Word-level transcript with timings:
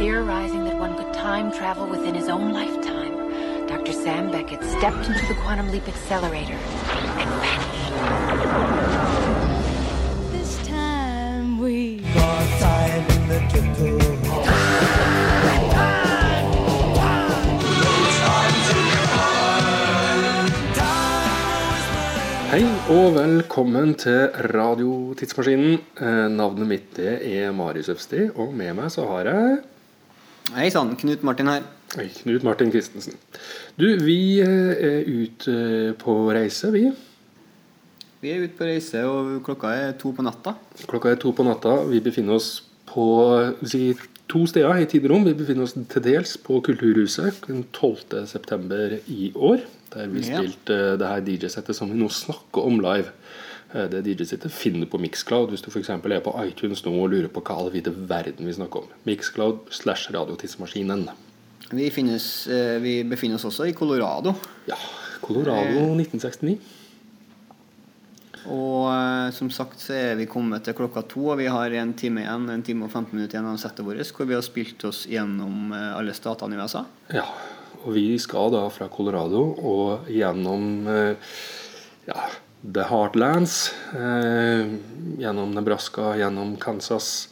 Theorizing 0.00 0.64
that 0.64 0.78
one 0.78 0.96
could 0.96 1.12
time 1.12 1.52
travel 1.52 1.86
within 1.86 2.14
his 2.14 2.30
own 2.30 2.54
lifetime, 2.54 3.66
Dr. 3.66 3.92
Sam 3.92 4.30
Beckett 4.30 4.64
stepped 4.64 5.06
into 5.06 5.26
the 5.26 5.34
quantum 5.42 5.70
leap 5.70 5.86
accelerator 5.86 6.54
and 6.54 7.30
vanished. 7.44 7.92
This 10.32 10.66
time 10.66 11.58
we 11.60 12.00
Hei 22.50 22.64
og 22.90 23.14
velkommen 23.14 23.92
til 23.94 24.32
Radiotidsmaskinen. 24.32 25.76
Eh, 26.00 26.30
navnet 26.32 26.66
mitt 26.66 26.96
det 26.96 27.20
er 27.36 27.52
Marius 27.52 27.88
Øvsti, 27.92 28.30
og 28.34 28.54
med 28.54 28.74
meg 28.80 28.90
så 28.90 29.04
har 29.06 29.28
jeg 29.28 29.60
Hei 30.54 30.70
sann, 30.72 30.96
Knut 30.98 31.22
Martin 31.26 31.48
her. 31.50 31.62
Hei, 31.96 32.08
Knut 32.22 32.42
Martin 32.46 32.70
Christensen. 32.72 33.14
Du, 33.78 33.86
vi 34.02 34.40
eh, 34.42 34.72
er 34.90 35.06
ute 35.06 35.54
eh, 35.54 35.92
på 35.98 36.14
reise, 36.34 36.70
vi. 36.74 36.86
Vi 38.20 38.32
er 38.34 38.42
ute 38.44 38.56
på 38.58 38.66
reise, 38.68 39.02
og 39.08 39.38
klokka 39.46 39.70
er 39.78 39.92
to 40.00 40.12
på 40.16 40.24
natta. 40.26 40.56
Klokka 40.90 41.12
er 41.14 41.20
to 41.22 41.32
på 41.36 41.46
natta. 41.46 41.76
Vi 41.90 42.02
befinner 42.04 42.36
oss 42.36 42.50
på 42.90 43.04
si, 43.62 43.92
to 44.30 44.42
steder 44.50 44.82
i 44.82 44.88
tid 44.90 45.06
og 45.06 45.14
rom. 45.14 45.28
Vi 45.28 45.36
befinner 45.38 45.66
oss 45.68 45.76
til 45.78 46.04
dels 46.04 46.34
på 46.42 46.58
Kulturhuset 46.66 47.44
den 47.46 47.64
12. 47.76 48.26
september 48.30 48.98
i 49.10 49.30
år. 49.36 49.62
Der 49.94 50.10
vi 50.10 50.22
Ja. 50.26 50.42
spilte 50.42 50.76
eh, 50.92 50.96
det 51.00 51.08
her 51.14 51.24
DJ-settet 51.26 51.78
som 51.78 51.90
vi 51.90 51.98
nå 51.98 52.10
snakker 52.12 52.66
om 52.66 52.82
live. 52.82 53.10
Eh, 53.72 53.86
Det 53.90 54.02
DJ-settet 54.02 54.52
finner 54.52 54.84
du 54.84 54.90
på 54.90 54.98
Mixcloud 54.98 55.52
hvis 55.52 55.62
du 55.62 55.70
f.eks. 55.70 55.90
er 55.90 56.24
på 56.24 56.34
iTunes 56.42 56.82
nå 56.86 56.94
og 56.96 57.12
lurer 57.12 57.30
på 57.30 57.42
hva 57.46 57.58
all 57.62 57.70
vide 57.74 57.92
verden 57.94 58.48
vi 58.48 58.56
snakker 58.56 58.82
om. 58.84 58.90
Mixcloud 59.06 59.70
slash 59.74 60.10
Radiotidsmaskinen. 60.14 61.06
Vi, 61.70 61.86
finnes, 61.94 62.48
eh, 62.50 62.80
vi 62.82 63.00
befinner 63.06 63.38
oss 63.38 63.46
også 63.46 63.68
i 63.70 63.76
Colorado. 63.76 64.34
Ja, 64.66 64.78
Colorado 65.22 65.86
1969. 65.94 66.58
Og 68.50 68.88
eh, 68.90 69.30
som 69.36 69.52
sagt 69.54 69.78
så 69.84 69.94
er 69.94 70.18
vi 70.18 70.26
kommet 70.26 70.64
til 70.66 70.74
klokka 70.74 71.04
to, 71.06 71.28
og 71.30 71.38
vi 71.38 71.46
har 71.52 71.70
en 71.78 71.94
time 71.94 72.24
igjen, 72.24 72.50
en 72.50 72.66
time 72.66 72.88
og 72.88 72.90
15 72.90 73.14
minutter 73.14 73.38
igjen 73.38 73.52
av 73.52 73.62
settet 73.62 73.86
vårt, 73.86 74.02
hvor 74.16 74.26
vi 74.26 74.34
har 74.34 74.42
spilt 74.42 74.82
oss 74.88 75.04
gjennom 75.06 75.70
alle 75.76 76.16
statene 76.16 76.58
i 76.58 76.62
USA. 76.64 76.82
Ja, 77.14 77.28
og 77.84 77.94
vi 77.94 78.16
skal 78.18 78.50
da 78.50 78.64
fra 78.72 78.90
Colorado 78.90 79.44
og 79.62 80.08
gjennom 80.10 80.88
ja, 82.08 82.24
The 82.60 82.84
Heartlands. 82.90 83.72
Eh, 83.94 84.66
gjennom 85.18 85.54
Nebraska, 85.56 86.16
gjennom 86.16 86.56
Kansas, 86.60 87.28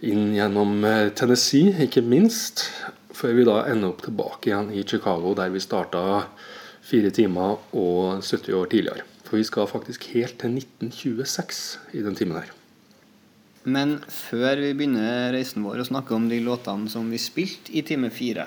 inn 0.00 0.34
gjennom 0.36 0.84
eh, 0.84 1.08
Tennessee, 1.18 1.74
ikke 1.86 2.04
minst. 2.06 2.68
Før 3.10 3.34
vi 3.36 3.46
da 3.48 3.64
ender 3.68 3.90
opp 3.90 4.04
tilbake 4.06 4.52
igjen 4.52 4.70
i 4.70 4.84
Chicago, 4.86 5.34
der 5.34 5.50
vi 5.50 5.62
starta 5.62 6.22
fire 6.86 7.10
timer 7.14 7.58
og 7.76 8.22
70 8.22 8.54
år 8.56 8.70
tidligere. 8.70 9.06
For 9.26 9.38
vi 9.38 9.46
skal 9.46 9.68
faktisk 9.70 10.06
helt 10.14 10.38
til 10.40 10.54
1926 10.58 11.64
i 11.98 12.04
den 12.06 12.16
timen 12.18 12.38
her. 12.38 12.54
Men 13.68 13.98
før 14.08 14.62
vi 14.62 14.72
begynner 14.72 15.34
reisen 15.34 15.66
vår 15.66 15.82
og 15.82 15.90
snakker 15.90 16.16
om 16.16 16.30
de 16.30 16.38
låtene 16.40 16.88
som 16.88 17.10
vi 17.12 17.18
spilte 17.20 17.74
i 17.76 17.82
time 17.84 18.08
fire, 18.14 18.46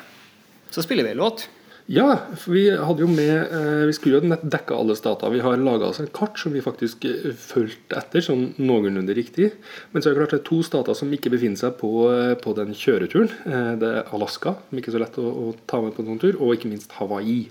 så 0.73 0.81
spiller 0.81 1.05
vi 1.05 1.13
en 1.13 1.21
låt. 1.21 1.45
Ja, 1.91 2.13
for 2.39 2.55
vi 2.55 2.69
hadde 2.71 3.03
jo 3.03 3.09
med 3.11 3.51
eh, 3.51 3.81
Vi 3.89 3.93
skulle 3.97 4.21
jo 4.21 4.35
dekke 4.39 4.75
alle 4.77 4.95
stater. 4.95 5.33
Vi 5.33 5.41
har 5.43 5.59
laga 5.59 5.89
oss 5.89 5.99
en 5.99 6.07
kart 6.15 6.39
som 6.39 6.53
vi 6.55 6.61
faktisk 6.63 7.03
eh, 7.09 7.33
fulgte 7.35 7.97
etter, 7.99 8.23
sånn 8.23 8.53
noenlunde 8.63 9.15
riktig. 9.17 9.49
Men 9.91 9.99
så 10.01 10.09
er 10.09 10.15
det 10.15 10.21
klart 10.21 10.35
det 10.37 10.39
er 10.39 10.47
to 10.47 10.61
stater 10.63 10.95
som 10.95 11.11
ikke 11.11 11.33
befinner 11.33 11.59
seg 11.59 11.75
på, 11.81 11.91
eh, 12.13 12.35
på 12.39 12.55
den 12.55 12.71
kjøreturen. 12.77 13.33
Eh, 13.43 13.73
det 13.81 13.89
er 13.99 14.13
Alaska, 14.15 14.55
som 14.69 14.79
ikke 14.79 14.93
er 14.93 14.95
så 14.95 15.03
lett 15.03 15.19
å, 15.19 15.27
å 15.27 15.51
ta 15.67 15.81
med 15.83 15.91
på 15.97 16.05
en 16.05 16.13
sånn 16.13 16.23
tur, 16.23 16.39
og 16.39 16.55
ikke 16.55 16.71
minst 16.71 16.95
Hawaii. 17.01 17.49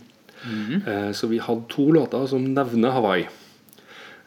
eh, 0.89 1.13
så 1.15 1.29
vi 1.31 1.39
hadde 1.39 1.69
to 1.71 1.85
låter 1.95 2.25
som 2.27 2.49
nevner 2.57 2.97
Hawaii. 2.97 3.29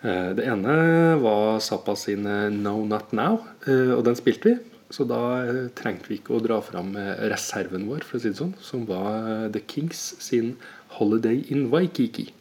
Eh, 0.06 0.30
det 0.38 0.46
ene 0.46 1.18
var 1.20 1.58
Zappa 1.66 1.96
sin 1.98 2.24
'No 2.24 2.86
Not 2.86 3.12
Now', 3.12 3.42
eh, 3.66 3.92
og 3.98 4.06
den 4.06 4.16
spilte 4.16 4.54
vi. 4.54 4.56
Så 4.94 5.06
da 5.10 5.20
eh, 5.42 5.66
trengte 5.78 6.12
vi 6.12 6.20
ikke 6.20 6.36
å 6.38 6.44
dra 6.44 6.60
fram 6.64 6.94
eh, 7.00 7.28
reserven 7.32 7.88
vår, 7.90 8.06
for 8.06 8.20
å 8.20 8.24
si 8.24 8.32
det 8.32 8.40
sånn, 8.40 8.54
som 8.62 8.86
var 8.90 9.30
eh, 9.32 9.46
The 9.56 9.64
Kings 9.66 10.08
sin 10.22 10.56
'Holiday 10.96 11.42
in 11.52 11.70
Waikiki'. 11.74 12.32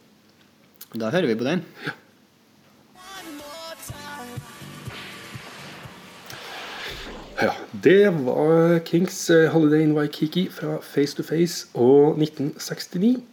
Da 0.95 1.09
hører 1.11 1.31
vi 1.31 1.39
på 1.39 1.47
den. 1.47 1.65
Ja, 1.85 1.95
Ja, 7.41 7.51
Det 7.83 8.13
var 8.23 8.79
Kings 8.85 9.29
'Holiday 9.29 9.83
in 9.83 9.93
Waikiki' 9.93 10.49
fra 10.51 10.79
Face 10.81 11.15
to 11.15 11.23
Face 11.23 11.67
og 11.73 12.17
1969. 12.17 13.23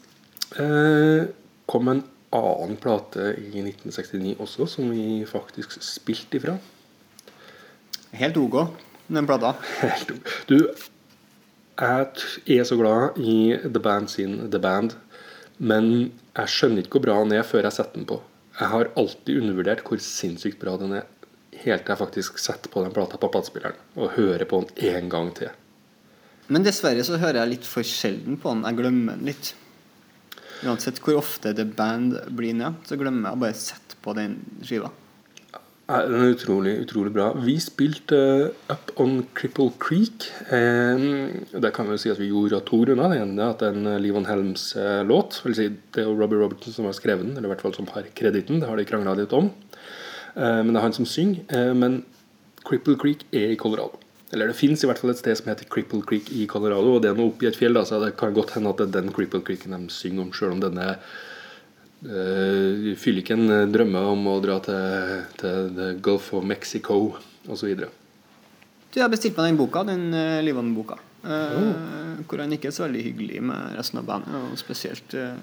Eh, 0.58 1.26
kom 1.66 1.88
en 1.88 2.02
annen 2.32 2.76
plate 2.76 3.36
i 3.38 3.62
1969 3.62 4.36
også, 4.38 4.66
som 4.66 4.90
vi 4.90 5.24
faktisk 5.24 5.76
spilte 5.80 6.36
ifra. 6.36 6.58
Helt 8.12 8.36
ok, 8.36 8.66
den 9.18 9.28
plata. 9.28 9.54
Du, 10.50 10.58
jeg 11.82 12.58
er 12.58 12.66
så 12.68 12.76
glad 12.76 13.16
i 13.18 13.56
The 13.62 13.80
Band 13.82 14.10
sin 14.12 14.36
The 14.52 14.60
Band, 14.62 14.96
men 15.58 16.12
jeg 16.36 16.52
skjønner 16.52 16.84
ikke 16.84 16.98
hvor 16.98 17.06
bra 17.06 17.16
den 17.22 17.34
er 17.38 17.46
før 17.46 17.66
jeg 17.66 17.76
setter 17.78 18.00
den 18.00 18.08
på. 18.08 18.20
Jeg 18.58 18.68
har 18.68 18.92
alltid 19.00 19.40
undervurdert 19.40 19.82
hvor 19.86 20.00
sinnssykt 20.04 20.60
bra 20.60 20.76
den 20.80 20.94
er, 21.00 21.08
helt 21.62 21.84
til 21.86 21.94
jeg 21.94 22.00
faktisk 22.00 22.38
setter 22.42 22.72
på 22.72 22.84
den 22.84 22.94
plata 22.94 23.18
på 23.20 23.30
platespilleren 23.32 23.78
og 23.96 24.14
hører 24.18 24.44
på 24.48 24.62
den 24.62 24.94
en 24.94 25.10
gang 25.12 25.32
til. 25.36 25.52
Men 26.52 26.66
dessverre 26.66 27.04
så 27.06 27.20
hører 27.20 27.40
jeg 27.42 27.54
litt 27.54 27.68
for 27.68 27.86
sjelden 27.86 28.36
på 28.40 28.52
den. 28.52 28.64
Jeg 28.68 28.80
glemmer 28.80 29.16
den 29.16 29.30
litt. 29.30 29.52
Uansett 30.62 31.00
hvor 31.02 31.22
ofte 31.22 31.54
The 31.56 31.64
Band 31.66 32.18
blir 32.36 32.54
ned 32.58 32.82
så 32.86 32.98
glemmer 33.00 33.30
jeg 33.30 33.38
å 33.38 33.42
bare 33.46 33.58
sette 33.58 33.98
på 34.02 34.14
den 34.18 34.36
skiva. 34.66 34.90
Nei, 35.91 35.98
Den 36.06 36.20
er 36.22 36.34
utrolig, 36.37 36.72
utrolig 36.84 37.10
bra. 37.12 37.32
Vi 37.43 37.56
spilte 37.60 38.19
uh, 38.47 38.72
Up 38.72 38.93
on 39.03 39.25
Cripple 39.34 39.72
Creek. 39.82 40.28
Um, 40.47 41.43
det 41.50 41.72
kan 41.75 41.88
vi 41.88 41.97
jo 41.97 42.03
si 42.04 42.12
at 42.12 42.20
vi 42.22 42.31
gjorde 42.31 42.60
av 42.60 42.62
to 42.69 42.78
grunner. 42.84 43.10
Det 43.10 43.19
ene 43.25 43.43
er 43.43 43.50
at 43.56 43.65
en 43.66 43.88
uh, 43.91 43.98
Liv 44.00 44.15
Helms-låt. 44.28 45.41
vil 45.44 45.59
si 45.59 45.66
Det 45.72 46.04
er 46.04 46.06
jo 46.06 46.15
Robbie 46.21 46.38
Robertson 46.38 46.76
som 46.76 46.87
har 46.87 46.94
skrevet 46.97 47.26
den, 47.26 47.34
eller 47.34 47.50
i 47.50 47.53
hvert 47.53 47.65
fall 47.66 47.75
som 47.75 47.91
har 47.97 48.06
kreditten. 48.15 48.62
Det 48.62 48.71
har 48.71 48.78
de 48.78 48.87
krangla 48.87 49.16
litt 49.19 49.34
om. 49.37 49.50
Uh, 50.37 50.62
men 50.62 50.71
det 50.71 50.78
er 50.78 50.87
han 50.87 50.97
som 50.97 51.09
synger. 51.09 51.42
Eh, 51.50 51.75
men 51.76 52.04
Cripple 52.62 52.97
Creek 53.03 53.26
er 53.34 53.50
i 53.53 53.59
Colorado. 53.59 53.98
Eller 54.32 54.48
det 54.48 54.56
fins 54.56 54.81
i 54.81 54.88
hvert 54.88 55.03
fall 55.03 55.12
et 55.12 55.21
sted 55.21 55.37
som 55.37 55.50
heter 55.50 55.69
Cripple 55.69 56.00
Creek 56.06 56.31
i 56.32 56.47
Colorado. 56.48 56.94
Og 56.94 57.03
det 57.03 57.10
er 57.10 57.19
noe 57.19 57.34
oppi 57.34 57.50
et 57.50 57.59
fjell, 57.59 57.75
da, 57.76 57.82
så 57.84 57.98
det 58.00 58.15
kan 58.21 58.32
godt 58.32 58.54
hende 58.54 58.71
at 58.71 58.81
det 58.81 58.87
er 58.88 59.03
den 59.03 59.12
Cripple 59.12 59.42
Creeken 59.44 59.75
de 59.76 59.92
synger 59.92 60.25
om, 60.25 60.32
sjøl 60.32 60.54
om 60.54 60.62
denne 60.62 60.94
uh, 60.94 61.21
fylliken 62.02 63.44
en 63.46 63.70
drømmer 63.70 64.08
om 64.10 64.24
å 64.26 64.38
dra 64.42 64.56
til, 64.64 65.20
til 65.38 65.68
the 65.76 65.92
Gulf 66.02 66.32
of 66.34 66.42
Mexico 66.42 66.96
osv. 67.46 67.76
Du, 67.78 68.98
har 68.98 69.12
bestilt 69.12 69.38
meg 69.38 69.52
den 69.52 69.60
boka, 69.60 69.84
den 69.86 70.08
uh, 70.10 70.41
Livon-boka. 70.42 70.98
eh, 71.22 72.24
Hvor 72.26 72.42
han 72.42 72.52
ikke 72.52 72.68
er 72.68 72.74
så 72.74 72.84
veldig 72.88 73.04
hyggelig 73.06 73.38
med 73.52 73.78
resten 73.78 74.02
av 74.02 74.08
bandet. 74.10 74.34
Og 74.50 74.58
spesielt 74.60 75.14
uh, 75.14 75.38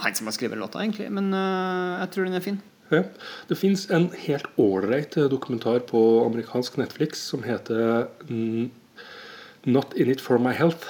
han 0.00 0.14
som 0.14 0.28
har 0.28 0.36
skrevet 0.36 0.58
låta, 0.58 0.82
egentlig. 0.82 1.10
Men 1.12 1.32
eh, 1.34 2.00
jeg 2.02 2.12
tror 2.14 2.28
den 2.28 2.38
er 2.38 2.44
fin. 2.44 2.60
Ja. 2.90 3.04
Det 3.48 3.58
fins 3.58 3.86
en 3.94 4.08
helt 4.24 4.48
ålreit 4.58 5.16
eh, 5.16 5.28
dokumentar 5.30 5.82
på 5.90 6.00
amerikansk 6.24 6.78
Netflix 6.80 7.22
som 7.32 7.44
heter 7.46 8.08
mm, 8.28 8.70
'Not 9.66 9.94
In 9.94 10.10
It 10.10 10.20
For 10.20 10.38
My 10.38 10.54
Health'. 10.56 10.88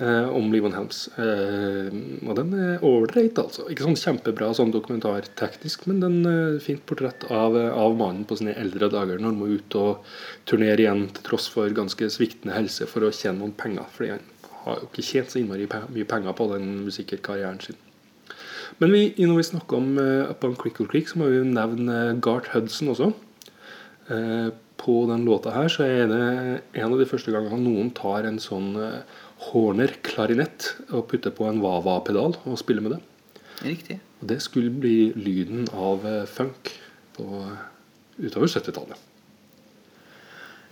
Eh, 0.00 0.28
om 0.28 0.46
Livon 0.52 0.72
Helms. 0.72 1.02
Eh, 1.20 1.92
og 2.24 2.36
den 2.38 2.54
er 2.56 2.84
ålreit, 2.86 3.36
altså. 3.36 3.66
Ikke 3.68 3.84
sånn 3.84 3.98
kjempebra 4.00 4.48
sånn 4.56 4.72
dokumentarteknisk, 4.72 5.84
men 5.90 6.00
den 6.00 6.16
eh, 6.28 6.60
fint 6.64 6.80
portrett 6.88 7.26
av, 7.28 7.58
eh, 7.60 7.68
av 7.68 7.98
mannen 7.98 8.24
på 8.24 8.38
sine 8.40 8.54
eldre 8.56 8.88
dager 8.92 9.20
når 9.20 9.28
han 9.28 9.40
må 9.42 9.50
ut 9.52 9.76
og 9.76 10.14
turnere 10.48 10.80
igjen 10.80 11.04
til 11.12 11.26
tross 11.28 11.50
for 11.52 11.68
ganske 11.76 12.08
sviktende 12.14 12.56
helse 12.56 12.88
for 12.88 13.04
å 13.04 13.12
tjene 13.12 13.42
noen 13.42 13.52
penger. 13.52 13.84
Fordi 13.92 14.14
han 14.14 14.24
har 14.64 14.80
jo 14.80 14.88
ikke 14.88 15.04
tjent 15.10 15.34
så 15.34 15.42
innmari 15.42 15.68
mye 15.68 16.08
penger 16.08 16.40
på 16.40 16.48
den 16.54 16.72
musikerkarrieren 16.86 17.60
sin. 17.60 17.80
Men 18.80 18.96
vi, 18.96 19.04
når 19.20 19.42
vi 19.42 19.48
snakker 19.50 19.76
om 19.76 19.98
uh, 20.00 20.30
Up 20.32 20.44
on 20.48 20.56
Crickle 20.56 20.88
Creek, 20.88 21.10
så 21.10 21.20
må 21.20 21.28
vi 21.28 21.42
jo 21.42 21.44
nevne 21.44 21.98
eh, 22.08 22.18
Gart 22.24 22.48
Hudson 22.54 22.94
også. 22.94 23.12
Uh, 24.08 24.48
på 24.82 25.04
den 25.06 25.26
låta 25.28 25.52
her 25.54 25.68
så 25.70 25.84
er 25.86 26.08
det 26.10 26.22
en 26.80 26.88
av 26.88 26.98
de 26.98 27.06
første 27.06 27.30
gangene 27.30 27.60
noen 27.62 27.92
tar 27.94 28.26
en 28.26 28.40
sånn 28.42 28.72
eh, 28.80 29.20
Horner 29.48 29.96
klarinett 30.06 30.72
og 30.90 31.08
putte 31.10 31.32
på 31.34 31.48
en 31.48 31.60
Wawa-pedal 31.62 32.36
og 32.46 32.60
spille 32.60 32.84
med 32.84 32.96
det. 32.96 33.00
Riktig. 33.62 33.98
Og 34.20 34.28
det 34.30 34.40
skulle 34.44 34.72
bli 34.74 35.12
lyden 35.18 35.66
av 35.74 36.06
eh, 36.08 36.26
funk 36.30 36.70
på, 37.16 37.26
utover 38.18 38.50
70-tallet. 38.50 39.08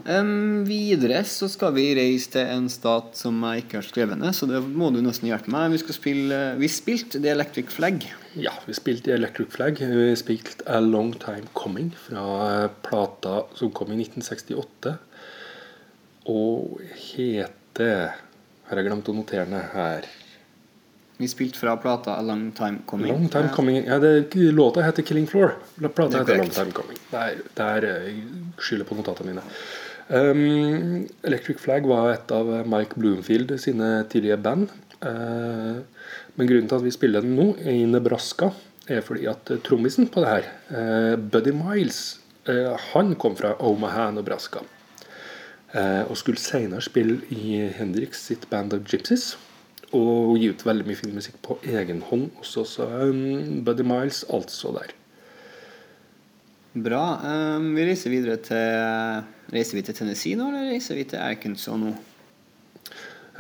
Um, 0.01 0.63
videre 0.65 1.19
så 1.29 1.45
skal 1.53 1.75
vi 1.77 1.91
reise 1.99 2.31
til 2.33 2.49
en 2.49 2.71
stat 2.73 3.19
som 3.19 3.37
jeg 3.45 3.65
ikke 3.65 3.77
har 3.81 3.85
skrevet 3.85 4.21
ned, 4.21 4.33
så 4.37 4.49
det 4.49 4.63
må 4.65 4.89
du 4.95 5.01
nesten 5.05 5.29
hjelpe 5.29 5.53
meg. 5.53 5.75
Vi 5.75 5.83
skal 5.83 5.97
spille 5.99 6.39
Vi 6.61 6.71
spilte 6.73 7.21
The 7.21 7.35
Electric 7.35 7.69
Flag. 7.75 8.07
Ja, 8.41 8.55
vi 8.65 8.77
spilte 8.79 9.11
The 9.11 9.19
Electric 9.19 9.53
Flag. 9.53 9.83
Vi 9.83 10.09
spilte 10.17 10.65
A 10.71 10.81
Long 10.81 11.13
Time 11.21 11.51
Coming 11.59 11.93
fra 12.07 12.71
plata 12.87 13.43
som 13.59 13.75
kom 13.77 13.93
i 13.93 14.01
1968. 14.01 14.97
og 16.31 16.81
heter 16.95 18.13
Har 18.71 18.79
jeg 18.79 18.87
glemt 18.87 19.09
å 19.11 19.13
notere 19.17 19.49
ned 19.51 19.65
her? 19.73 20.05
Vi 21.19 21.27
spilte 21.29 21.59
fra 21.59 21.73
plata 21.77 22.15
A 22.15 22.23
Long 22.23 22.53
Time 22.55 22.85
Coming. 22.87 23.11
Long 23.11 23.27
Time 23.29 23.51
Coming 23.53 23.81
Ja, 23.83 23.99
det, 23.99 24.31
Låta 24.55 24.85
heter 24.87 25.03
'Killing 25.03 25.27
Floor'. 25.27 25.57
Plata 25.89 26.21
er 26.21 26.21
heter 26.21 26.39
'Long. 26.39 26.51
Time 26.55 26.73
Coming'. 26.73 27.01
Der, 27.11 27.43
der 27.57 27.85
eh, 27.89 28.15
skylder 28.59 28.87
på 28.87 28.95
notatene 28.95 29.35
mine. 29.35 29.43
Um, 30.09 31.09
Electric 31.23 31.59
Flag 31.59 31.87
var 31.87 32.13
et 32.13 32.31
av 32.31 32.47
Mike 32.67 32.95
Bloomfield 32.95 33.53
sine 33.61 34.05
tidlige 34.09 34.39
band. 34.39 34.71
Uh, 35.03 35.83
men 36.37 36.47
grunnen 36.47 36.69
til 36.71 36.79
at 36.79 36.87
vi 36.87 36.95
spiller 36.95 37.27
den 37.27 37.35
nå, 37.37 37.53
i 37.67 37.85
Nebraska, 37.91 38.53
er 38.87 39.03
fordi 39.03 39.27
at 39.27 39.51
trommisen 39.67 40.07
på 40.07 40.23
det 40.23 40.31
her, 40.31 40.51
uh, 40.71 41.17
Buddy 41.19 41.51
Miles, 41.51 42.21
uh, 42.49 42.79
han 42.95 43.15
kom 43.15 43.35
fra 43.37 43.57
Omaha, 43.59 44.13
Nebraska. 44.15 44.63
Eh, 45.71 46.03
og 46.11 46.19
skulle 46.19 46.41
senere 46.43 46.83
spille 46.83 47.21
i 47.31 47.61
Hendrix 47.77 48.25
sitt 48.27 48.49
band 48.51 48.75
of 48.75 48.83
Gypsies. 48.91 49.37
Og 49.95 50.37
gi 50.39 50.51
ut 50.51 50.65
veldig 50.67 50.87
mye 50.87 50.99
fin 50.99 51.15
musikk 51.15 51.39
på 51.47 51.59
egen 51.67 52.03
hånd 52.07 52.29
også. 52.43 52.65
Så 52.67 52.87
um, 52.87 53.63
Buddy 53.67 53.87
Miles 53.87 54.25
altså 54.31 54.75
der. 54.77 54.95
Bra. 56.75 57.05
Um, 57.57 57.73
vi 57.75 57.87
reiser 57.89 58.13
videre 58.13 58.39
til 58.39 59.25
Reiser 59.51 59.75
vi 59.75 59.83
til 59.83 59.97
Tennessee 59.99 60.39
nå, 60.39 60.47
eller 60.53 60.71
reiser 60.71 60.95
vi 60.95 61.09
til 61.11 61.19
Arkansas 61.19 61.79
nå? 61.79 61.97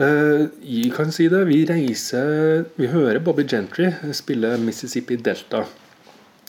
Uh, 0.01 0.49
jeg 0.67 0.91
kan 0.97 1.15
si 1.15 1.29
det. 1.31 1.45
Vi 1.51 1.63
reiser 1.71 2.65
Vi 2.79 2.91
hører 2.91 3.23
Bobby 3.23 3.47
Gentry 3.47 3.91
spille 4.17 4.57
Mississippi 4.59 5.19
Delta. 5.19 5.63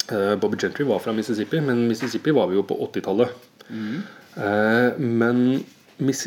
Uh, 0.10 0.33
Bobby 0.42 0.57
Gentry 0.62 0.86
var 0.89 1.01
fra 1.01 1.13
Mississippi, 1.13 1.62
men 1.62 1.88
Mississippi 1.89 2.33
var 2.33 2.50
vi 2.50 2.57
jo 2.57 2.66
på 2.66 2.78
80-tallet. 2.89 3.38
Eh, 3.72 4.01
men 4.36 5.39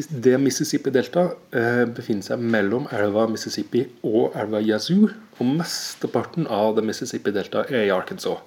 det 0.08 0.38
Mississippi 0.38 0.90
Delta 0.94 1.24
eh, 1.50 1.84
befinner 1.90 2.22
seg 2.22 2.42
mellom 2.42 2.84
elva 2.94 3.24
Mississippi 3.30 3.82
og 4.06 4.36
elva 4.38 4.60
Yazoo. 4.62 5.08
Og 5.40 5.48
mesteparten 5.58 6.46
av 6.46 6.76
det 6.76 6.84
Mississippi 6.86 7.32
Delta 7.34 7.64
er 7.66 7.88
i 7.88 7.94
Arkansas. 7.94 8.38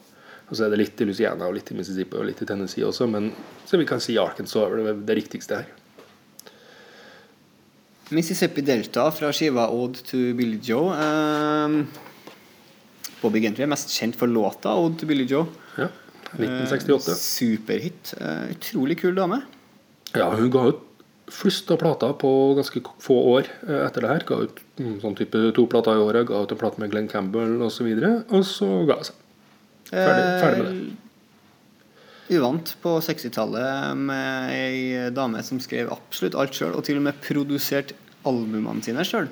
Og 0.48 0.56
så 0.56 0.64
er 0.64 0.72
det 0.72 0.80
litt 0.80 1.02
i 1.04 1.08
Louisiana 1.10 1.50
og 1.50 1.58
litt 1.58 1.74
i 1.74 1.76
Mississippi 1.76 2.16
og 2.16 2.30
litt 2.30 2.40
i 2.42 2.48
Tennessee 2.48 2.86
også, 2.88 3.10
men 3.12 3.34
så 3.68 3.80
vi 3.80 3.88
kan 3.90 4.00
si 4.00 4.16
Arkansas 4.22 4.64
er 4.64 4.86
det, 4.86 4.96
det 5.10 5.18
riktigste 5.20 5.60
her. 5.60 5.68
Mississippi 8.16 8.64
Delta 8.64 9.10
fra 9.12 9.34
skiva 9.36 9.68
Ode 9.76 10.06
to 10.08 10.22
Billy 10.38 10.62
Joe. 10.64 10.96
Um, 10.96 11.82
Bobby 13.20 13.42
Gentry 13.44 13.66
er 13.66 13.74
mest 13.74 13.92
kjent 13.92 14.16
for 14.16 14.32
låta 14.32 14.78
Ode 14.80 15.02
to 15.02 15.10
Billy 15.10 15.28
Joe. 15.28 15.50
Ja, 16.34 16.44
Eh, 16.44 16.68
1968. 16.68 17.16
superhit. 17.16 18.14
Eh, 18.20 18.52
utrolig 18.52 19.00
kul 19.00 19.16
dame. 19.16 19.42
Ja, 20.14 20.30
hun 20.36 20.52
ga 20.52 20.68
ut 20.72 20.84
flust 21.28 21.72
av 21.72 21.78
plater 21.82 22.14
på 22.20 22.30
ganske 22.56 22.82
få 23.04 23.16
år 23.34 23.48
eh, 23.68 23.86
etter 23.86 24.02
det 24.04 24.12
her. 24.12 24.26
Ga 24.28 24.42
ut 24.46 24.62
mm, 24.80 25.00
sånn 25.04 25.16
type 25.20 25.42
to 25.56 25.66
plater 25.72 25.96
i 25.96 26.04
året, 26.04 26.28
ga 26.30 26.44
ut 26.44 26.52
en 26.52 26.60
plate 26.60 26.80
med 26.84 26.92
Glenn 26.92 27.10
Campbell 27.12 27.62
osv. 27.62 27.88
Og, 27.88 28.04
så 28.04 28.38
og 28.38 28.46
så 28.48 28.70
ga 28.88 29.00
hun 29.00 29.10
seg. 29.10 29.24
Ferdig, 29.88 30.24
ferdig 30.44 30.64
med 30.64 30.72
det. 30.72 31.04
Uvant 32.38 32.74
på 32.84 32.98
60-tallet 33.00 33.96
med 33.96 34.52
ei 34.52 35.10
dame 35.16 35.40
som 35.48 35.62
skrev 35.64 35.88
absolutt 35.94 36.36
alt 36.36 36.56
sjøl, 36.58 36.74
og 36.76 36.84
til 36.84 37.00
og 37.00 37.06
med 37.06 37.20
produserte 37.24 37.96
albumene 38.28 38.84
sine 38.84 39.06
sjøl. 39.08 39.30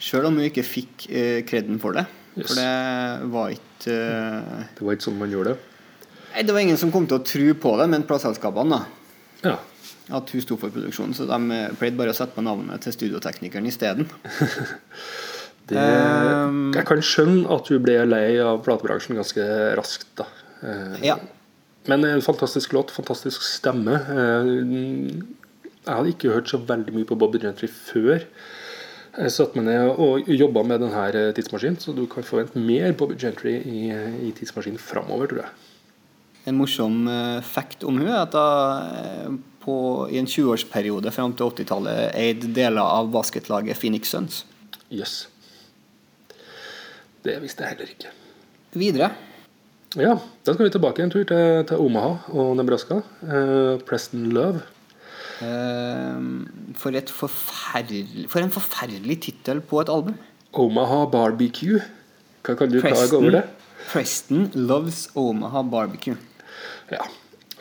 Sjøl 0.00 0.28
om 0.28 0.38
hun 0.40 0.46
ikke 0.48 0.64
fikk 0.64 1.08
eh, 1.12 1.42
kreden 1.48 1.80
for 1.80 1.96
det. 1.96 2.06
Yes. 2.36 2.48
For 2.48 2.60
det 2.60 3.32
var 3.32 3.52
ikke 3.52 3.92
eh, 3.96 4.64
Det 4.76 4.84
var 4.84 4.96
ikke 4.96 5.06
sånn 5.08 5.20
man 5.20 5.32
gjorde 5.32 5.54
det. 5.54 5.75
Nei, 6.36 6.42
Det 6.44 6.52
var 6.52 6.60
ingen 6.60 6.76
som 6.76 6.92
kom 6.92 7.06
til 7.08 7.16
å 7.16 7.24
tro 7.24 7.54
på 7.62 7.70
det, 7.80 7.86
men 7.88 8.02
plateselskapene, 8.04 8.76
da. 8.76 9.48
Ja. 9.48 9.56
At 10.16 10.28
hun 10.30 10.42
sto 10.44 10.58
for 10.60 10.70
produksjonen, 10.70 11.14
så 11.16 11.24
de 11.26 11.38
eh, 11.56 11.70
pleide 11.80 11.96
bare 11.98 12.12
å 12.12 12.16
sette 12.16 12.36
på 12.36 12.44
navnet 12.44 12.84
til 12.84 12.92
studioteknikeren 12.94 13.66
isteden. 13.72 14.06
Det, 15.66 15.80
Um, 15.82 16.68
jeg 16.70 16.86
kan 16.86 17.00
skjønne 17.02 17.48
at 17.50 17.66
hun 17.72 17.80
ble 17.82 17.96
lei 18.06 18.36
av 18.38 18.60
platebransjen 18.62 19.16
ganske 19.18 19.42
raskt. 19.74 20.12
da. 20.20 20.26
Eh, 20.62 21.08
Ja. 21.08 21.16
Men 21.90 22.04
en 22.06 22.22
fantastisk 22.22 22.70
låt, 22.74 22.92
fantastisk 22.94 23.42
stemme. 23.42 23.96
Jeg 24.06 25.90
hadde 25.90 26.12
ikke 26.12 26.30
hørt 26.34 26.50
så 26.50 26.58
veldig 26.62 26.94
mye 26.94 27.06
på 27.08 27.18
Bobby 27.18 27.38
Gentry 27.42 27.66
før. 27.66 28.22
Jeg 29.16 29.34
satte 29.34 29.58
meg 29.58 29.66
ned 29.66 29.98
og 30.02 30.26
jobba 30.30 30.62
med 30.66 30.82
denne 30.82 31.32
tidsmaskinen, 31.34 31.78
så 31.82 31.94
du 31.94 32.04
kan 32.10 32.26
forvente 32.26 32.58
mer 32.62 32.94
Bobby 32.98 33.18
Gentry 33.18 33.56
i, 33.66 33.90
i 34.28 34.32
tidsmaskinen 34.38 34.78
framover, 34.82 35.30
tror 35.30 35.42
jeg. 35.44 35.50
En 36.46 36.58
morsom 36.60 37.06
eh, 37.10 37.38
fact 37.42 37.82
om 37.86 37.98
hun 37.98 38.08
er 38.08 38.20
at 38.22 38.36
hun 38.36 39.38
eh, 39.38 40.12
i 40.14 40.20
en 40.20 40.28
20-årsperiode 40.30 41.10
fram 41.10 41.32
til 41.34 41.50
80-tallet 41.50 42.12
eide 42.14 42.52
deler 42.54 42.86
av 42.86 43.10
basketlaget 43.10 43.78
Phoenix 43.80 44.12
Suns. 44.14 44.44
Jøss. 44.94 45.24
Det 47.26 47.40
visste 47.42 47.64
jeg 47.64 47.74
heller 47.74 47.90
ikke. 47.96 48.12
Videre. 48.78 49.10
Ja, 49.96 50.14
da 50.44 50.54
skal 50.54 50.68
vi 50.68 50.72
tilbake 50.76 51.02
en 51.02 51.10
tur 51.10 51.24
til, 51.26 51.64
til 51.66 51.82
Omaha 51.82 52.12
og 52.36 52.54
Nebraska. 52.58 53.00
Eh, 53.26 53.82
Preston 53.88 54.28
Love. 54.36 54.62
Eh, 55.42 56.22
for, 56.78 56.94
for 57.26 58.44
en 58.44 58.54
forferdelig 58.54 59.18
tittel 59.26 59.64
på 59.64 59.82
et 59.82 59.90
album. 59.90 60.14
Omaha 60.54 61.06
Barbecue. 61.10 61.82
Hva 62.46 62.54
kan 62.54 62.70
du 62.70 62.78
klage 62.84 63.18
over 63.18 63.40
det? 63.40 63.44
Preston 63.90 64.50
Loves 64.54 65.08
Omaha 65.18 65.66
Barbecue. 65.66 66.16
Ja. 66.92 67.04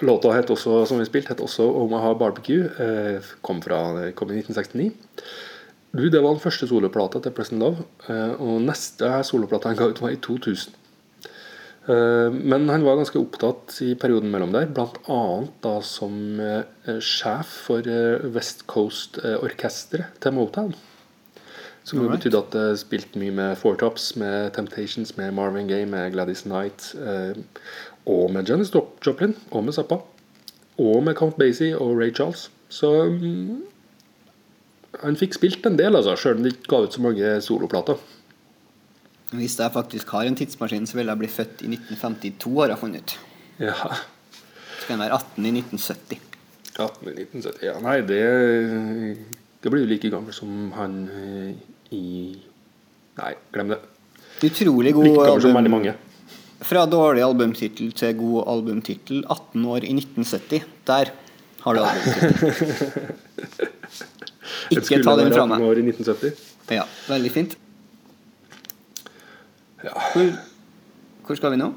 Låta 0.03 0.33
het 0.35 0.49
også, 0.51 0.81
som 0.89 0.99
vi 0.99 1.07
spilte, 1.07 1.31
het 1.31 1.43
også 1.43 1.63
Omaha 1.63 2.13
Barbecue. 2.19 2.67
Eh, 2.67 3.35
kom, 3.41 3.61
fra, 3.63 4.11
kom 4.15 4.31
i 4.31 4.41
1969. 4.41 4.91
Du, 5.95 6.09
Det 6.09 6.19
var 6.19 6.33
den 6.35 6.43
første 6.43 6.67
soloplata 6.67 7.21
til 7.23 7.31
Preston 7.31 7.59
Love. 7.63 7.85
Eh, 8.09 8.33
og 8.41 8.65
neste 8.65 9.11
soloplata 9.23 9.71
han 9.71 9.79
ga 9.79 9.87
ut, 9.87 10.01
var 10.03 10.11
i 10.11 10.19
2000. 10.19 10.75
Eh, 11.87 12.33
men 12.33 12.67
han 12.69 12.83
var 12.83 12.97
ganske 12.99 13.21
opptatt 13.21 13.77
i 13.85 13.93
perioden 13.95 14.31
mellom 14.33 14.51
der, 14.55 14.67
bl.a. 14.67 15.21
da 15.63 15.77
som 15.85 16.41
eh, 16.41 16.97
sjef 16.99 17.55
for 17.67 17.87
eh, 17.87 18.25
West 18.35 18.65
Coast-orkesteret 18.67 20.19
til 20.19 20.35
Motown. 20.35 20.75
Som 21.85 22.01
jo 22.01 22.09
betydde 22.09 22.39
at 22.41 22.55
det 22.55 22.79
spilte 22.81 23.19
mye 23.21 23.33
med 23.37 23.59
Four 23.61 23.75
Tops, 23.77 24.15
med 24.17 24.55
Temptations, 24.55 25.11
med 25.19 25.35
Marvin 25.37 25.67
Gaye, 25.69 25.85
med 25.85 26.15
Gladys 26.15 26.41
Knight. 26.47 26.95
Eh, 26.97 27.37
og 28.05 28.31
med 28.33 28.49
Janis 28.49 28.73
Joplin, 28.73 29.35
og 29.51 29.63
med 29.65 29.73
Zappa. 29.73 29.99
Og 30.77 31.03
med 31.03 31.15
Count 31.15 31.37
Basie 31.39 31.77
og 31.77 31.97
Ray 31.99 32.13
Charles. 32.13 32.49
Så 32.69 32.89
um, 33.07 33.63
han 35.03 35.17
fikk 35.19 35.37
spilt 35.37 35.65
en 35.67 35.77
del, 35.79 35.95
altså, 35.95 36.15
sjøl 36.19 36.39
om 36.39 36.45
de 36.45 36.51
ikke 36.53 36.69
ga 36.71 36.81
ut 36.85 36.95
så 36.95 37.03
mange 37.03 37.31
soloplater. 37.45 38.01
Hvis 39.35 39.57
jeg 39.59 39.73
faktisk 39.73 40.11
har 40.15 40.27
en 40.29 40.37
tidsmaskin, 40.37 40.85
så 40.87 40.99
vil 40.99 41.09
jeg 41.11 41.21
bli 41.23 41.31
født 41.31 41.65
i 41.65 41.71
1952, 41.73 42.53
har 42.61 42.73
jeg 42.73 42.81
funnet 42.83 43.01
ut. 43.01 43.17
Ja. 43.59 43.73
Så 43.73 44.87
kan 44.87 44.99
jeg 44.99 45.05
være 45.07 45.19
18 45.19 45.45
i 45.45 45.53
1970. 45.59 46.21
18 46.75 47.07
i 47.07 47.23
1970 47.23 47.61
ja, 47.63 47.77
Nei, 47.79 48.01
det 48.03 48.19
Det 49.63 49.71
blir 49.71 49.85
jo 49.85 49.87
like 49.87 50.09
gammel 50.11 50.35
som 50.35 50.73
han 50.75 50.97
eh, 51.07 51.53
i 51.95 52.01
Nei, 53.15 53.31
glem 53.55 53.71
det. 53.71 53.77
Utrolig 54.43 54.91
god 54.93 55.05
Like 55.07 55.15
gammel 55.15 55.41
som 55.41 55.49
album. 55.49 55.57
veldig 55.61 55.71
mange. 55.71 55.93
Fra 56.63 56.85
dårlig 56.87 57.23
albumtittel 57.25 57.91
til 57.97 58.15
god 58.19 58.45
albumtittel. 58.47 59.23
18 59.29 59.65
år 59.65 59.83
i 59.83 59.91
1970. 59.97 60.63
Der 60.87 61.11
har 61.65 61.73
du 61.75 61.81
albumtittel. 61.83 63.15
Ikke 64.71 65.01
ta 65.03 65.15
den 65.19 65.33
fra 65.33 65.45
meg. 65.49 65.59
18 65.59 65.67
år 65.67 65.81
i 65.81 65.85
1970. 65.91 66.43
Ja, 66.73 66.85
veldig 67.09 67.31
fint. 67.33 67.57
Ja. 69.85 69.93
Hvor, 70.13 70.31
hvor 71.27 71.37
skal 71.37 71.53
vi 71.53 71.59
nå? 71.61 71.71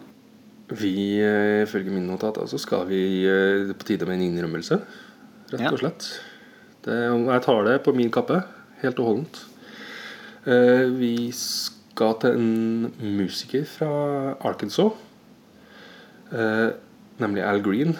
Vi, 0.78 0.94
eh, 1.25 1.62
ifølge 1.64 1.92
mine 1.92 2.06
notater, 2.08 2.47
så 2.49 2.58
skal 2.61 2.87
vi 2.88 3.02
eh, 3.28 3.73
på 3.73 3.88
tide 3.88 4.06
med 4.08 4.18
en 4.18 4.26
innrømmelse. 4.28 4.78
Rett 5.52 5.73
og 5.73 5.80
slett. 5.80 6.08
Det, 6.85 6.97
jeg 7.08 7.44
tar 7.44 7.64
det 7.66 7.78
på 7.85 7.94
min 7.97 8.12
kappe, 8.12 8.42
helt 8.82 9.00
og 9.00 9.11
holdent. 9.11 9.40
Eh, 10.47 10.87
Vi 10.97 11.14
skal 11.32 11.77
til 12.23 12.37
en 12.38 12.93
musiker 13.19 13.64
fra 13.69 13.88
Arkansas. 14.47 14.93
eh, 16.33 16.71
Nemlig 17.19 17.43
Al 17.43 17.61
Green. 17.62 17.97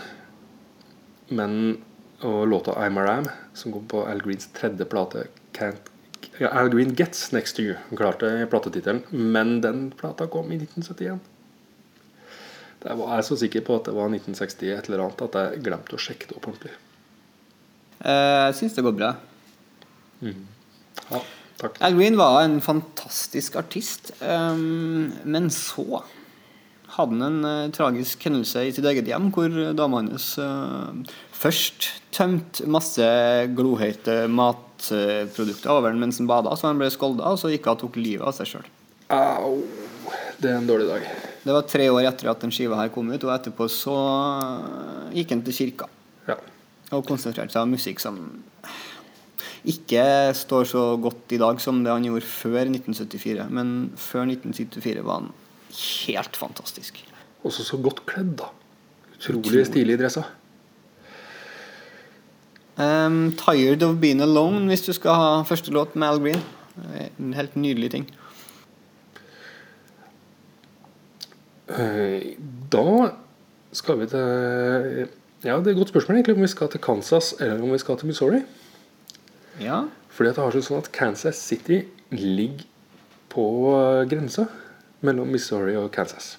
Men, 1.31 1.79
og 2.23 2.47
låta 2.49 2.73
I'm 2.79 2.99
a 2.99 3.05
Ram, 3.05 3.27
som 3.55 3.73
kom 3.73 3.87
på 3.91 4.05
Al 4.07 4.21
Greens 4.25 4.47
tredje 4.55 4.85
plate, 4.89 5.27
Can't 5.53 5.91
ja, 6.39 6.49
Al 6.55 6.69
Green 6.71 6.95
Gets 6.95 7.33
Next 7.33 7.57
to 7.57 7.63
You. 7.63 7.75
Klarte 7.99 8.47
platetittelen, 8.51 9.03
men 9.11 9.61
den 9.61 9.91
plata 9.91 10.27
kom 10.31 10.53
i 10.53 10.57
1971. 10.61 11.19
Der 12.85 12.95
var 12.95 13.17
jeg 13.17 13.25
så 13.27 13.37
sikker 13.41 13.65
på 13.67 13.75
at 13.81 13.89
det 13.91 13.95
var 13.97 14.07
1960 14.07 14.71
et 14.77 14.87
eller 14.89 15.03
annet 15.03 15.23
at 15.27 15.35
jeg 15.41 15.65
glemte 15.67 15.97
å 15.97 15.99
sjekke 15.99 16.29
det 16.31 16.37
opp 16.39 16.47
ordentlig. 16.47 16.77
Eh, 18.05 18.47
Jeg 18.47 18.55
syns 18.61 18.77
det 18.79 18.85
går 18.87 18.95
bra. 19.01 19.11
Ja, 20.23 21.21
takk. 21.61 21.81
Al 21.85 21.97
Green 21.99 22.17
var 22.19 22.43
en 22.45 22.61
fantastisk 22.65 23.57
artist. 23.61 24.13
um, 24.23 25.13
men 25.25 25.51
så 25.55 26.03
hadde 26.99 27.15
han 27.15 27.23
en 27.23 27.45
uh, 27.45 27.71
tragisk 27.75 28.23
hendelse 28.27 28.65
i 28.67 28.73
sitt 28.75 28.87
eget 28.89 29.07
hjem, 29.11 29.29
hvor 29.35 29.53
dama 29.77 30.01
hans 30.03 30.33
uh, 30.43 30.95
først 31.37 31.91
tømte 32.17 32.67
masse 32.67 33.05
glohete 33.55 34.25
matprodukter 34.33 35.71
over 35.75 35.93
den 35.93 36.01
mens 36.03 36.19
han 36.19 36.31
bada, 36.31 36.55
så 36.57 36.71
han 36.71 36.81
ble 36.81 36.89
skolda, 36.91 37.29
og 37.31 37.39
så 37.39 37.53
gikk 37.53 37.69
hun 37.69 37.77
og 37.77 37.83
tok 37.85 37.99
livet 38.01 38.27
av 38.27 38.35
seg 38.39 38.55
sjøl. 38.55 38.71
Au! 39.15 39.59
Det 40.39 40.51
er 40.51 40.59
en 40.61 40.67
dårlig 40.69 40.87
dag. 40.89 41.07
Det 41.43 41.55
var 41.55 41.65
tre 41.67 41.87
år 41.91 42.05
etter 42.11 42.29
at 42.31 42.43
den 42.45 42.53
skiva 42.55 42.77
her 42.79 42.91
kom 42.95 43.09
ut, 43.11 43.25
og 43.25 43.33
etterpå 43.35 43.67
så 43.73 43.95
gikk 45.15 45.33
han 45.35 45.43
til 45.47 45.57
kirka 45.57 45.89
Ja. 46.29 46.37
og 46.93 47.07
konsentrerte 47.09 47.55
seg 47.55 47.63
om 47.65 47.73
musikk 47.75 48.03
som 48.03 48.19
ikke 49.67 50.35
står 50.35 50.65
så 50.71 50.85
godt 51.03 51.33
i 51.35 51.41
dag 51.41 51.61
som 51.61 51.83
det 51.85 51.93
han 51.93 52.05
gjorde 52.07 52.27
før 52.27 52.61
1974. 52.69 53.49
Men 53.51 53.93
før 53.97 54.27
1974 54.29 55.05
var 55.05 55.23
han 55.23 55.31
helt 56.07 56.37
fantastisk. 56.37 57.01
Også 57.45 57.65
så 57.65 57.79
godt 57.83 58.05
kledd, 58.07 58.37
da. 58.39 58.51
Utrolig 59.19 59.67
stilige 59.67 59.99
dresser. 59.99 60.29
Um, 62.79 63.33
'Tired 63.35 63.83
of 63.83 63.97
Being 63.99 64.23
Alone' 64.23 64.69
hvis 64.71 64.87
du 64.87 64.93
skal 64.93 65.11
ha 65.11 65.43
første 65.43 65.73
låt 65.75 65.97
med 65.97 66.09
Al 66.09 66.21
Green. 66.23 66.43
En 67.19 67.35
helt 67.35 67.57
nydelig 67.57 67.91
ting. 67.91 68.07
Eh, 71.69 72.37
Da 72.73 73.11
skal 73.73 73.99
vi 74.01 74.07
til 74.07 75.09
Ja, 75.45 75.57
det 75.59 75.67
er 75.67 75.71
et 75.71 75.77
godt 75.77 75.89
spørsmål 75.89 76.17
egentlig 76.17 76.35
om 76.37 76.43
vi 76.43 76.51
skal 76.51 76.69
til 76.69 76.81
Kansas 76.81 77.35
eller 77.41 77.63
om 77.63 77.73
vi 77.73 77.79
skal 77.79 77.97
til 77.97 78.07
Missouri. 78.07 78.41
Ja, 79.61 79.85
Fordi 80.09 80.31
at 80.31 80.37
det 80.39 80.45
har 80.45 80.55
seg 80.55 80.65
sånn 80.67 80.83
at 80.83 80.93
Kansas 80.95 81.39
City 81.39 81.83
ligger 82.11 82.65
på 83.31 83.45
grensa 84.11 84.49
mellom 85.07 85.29
Missouri 85.31 85.77
og 85.79 85.91
Kansas. 85.95 86.37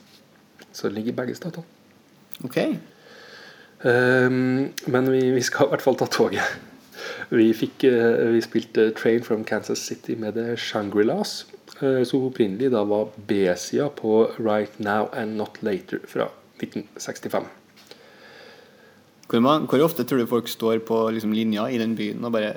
Så 0.71 0.87
det 0.89 0.97
ligger 0.97 1.13
i 1.13 1.19
begge 1.21 1.35
statene. 1.37 1.63
ok. 2.43 2.57
Um, 3.79 4.73
men 4.91 5.11
vi, 5.11 5.21
vi 5.31 5.41
skal 5.41 5.69
i 5.69 5.71
hvert 5.71 5.83
fall 5.83 5.95
ta 5.95 6.07
toget. 6.11 6.57
Vi, 7.31 7.45
fikk, 7.55 7.85
uh, 7.87 8.27
vi 8.33 8.41
spilte 8.43 8.89
'Train 8.91 9.23
from 9.23 9.45
Kansas 9.47 9.79
City' 9.79 10.17
med 10.19 10.35
The 10.35 10.57
Shangri-Las. 10.57 11.45
uh, 11.81 12.03
Som 12.03 12.25
opprinnelig 12.27 12.71
da 12.71 12.83
var 12.83 13.07
B-sida 13.27 13.87
på 13.89 14.27
'Right 14.39 14.79
Now 14.79 15.07
and 15.13 15.37
Not 15.37 15.61
Later' 15.61 16.03
fra 16.07 16.27
1965. 16.59 17.45
Hvor, 19.29 19.39
man, 19.39 19.65
hvor 19.69 19.79
ofte 19.83 20.03
tror 20.03 20.17
du 20.17 20.25
folk 20.25 20.47
står 20.47 20.79
på 20.79 21.09
liksom, 21.09 21.31
linja 21.31 21.69
i 21.69 21.77
den 21.77 21.95
byen 21.95 22.25
og 22.25 22.31
bare 22.31 22.53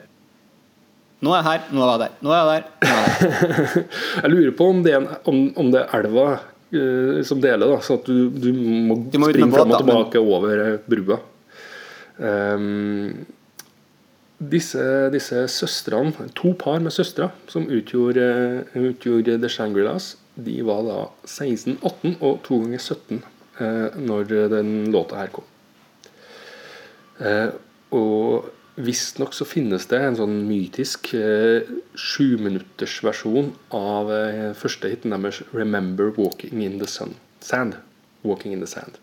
Nå 1.22 1.30
er 1.30 1.38
jeg 1.38 1.46
her, 1.46 1.66
nå 1.70 1.82
er 1.84 1.90
jeg 1.92 2.00
der, 2.02 2.14
nå 2.18 2.32
er 2.34 2.38
jeg 2.38 2.46
der. 2.48 2.64
Er 2.82 2.96
jeg 2.96 3.18
der. 3.18 3.84
Jeg 4.22 4.30
lurer 4.32 4.54
på 4.58 4.66
om 4.72 4.80
det 4.82 4.94
er, 4.96 5.04
en, 5.04 5.20
om, 5.30 5.42
om 5.62 5.68
det 5.70 5.82
er 5.84 5.92
elva 6.00 6.24
uh, 6.34 7.20
som 7.26 7.42
deler, 7.42 7.62
da, 7.70 7.76
så 7.84 7.98
at 8.00 8.08
du, 8.08 8.26
du 8.32 8.48
må, 8.56 8.96
Du 9.06 9.20
må 9.22 9.30
springe 9.30 9.54
fram 9.54 9.70
og 9.70 9.84
tilbake 9.84 10.16
tilbake 10.16 10.24
over 10.24 10.64
eh, 10.64 10.80
brua. 10.90 11.20
Um, 12.18 13.22
disse, 14.50 14.82
disse 15.14 15.44
søstrene, 15.54 16.26
to 16.34 16.52
par 16.58 16.80
med 16.82 16.94
søstre 16.94 17.30
som 17.50 17.68
utgjorde, 17.70 18.26
eh, 18.72 18.88
utgjorde 18.90 19.38
The 19.38 19.50
Shangri-Las, 19.52 20.16
de 20.34 20.56
var 20.66 20.82
da 20.86 20.98
16, 21.28 21.78
18 21.82 22.16
og 22.18 22.40
to 22.46 22.58
ganger 22.64 22.82
17 22.82 23.22
eh, 23.60 24.00
når 24.00 24.34
den 24.50 24.72
låta 24.90 25.20
her 25.20 25.30
kom. 25.34 25.46
Eh, 27.22 27.54
og 27.94 28.50
visstnok 28.74 29.34
så 29.36 29.44
finnes 29.48 29.84
det 29.90 30.00
en 30.00 30.16
sånn 30.16 30.36
mytisk 30.48 31.12
eh, 31.18 31.68
sjuminuttersversjon 31.98 33.52
av 33.76 34.12
eh, 34.14 34.50
første 34.56 34.88
hiten 34.92 35.12
deres 35.12 35.42
'Remember 35.52 36.12
Walking 36.16 36.62
in 36.64 36.78
the 36.80 36.88
Sun'. 36.88 37.18
Sand. 37.40 37.76
Walking 38.22 38.52
in 38.52 38.60
the 38.64 38.70
Sand. 38.70 38.98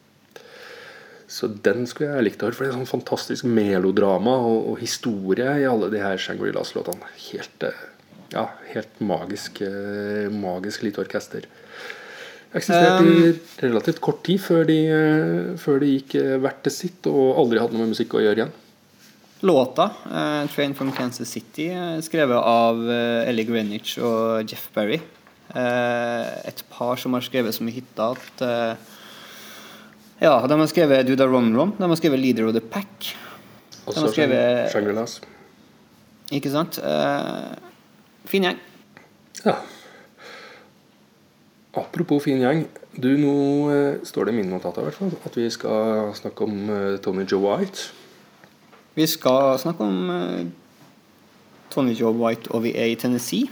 Så 1.30 1.48
den 1.48 1.86
skulle 1.86 2.16
jeg 2.16 2.26
likt 2.26 2.42
å 2.42 2.48
høre, 2.48 2.58
for 2.58 2.66
det 2.66 2.72
er 2.72 2.80
sånn 2.80 2.90
fantastisk 2.90 3.46
melodrama 3.46 4.34
og, 4.42 4.72
og 4.72 4.80
historie 4.82 5.60
i 5.62 5.68
alle 5.70 5.92
de 5.94 6.02
her 6.02 6.18
Shangri-Las-låtene. 6.18 7.12
Helt, 7.28 7.66
eh, 7.68 7.84
ja, 8.34 8.48
helt 8.74 9.02
magisk, 9.04 9.62
eh, 9.62 10.26
magisk 10.34 10.88
lite 10.88 11.04
orkester. 11.04 11.46
Eksisterte 12.50 13.06
i 13.06 13.34
relativt 13.62 14.02
kort 14.02 14.24
tid 14.26 14.42
før 14.42 14.66
de, 14.66 14.80
eh, 14.90 15.52
før 15.62 15.84
de 15.84 15.92
gikk 15.92 16.16
eh, 16.18 16.38
hvert 16.42 16.64
til 16.66 16.74
sitt 16.74 17.10
og 17.12 17.38
aldri 17.44 17.62
hadde 17.62 17.78
noe 17.78 17.86
med 17.86 17.94
musikk 17.94 18.18
å 18.18 18.24
gjøre 18.26 18.42
igjen. 18.42 18.56
Låta, 19.42 19.92
eh, 20.06 20.48
'Train 20.48 20.74
from 20.76 20.92
Kansas 20.92 21.30
City', 21.30 21.72
eh, 21.72 22.02
skrevet 22.02 22.38
av 22.38 22.92
eh, 22.92 23.30
Ellie 23.30 23.46
Greenwich 23.46 23.98
og 23.98 24.44
Jeff 24.52 24.70
Berry. 24.74 25.00
Et 25.56 26.64
par 26.70 26.96
som 26.96 27.14
har 27.14 27.22
skrevet 27.22 27.56
så 27.56 27.64
mye 27.64 27.74
hiter 27.74 28.12
at 28.12 28.78
Ja, 30.22 30.48
de 30.48 30.60
har 30.60 30.68
skrevet 30.68 31.08
the 31.08 31.26
Wrong 31.26 31.56
Wrong'. 31.56 31.74
De 31.78 31.90
har 31.90 31.96
skrevet 31.96 32.20
'Leader 32.20 32.48
of 32.48 32.54
the 32.54 32.60
Pack'. 32.62 33.16
Også 33.88 34.02
har 34.02 34.08
skrevet- 34.10 34.72
Shangri-Las. 34.72 35.22
Ikke 36.32 36.52
sant? 36.52 36.76
Fin 38.26 38.44
gjeng. 38.44 38.60
Ja. 39.46 39.56
Apropos 41.74 42.20
fin 42.24 42.38
gjeng. 42.38 42.68
Du, 43.00 43.18
nå 43.18 44.04
står 44.04 44.26
det 44.26 44.34
i 44.34 44.38
mine 44.38 44.52
notater 44.52 44.86
at 45.26 45.36
vi 45.36 45.50
skal 45.50 46.14
snakke 46.14 46.42
om 46.44 47.00
Tony 47.02 47.26
Joe 47.26 47.58
White. 47.58 47.90
Vi 48.96 49.06
skal 49.08 49.60
snakke 49.62 49.86
om 49.86 50.10
eh, 50.10 50.46
Tony 51.72 51.94
Joe 51.94 52.14
White 52.18 52.52
og 52.52 52.64
vi 52.66 52.74
er 52.76 52.92
i 52.92 52.96
Tennessee. 53.00 53.50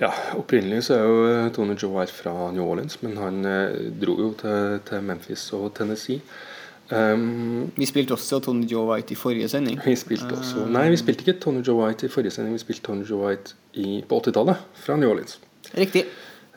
Ja, 0.00 0.10
Opprinnelig 0.38 0.86
så 0.88 0.96
er 0.96 1.02
jo 1.04 1.24
eh, 1.28 1.50
Tony 1.54 1.76
Joe 1.78 1.92
White 1.98 2.12
fra 2.16 2.32
New 2.52 2.64
Orleans, 2.64 2.98
men 3.04 3.16
han 3.20 3.44
eh, 3.46 3.76
dro 4.00 4.16
jo 4.20 4.30
til, 4.40 4.80
til 4.88 5.04
Memphis 5.04 5.44
og 5.56 5.74
Tennessee. 5.76 6.20
Um, 6.90 7.68
Vi 7.76 7.86
spilte 7.86 8.16
også 8.16 8.40
Tony 8.42 8.64
Joe 8.66 8.88
White 8.88 9.14
i 9.14 9.16
forrige 9.16 9.48
sending. 9.48 9.78
vi 9.84 9.94
spilte 9.96 10.34
også 10.34 10.64
Nei, 10.74 10.88
vi 10.90 10.96
spilte 10.98 11.22
ikke 11.22 11.36
Tony 11.40 11.60
Joe 11.62 11.84
White 11.84 12.08
i 12.08 12.10
forrige 12.10 12.34
sending. 12.34 12.56
Vi 12.56 12.64
spilte 12.64 12.82
Tony 12.88 13.04
Joe 13.06 13.28
White 13.28 13.54
i, 13.78 14.00
på 14.08 14.18
80-tallet 14.18 14.64
fra 14.74 14.96
New 14.98 15.12
Orleans. 15.12 15.38
Riktig. 15.76 16.02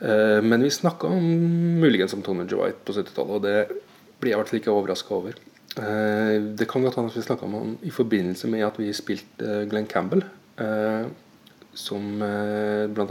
Men 0.01 0.63
vi 0.65 0.71
snakka 0.73 1.07
muligens 1.13 2.15
om 2.17 2.23
Tony 2.25 2.47
Joe 2.49 2.65
White 2.65 2.81
på 2.83 2.95
70-tallet, 2.97 3.35
og 3.37 3.43
det 3.45 3.83
blir 4.19 4.33
jeg 4.33 4.35
i 4.35 4.39
hvert 4.41 4.49
fall 4.49 4.59
ikke 4.63 4.73
overraska 4.73 5.13
over. 5.15 5.37
Eh, 5.77 6.41
Det 6.41 6.67
kan 6.69 6.83
godt 6.83 6.95
hende 6.95 7.09
at 7.09 7.17
vi 7.17 7.21
snakka 7.25 7.45
om 7.45 7.77
i 7.81 7.89
forbindelse 7.89 8.47
med 8.47 8.65
at 8.65 8.77
vi 8.79 8.91
spilte 8.93 9.45
eh, 9.45 9.67
Glenn 9.69 9.87
Campbell, 9.89 10.23
eh, 10.61 11.05
som 11.73 12.19
bl.a. 12.93 13.05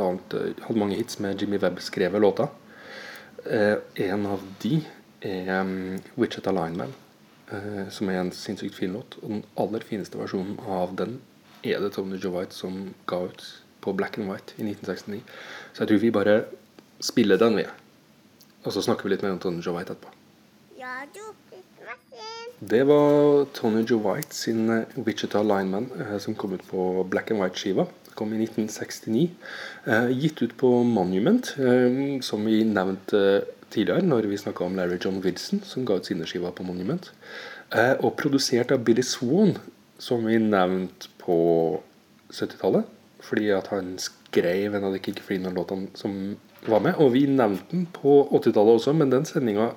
hadde 0.62 0.78
mange 0.78 0.94
hits 0.96 1.18
med 1.18 1.40
Jimmy 1.42 1.58
Webb-skrevet 1.58 2.20
låter. 2.22 2.46
Eh, 3.46 3.76
En 3.96 4.26
av 4.26 4.40
de 4.62 4.84
er 5.22 5.64
Witchet 6.16 6.46
'Wichita 6.46 6.52
Lineman', 6.52 6.94
som 7.90 8.08
er 8.08 8.20
en 8.20 8.30
sinnssykt 8.32 8.74
fin 8.74 8.92
låt. 8.92 9.18
Og 9.22 9.28
den 9.28 9.44
aller 9.58 9.80
fineste 9.80 10.18
versjonen 10.18 10.58
av 10.66 10.96
den 10.96 11.20
er 11.64 11.80
det 11.80 11.92
Tony 11.92 12.16
Joe 12.16 12.38
White 12.38 12.54
som 12.54 12.94
ga 13.06 13.24
ut 13.24 13.62
på 13.80 13.92
Black 13.92 14.18
and 14.18 14.30
White 14.30 14.54
i 14.58 14.62
1969. 14.62 15.22
Så 15.74 15.82
jeg 15.82 15.88
tror 15.88 15.98
vi 15.98 16.10
bare 16.10 16.44
spiller 17.00 17.36
den, 17.36 17.56
vi. 17.56 17.64
Og 18.64 18.72
så 18.72 18.82
snakker 18.82 19.04
vi 19.04 19.10
litt 19.10 19.22
mer 19.22 19.32
om 19.32 19.38
Tony 19.38 19.60
Joe 19.60 19.76
White 19.76 19.92
etterpå. 19.92 20.08
Det 22.62 22.84
var 22.86 23.44
Tony 23.54 23.80
Joe 23.82 23.98
White 23.98 24.34
sin 24.34 24.70
eh, 24.70 24.84
Wichita 24.94 25.40
Lineman 25.42 25.88
eh, 25.98 26.18
som 26.22 26.34
kom 26.34 26.52
ut 26.54 26.62
på 26.68 27.02
Black 27.10 27.30
and 27.30 27.42
White-skiva. 27.42 27.88
Kom 28.14 28.30
i 28.36 28.38
1969. 28.44 29.30
Eh, 29.84 30.10
gitt 30.14 30.42
ut 30.42 30.54
på 30.56 30.70
Monument, 30.86 31.48
som 32.22 32.44
vi 32.46 32.60
nevnte 32.64 33.42
tidligere 33.72 34.04
når 34.06 34.28
vi 34.30 34.38
snakka 34.38 34.64
om 34.64 34.76
Larry 34.78 35.00
John 35.00 35.18
Wilson, 35.24 35.64
som 35.66 35.86
ga 35.88 35.96
ut 35.98 36.06
sine 36.06 36.28
skiver 36.28 36.54
på 36.54 36.62
Monument. 36.62 37.10
Og 38.04 38.14
produsert 38.20 38.70
av 38.70 38.84
Billy 38.86 39.02
Swan, 39.02 39.56
som 39.98 40.22
vi 40.28 40.38
nevnte 40.38 41.10
på 41.18 41.38
70-tallet. 42.30 42.86
Fordi 43.22 43.50
at 43.56 43.72
han 43.72 43.96
skrev 44.02 44.76
en 44.76 44.86
av 44.86 44.94
de 44.94 45.02
Kick 45.02 45.18
Freeman-låtene 45.24 45.90
som 45.98 46.36
var 46.68 46.84
med. 46.84 46.94
Og 47.02 47.14
vi 47.16 47.26
nevnte 47.26 47.72
den 47.74 47.88
på 47.90 48.20
80-tallet 48.28 48.78
også, 48.78 48.94
men 48.94 49.10
den 49.10 49.26
sendinga 49.26 49.72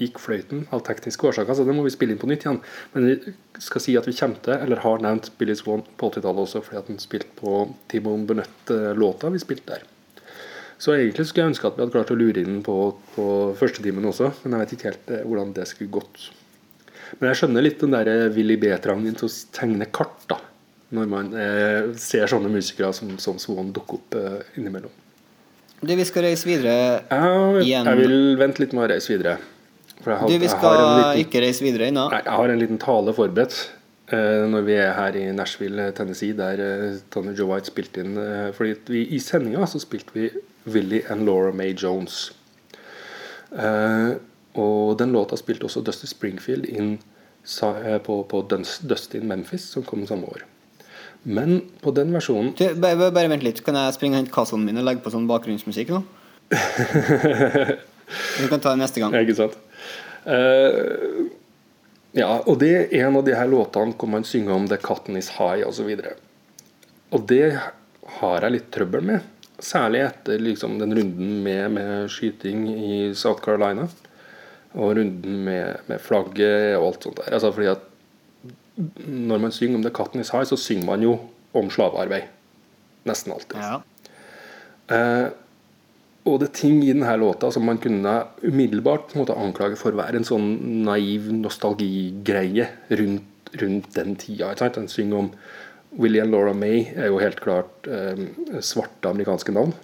gikk 0.00 0.20
fløyten 0.22 0.66
av 0.74 0.82
tekniske 0.86 1.28
årsaker, 1.30 1.56
så 1.56 1.66
det 1.66 1.74
må 1.76 1.84
vi 1.86 1.92
spille 1.94 2.14
inn 2.14 2.20
på 2.20 2.28
nytt 2.30 2.46
igjen. 2.46 2.60
Men 2.94 3.08
vi 3.08 3.34
skal 3.62 3.84
si 3.84 3.96
at 3.98 4.08
vi 4.08 4.16
kommer 4.18 4.42
til, 4.44 4.56
eller 4.56 4.82
har 4.84 5.02
nevnt 5.04 5.32
Billy 5.38 5.56
Swan 5.58 5.84
på 5.98 6.10
80-tallet 6.12 6.46
også, 6.46 6.62
fordi 6.66 6.80
at 6.80 6.92
han 6.92 7.02
spilte 7.02 7.34
på 7.40 7.64
Timon 7.92 8.26
Burnett-låta 8.28 9.32
vi 9.34 9.42
spilte 9.42 9.76
der. 9.76 9.90
Så 10.78 10.96
egentlig 10.96 11.28
skulle 11.28 11.46
jeg 11.46 11.54
ønske 11.54 11.68
at 11.68 11.76
vi 11.76 11.84
hadde 11.84 11.94
klart 11.94 12.10
å 12.12 12.18
lure 12.18 12.42
inn 12.42 12.58
på, 12.66 12.78
på 13.14 13.26
første 13.58 13.84
timen 13.84 14.08
også, 14.10 14.32
men 14.42 14.56
jeg 14.56 14.64
vet 14.64 14.74
ikke 14.74 14.90
helt 14.90 15.12
eh, 15.14 15.22
hvordan 15.28 15.54
det 15.56 15.68
skulle 15.70 15.94
gått. 15.94 16.26
Men 17.20 17.30
jeg 17.30 17.40
skjønner 17.40 17.64
litt 17.64 17.80
den 17.82 17.94
der 17.94 18.10
eh, 18.10 18.26
Willy 18.34 18.58
B-trangen 18.60 19.16
til 19.18 19.30
å 19.30 19.32
tegne 19.54 19.88
kart, 19.94 20.18
da. 20.30 20.40
Når 20.94 21.08
man 21.10 21.32
eh, 21.38 21.94
ser 21.98 22.28
sånne 22.30 22.50
musikere 22.52 22.92
som, 22.94 23.14
som 23.22 23.38
Swan 23.42 23.72
dukke 23.74 23.98
opp 23.98 24.18
eh, 24.18 24.42
innimellom. 24.58 24.92
Du, 25.84 25.92
vi 25.92 26.06
skal 26.06 26.24
reise 26.28 26.48
videre. 26.48 26.74
Igjen. 27.60 27.88
jeg 27.88 28.00
vil 28.00 28.38
vente 28.40 28.62
litt 28.62 28.72
med 28.76 28.86
å 28.86 28.92
reise 28.94 29.12
videre. 29.12 29.38
Har, 30.04 30.28
Du, 30.28 30.38
vi 30.38 30.48
skal 30.48 30.76
en 30.76 30.98
liten, 30.98 31.20
ikke 31.26 31.40
reise 31.46 31.64
videre 31.64 31.88
ennå. 31.88 32.10
Jeg 32.12 32.22
har 32.36 32.48
en 32.48 32.58
liten 32.60 32.78
tale 32.78 33.14
forberedt 33.16 33.70
Uh, 34.12 34.44
når 34.52 34.60
vi 34.66 34.72
er 34.76 34.90
her 34.92 35.14
i 35.16 35.32
Nashville, 35.32 35.86
Tennessee, 35.96 36.34
der 36.36 36.60
uh, 36.60 36.96
Tony 37.10 37.32
Joe 37.32 37.46
White 37.48 37.70
spilte 37.70 38.02
inn. 38.04 38.18
uh, 38.20 38.50
fordi 38.52 38.74
vi, 38.92 39.00
I 39.16 39.18
sendinga 39.18 39.64
så 39.66 39.80
spilte 39.80 40.12
vi 40.12 40.26
Willie 40.68 41.00
and 41.08 41.24
Laura 41.24 41.52
May 41.56 41.72
Jones. 41.72 42.26
Uh, 43.50 44.12
og 44.60 44.98
den 45.00 45.12
låta 45.16 45.36
spilte 45.40 45.64
også 45.64 45.80
Dusty 45.80 46.06
Springfield 46.06 46.68
inn 46.68 46.98
sa, 47.44 47.72
eh, 47.80 47.98
på, 47.98 48.20
på 48.28 48.42
Dusty 48.48 49.18
in 49.18 49.28
Memphis, 49.28 49.70
som 49.72 49.82
kom 49.82 50.06
samme 50.06 50.28
år. 50.28 50.44
Men 51.24 51.62
på 51.80 51.90
den 51.96 52.12
versjonen 52.12 52.52
Du, 52.58 52.64
bare, 52.80 53.10
bare- 53.10 53.28
vent 53.32 53.42
litt. 53.42 53.64
Kan 53.64 53.74
jeg 53.74 53.94
springe 53.96 54.18
og 54.18 54.22
hente 54.22 54.34
kassene 54.34 54.64
min 54.68 54.76
og 54.78 54.84
legge 54.84 55.00
på 55.04 55.12
sånn 55.12 55.26
bakgrunnsmusikk 55.30 55.88
nå? 55.96 56.02
Du 58.38 58.48
kan 58.50 58.60
ta 58.60 58.74
det 58.74 58.82
neste 58.82 59.00
gang. 59.00 59.14
Ikke 59.16 59.34
sant? 59.38 59.54
Eh, 60.24 61.24
ja, 62.16 62.30
og 62.46 62.58
det 62.62 62.72
er 62.74 62.92
en 63.04 63.18
av 63.18 63.24
de 63.26 63.34
her 63.36 63.48
låtene 63.50 63.96
hvor 63.98 64.10
man 64.10 64.26
synger 64.26 64.54
om 64.54 64.68
'The 64.68 64.78
cotton 64.82 65.18
is 65.18 65.32
high' 65.38 65.66
osv. 65.66 65.90
Og, 65.90 66.04
så 66.04 66.14
og 67.14 67.26
det 67.30 67.58
har 68.20 68.46
jeg 68.46 68.54
litt 68.54 68.70
trøbbel 68.74 69.04
med. 69.04 69.20
Særlig 69.58 70.02
etter 70.04 70.40
liksom, 70.42 70.78
den 70.78 70.94
runden 70.96 71.42
med, 71.42 71.70
med 71.76 72.10
skyting 72.10 72.66
i 72.68 73.14
South 73.14 73.42
Carolina. 73.44 73.88
Og 74.74 74.96
runden 74.98 75.44
med, 75.46 75.84
med 75.86 76.00
flagget 76.02 76.76
og 76.78 76.88
alt 76.88 77.06
sånt 77.06 77.20
der. 77.20 77.32
Altså 77.34 77.52
fordi 77.54 77.70
at 77.70 77.90
når 79.06 79.38
man 79.38 79.52
synger 79.54 79.78
om 79.78 79.82
'The 79.82 79.94
cotton 79.94 80.20
is 80.20 80.30
high', 80.34 80.46
så 80.46 80.56
synger 80.56 80.86
man 80.86 81.02
jo 81.02 81.18
om 81.54 81.70
slavearbeid. 81.70 82.30
Nesten 83.04 83.32
alltid. 83.32 83.58
Ja. 83.58 83.82
Eh, 84.94 85.28
og 86.24 86.38
det 86.40 86.48
er 86.48 86.54
ting 86.56 86.78
i 86.82 86.92
denne 86.92 87.16
låta 87.20 87.50
som 87.52 87.66
man 87.68 87.78
kunne 87.82 88.14
umiddelbart 88.42 89.14
måte 89.18 89.34
anklage 89.36 89.76
for 89.76 89.92
å 89.92 90.00
være 90.00 90.16
en 90.22 90.24
sånn 90.28 90.46
naiv 90.86 91.26
nostalgigreie 91.36 92.68
rundt, 92.96 93.50
rundt 93.60 93.90
den 93.94 94.16
tida. 94.16 94.52
Ikke 94.52 94.64
sant? 94.64 94.78
Den 94.80 94.88
synger 94.88 95.18
om 95.18 95.30
William 96.00 96.32
Laura 96.32 96.54
May 96.56 96.86
er 96.96 97.10
jo 97.12 97.20
helt 97.22 97.40
klart 97.44 97.86
eh, 97.86 98.24
svarte 98.64 99.12
amerikanske 99.12 99.52
navn. 99.54 99.74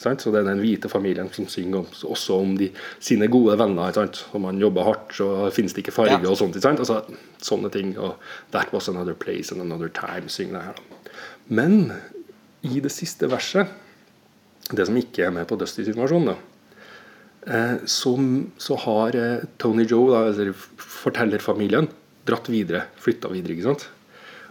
Sant? 0.00 0.22
Så 0.24 0.30
det 0.34 0.40
er 0.42 0.48
den 0.52 0.62
hvite 0.62 0.88
familien 0.90 1.28
som 1.34 1.46
synger 1.50 1.82
om, 1.82 1.90
også 2.10 2.38
om 2.42 2.54
de, 2.58 2.70
sine 3.02 3.28
gode 3.30 3.58
venner. 3.60 3.90
Ikke 3.90 4.00
sant? 4.04 4.22
Om 4.34 4.46
man 4.48 4.62
jobber 4.62 4.88
hardt, 4.88 5.12
så 5.18 5.28
finnes 5.54 5.74
det 5.76 5.84
ikke 5.84 5.94
farge 5.98 6.16
Ja. 6.16 6.30
og 6.30 6.38
sånt. 6.40 6.56
Sant? 6.62 6.80
Altså, 6.82 7.02
sånne 7.42 7.70
ting. 7.74 7.92
Og 7.98 8.14
That 8.54 8.72
was 8.74 8.88
another 8.88 9.14
place 9.14 9.52
and 9.52 9.62
another 9.62 9.90
time, 9.94 10.30
synger 10.32 10.58
det 10.60 10.66
her. 10.70 10.82
Men 11.48 11.92
i 12.64 12.80
det 12.80 12.90
siste 12.94 13.28
verset 13.30 13.68
det 14.72 14.86
som 14.88 14.96
ikke 14.96 15.26
er 15.26 15.34
med 15.34 15.48
på 15.48 15.58
Dusty 15.60 15.84
sin 15.84 15.98
da, 15.98 16.36
eh, 17.46 17.76
så, 17.84 18.14
så 18.56 18.78
har 18.86 19.16
eh, 19.16 19.44
Tony 19.58 19.84
Joe, 19.84 20.08
da, 20.12 20.22
eller 20.32 20.54
fortellerfamilien, 20.80 21.90
dratt 22.24 22.48
videre. 22.48 22.86
Flytta 22.96 23.28
videre. 23.28 23.52
ikke 23.52 23.68
sant? 23.68 23.88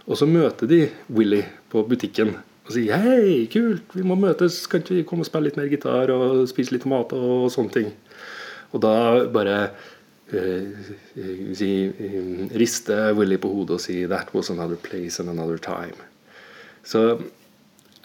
Og 0.06 0.18
så 0.20 0.28
møter 0.28 0.68
de 0.70 0.84
Willy 1.08 1.42
på 1.72 1.82
butikken 1.88 2.36
og 2.64 2.72
sier 2.72 2.96
'Hei, 2.96 3.46
kult, 3.52 3.92
vi 3.92 4.04
må 4.06 4.16
møtes. 4.16 4.66
Kan 4.66 4.80
ikke 4.80 4.94
vi 5.00 5.04
komme 5.08 5.24
og 5.24 5.28
spille 5.28 5.50
litt 5.50 5.58
mer 5.58 5.68
gitar 5.68 6.12
og 6.14 6.46
spise 6.48 6.72
litt 6.72 6.86
mat?' 6.88 7.12
og 7.12 7.50
sånne 7.52 7.72
ting. 7.72 7.90
Og 8.72 8.80
da 8.80 9.24
bare 9.28 9.70
eh, 10.32 10.72
eh, 11.16 11.52
si, 11.52 11.70
rister 12.54 13.12
Willy 13.18 13.36
på 13.36 13.50
hodet 13.52 13.76
og 13.76 13.84
sier 13.84 14.08
'That 14.08 14.32
was 14.34 14.50
another 14.50 14.76
place 14.76 15.20
and 15.20 15.28
another 15.28 15.58
time'. 15.58 16.00
Så 16.84 17.20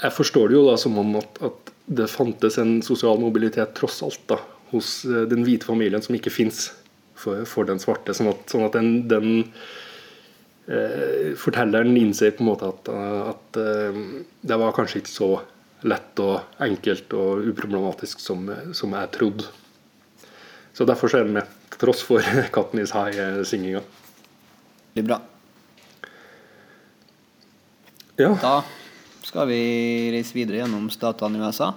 jeg 0.01 0.11
forstår 0.11 0.47
det 0.49 0.55
jo 0.55 0.67
da 0.69 0.77
som 0.77 0.97
om 0.97 1.15
at, 1.15 1.39
at 1.41 1.68
det 1.89 2.07
fantes 2.11 2.59
en 2.61 2.79
sosial 2.85 3.17
mobilitet 3.21 3.73
tross 3.77 4.03
alt 4.05 4.21
da, 4.29 4.37
hos 4.69 5.01
eh, 5.09 5.25
den 5.29 5.45
hvite 5.47 5.65
familien 5.65 6.03
som 6.05 6.15
ikke 6.17 6.33
fins 6.33 6.67
for, 7.19 7.43
for 7.49 7.67
den 7.69 7.81
svarte. 7.81 8.13
Sånn 8.15 8.31
at, 8.31 8.43
sånn 8.51 8.65
at 8.67 8.75
den, 8.77 8.91
den 9.09 9.31
eh, 10.69 11.31
fortelleren 11.39 11.97
innser 11.97 12.35
på 12.35 12.45
en 12.45 12.51
måte 12.51 12.69
at, 12.69 12.91
eh, 12.93 13.21
at 13.33 13.61
eh, 13.63 14.03
det 14.41 14.59
var 14.61 14.75
kanskje 14.77 15.01
ikke 15.01 15.15
så 15.15 15.31
lett 15.89 16.19
og 16.21 16.61
enkelt 16.61 17.13
og 17.15 17.49
uproblematisk 17.49 18.21
som, 18.21 18.45
som 18.75 18.93
jeg 18.95 19.11
trodde. 19.15 19.47
Så 20.75 20.85
derfor 20.87 21.11
så 21.11 21.21
er 21.21 21.27
den 21.27 21.39
med, 21.39 21.49
til 21.73 21.87
tross 21.87 22.03
for 22.05 22.23
Katten 22.55 22.83
is 22.83 22.93
high-synginga. 22.95 23.81
Veldig 24.93 25.07
bra. 25.09 25.21
Ja. 28.19 28.33
Da 28.35 28.57
skal 29.23 29.47
vi 29.47 29.61
reise 30.11 30.35
videre 30.35 30.59
gjennom 30.59 30.89
statene 30.91 31.39
i 31.39 31.43
USA. 31.47 31.71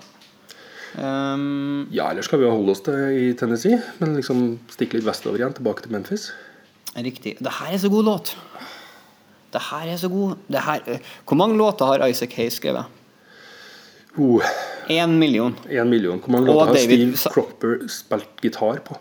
Um, 0.93 1.87
ja, 1.95 2.11
eller 2.11 2.25
skal 2.27 2.43
vi 2.43 2.49
holde 2.51 2.75
oss 2.75 2.83
til 2.85 3.17
i 3.17 3.33
Tennessee, 3.39 3.79
men 4.03 4.17
liksom 4.19 4.43
stikke 4.73 4.99
litt 4.99 5.07
vestover 5.07 5.41
igjen, 5.41 5.55
tilbake 5.57 5.85
til 5.85 5.95
Memphis? 5.95 6.31
riktig. 6.97 7.39
Det 7.41 7.53
her 7.61 7.73
er 7.73 7.81
så 7.81 7.89
god 7.89 8.05
låt. 8.05 8.37
Det 9.53 9.61
her 9.71 9.93
er 9.93 9.97
så 9.97 10.09
god. 10.09 10.35
Det 10.49 10.61
her, 10.61 10.81
øh, 10.87 10.99
hvor 11.29 11.37
mange 11.37 11.57
låter 11.57 11.87
har 11.87 12.07
Isaac 12.07 12.35
Hayes 12.37 12.53
skrevet? 12.61 12.85
Én 14.91 15.09
uh, 15.09 15.09
million. 15.09 15.57
en 15.71 15.89
million. 15.89 16.19
Hvor 16.19 16.33
mange 16.33 16.47
låter 16.47 16.67
har 16.67 16.75
David 16.75 17.17
Steve 17.17 17.33
Cropper 17.33 17.89
spilt 17.89 18.41
gitar 18.43 18.81
på? 18.85 18.99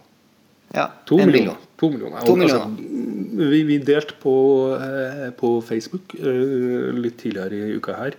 Ja, 0.74 0.86
To 1.06 1.18
millioner. 1.18 1.32
million. 1.32 1.58
To 1.80 1.90
millioner. 1.90 2.26
To 2.26 2.36
millioner. 2.36 2.64
Altså, 2.64 3.50
vi, 3.52 3.64
vi 3.64 3.78
delte 3.78 4.14
på, 4.22 4.36
eh, 4.76 5.32
på 5.32 5.62
Facebook 5.62 6.16
eh, 6.16 6.92
litt 6.96 7.18
tidligere 7.20 7.56
i 7.56 7.76
uka 7.76 7.96
her 7.98 8.16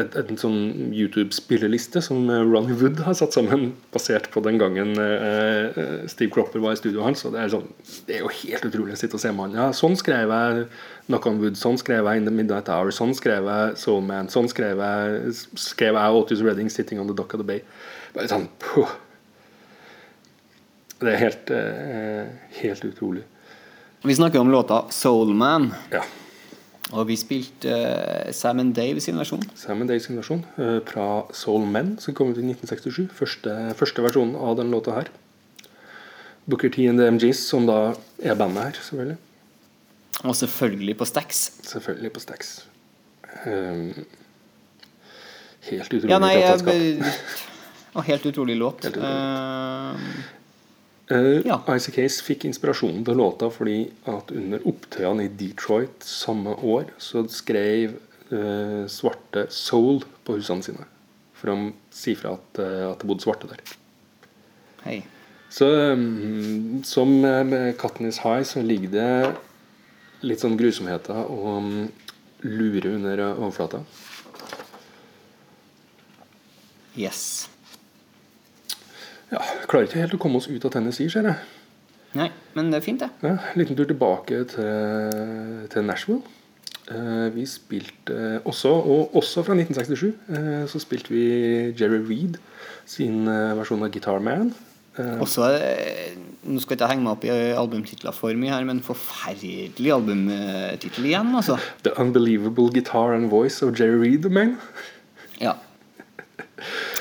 et, 0.00 0.16
en 0.20 0.38
sånn 0.40 0.58
YouTube-spilleliste 0.92 2.02
som 2.04 2.28
eh, 2.32 2.42
Ronny 2.44 2.74
Wood 2.76 3.00
har 3.06 3.16
satt 3.16 3.36
sammen, 3.36 3.70
basert 3.94 4.28
på 4.34 4.42
den 4.44 4.58
gangen 4.60 4.92
eh, 5.00 5.78
Steve 6.10 6.28
Cropper 6.34 6.60
var 6.62 6.76
i 6.76 6.80
studioet 6.80 7.06
hans. 7.06 7.24
Det 7.32 7.40
er, 7.40 7.52
sånn, 7.52 7.70
det 8.08 8.18
er 8.18 8.26
jo 8.26 8.32
helt 8.42 8.66
utrolig 8.68 8.96
å 8.96 9.00
sitte 9.00 9.16
og 9.18 9.22
se 9.24 9.32
han. 9.32 9.56
Ja, 9.56 9.70
sånn 9.76 9.96
skrev 9.98 10.34
jeg 10.34 10.66
Knock 11.06 11.28
on 11.30 11.40
Wood, 11.40 11.56
sånn 11.60 11.80
skrev 11.80 12.08
jeg 12.10 12.20
In 12.20 12.28
the 12.28 12.34
Midnight 12.34 12.68
Hour, 12.72 12.92
sånn 12.94 13.14
skrev 13.16 13.48
jeg 13.48 13.78
Soul 13.80 14.04
Man, 14.04 14.28
sånn 14.32 14.50
skrev 14.52 14.82
jeg, 14.84 15.32
skrev 15.62 15.96
jeg 15.96 16.20
Otis 16.20 16.44
Redding 16.44 16.68
Sitting 16.72 17.00
on 17.00 17.08
the 17.08 17.16
Dock 17.16 17.36
of 17.36 17.42
the 17.42 17.48
Bay. 17.48 17.64
Bare 18.16 18.28
sånn, 18.30 18.48
puh. 18.62 18.92
Det 21.00 21.12
er 21.12 21.18
helt, 21.20 21.50
eh, 21.52 22.28
helt 22.60 22.84
utrolig. 22.88 23.24
Vi 24.04 24.14
snakker 24.14 24.40
om 24.40 24.52
låta 24.52 24.84
Soul 24.90 25.34
Man. 25.34 25.74
Ja. 25.90 26.04
Og 26.94 27.08
vi 27.08 27.16
spilte 27.18 27.72
uh, 27.72 28.32
Sam 28.36 28.60
and 28.62 28.74
Dave 28.76 29.02
sin 29.02 29.18
versjon. 29.18 29.42
Sam 29.58 29.82
and 29.82 29.90
sin 30.02 30.18
versjon 30.20 30.44
uh, 30.58 30.78
fra 30.86 31.24
Soul 31.34 31.66
Men, 31.66 31.96
som 31.98 32.14
kom 32.14 32.30
ut 32.30 32.38
i 32.38 32.44
1967. 32.46 33.08
Første, 33.16 33.54
første 33.78 34.04
versjonen 34.04 34.36
av 34.38 34.54
den 34.60 34.70
låta 34.70 34.94
her. 34.94 35.10
Booker 36.46 36.70
T 36.70 36.86
and 36.86 37.02
the 37.02 37.08
MGs, 37.10 37.42
som 37.48 37.66
da 37.66 37.96
er 38.22 38.38
bandet 38.38 38.68
her, 38.68 38.78
selvfølgelig. 38.78 39.16
Og 40.22 40.36
selvfølgelig 40.36 40.96
på 40.96 41.04
Stax. 41.04 41.42
Selvfølgelig 41.66 42.12
på 42.12 42.22
Stax. 42.22 42.54
Um, 43.46 44.06
helt 45.66 45.90
utrolig 45.90 46.12
Ja, 46.14 46.20
nei, 46.22 46.36
jeg, 46.38 47.02
og 47.96 48.04
helt 48.04 48.26
utrolig 48.30 48.56
låt. 48.56 48.84
Helt 48.84 48.96
utrolig. 48.96 49.10
Eh, 49.10 50.35
Eh, 51.10 51.42
Ja. 51.46 51.60
Isaac 51.70 51.96
Hayes 52.00 52.20
fikk 52.22 52.44
inspirasjonen 52.48 53.04
til 53.06 53.14
låta 53.20 53.46
fordi 53.52 53.90
at 54.10 54.32
under 54.34 54.58
opptøyene 54.66 55.24
i 55.28 55.28
Detroit 55.28 56.02
samme 56.02 56.56
år 56.66 56.88
så 56.98 57.22
skrev 57.30 57.94
uh, 58.32 58.86
svarte 58.90 59.46
Soul 59.54 60.00
på 60.26 60.34
husene 60.40 60.62
sine. 60.66 60.86
For 61.36 61.52
å 61.52 61.72
si 61.94 62.14
fra 62.18 62.32
at, 62.34 62.58
uh, 62.58 62.90
at 62.90 62.98
det 62.98 63.06
bodde 63.06 63.22
svarte 63.22 63.46
der. 63.52 63.60
hei. 64.82 65.04
Så 65.48 65.68
um, 65.92 66.82
som 66.84 67.20
med- 67.20 67.46
med 67.46 67.76
Katten 67.78 68.06
is 68.08 68.18
high 68.18 68.42
så 68.42 68.60
ligger 68.66 68.90
det 68.90 69.36
litt 70.26 70.40
sånn 70.42 70.56
grusomheter 70.58 71.14
og 71.30 71.46
um, 71.62 71.92
lure 72.42 72.96
under 72.96 73.22
overflata. 73.36 73.84
Yes. 76.96 77.48
Ja, 79.32 79.40
klarer 79.66 79.88
ikke 79.88 80.02
helt 80.04 80.14
å 80.14 80.20
komme 80.22 80.38
oss 80.40 80.46
ut 80.50 80.64
av 80.68 80.72
Tennessee, 80.76 81.10
ser 81.10 81.26
jeg. 81.26 81.36
Nei, 82.16 82.28
men 82.56 82.70
det 82.72 82.78
er 82.78 82.84
fint, 82.86 83.02
det. 83.02 83.08
Ja, 83.26 83.34
en 83.50 83.58
liten 83.60 83.76
tur 83.76 83.88
tilbake 83.90 84.44
til, 84.52 85.66
til 85.72 85.84
Nashville. 85.88 86.22
Eh, 86.86 87.26
vi 87.34 87.42
spilte 87.50 88.38
også, 88.46 88.70
og 88.70 89.16
også 89.18 89.42
fra 89.42 89.56
1967, 89.58 90.06
eh, 90.30 90.62
så 90.70 90.78
spilte 90.80 91.10
vi 91.10 91.24
Jerry 91.76 91.98
Reed 92.06 92.38
sin 92.86 93.26
eh, 93.26 93.50
versjon 93.58 93.82
av 93.82 93.90
Guitar 93.90 94.22
Man. 94.22 94.52
Eh, 94.96 95.16
Også, 95.20 95.48
eh, 95.58 96.14
nå 96.46 96.62
skal 96.62 96.76
jeg 96.76 96.78
ikke 96.78 96.88
henge 96.94 97.04
meg 97.04 97.16
opp 97.16 97.26
i 97.26 97.34
albumtitler 97.58 98.14
for 98.16 98.38
mye 98.38 98.54
her, 98.54 98.64
men 98.64 98.78
forferdelig 98.86 99.90
albumtittel 99.98 101.10
igjen, 101.10 101.34
altså. 101.36 101.58
The 101.84 101.92
Unbelievable 102.00 102.70
Guitar 102.72 103.12
and 103.18 103.28
Voice 103.34 103.66
of 103.66 103.74
Jerry 103.76 103.98
Reed, 104.06 104.30
man. 104.32 104.54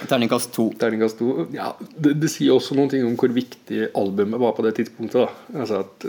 Terningkast 0.10 0.52
to. 0.56 0.67
Terningkast 0.80 1.17
to. 1.19 1.45
Ja, 1.56 1.71
det, 1.95 2.15
det 2.21 2.30
sier 2.34 2.54
også 2.56 2.76
noen 2.78 2.91
ting 2.91 3.06
om 3.08 3.15
hvor 3.19 3.32
viktig 3.36 3.88
albumet 3.98 4.39
var 4.41 4.54
på 4.58 4.65
det 4.65 4.76
tidspunktet. 4.80 5.26
da 5.26 5.62
Altså 5.63 5.80
at 5.86 6.06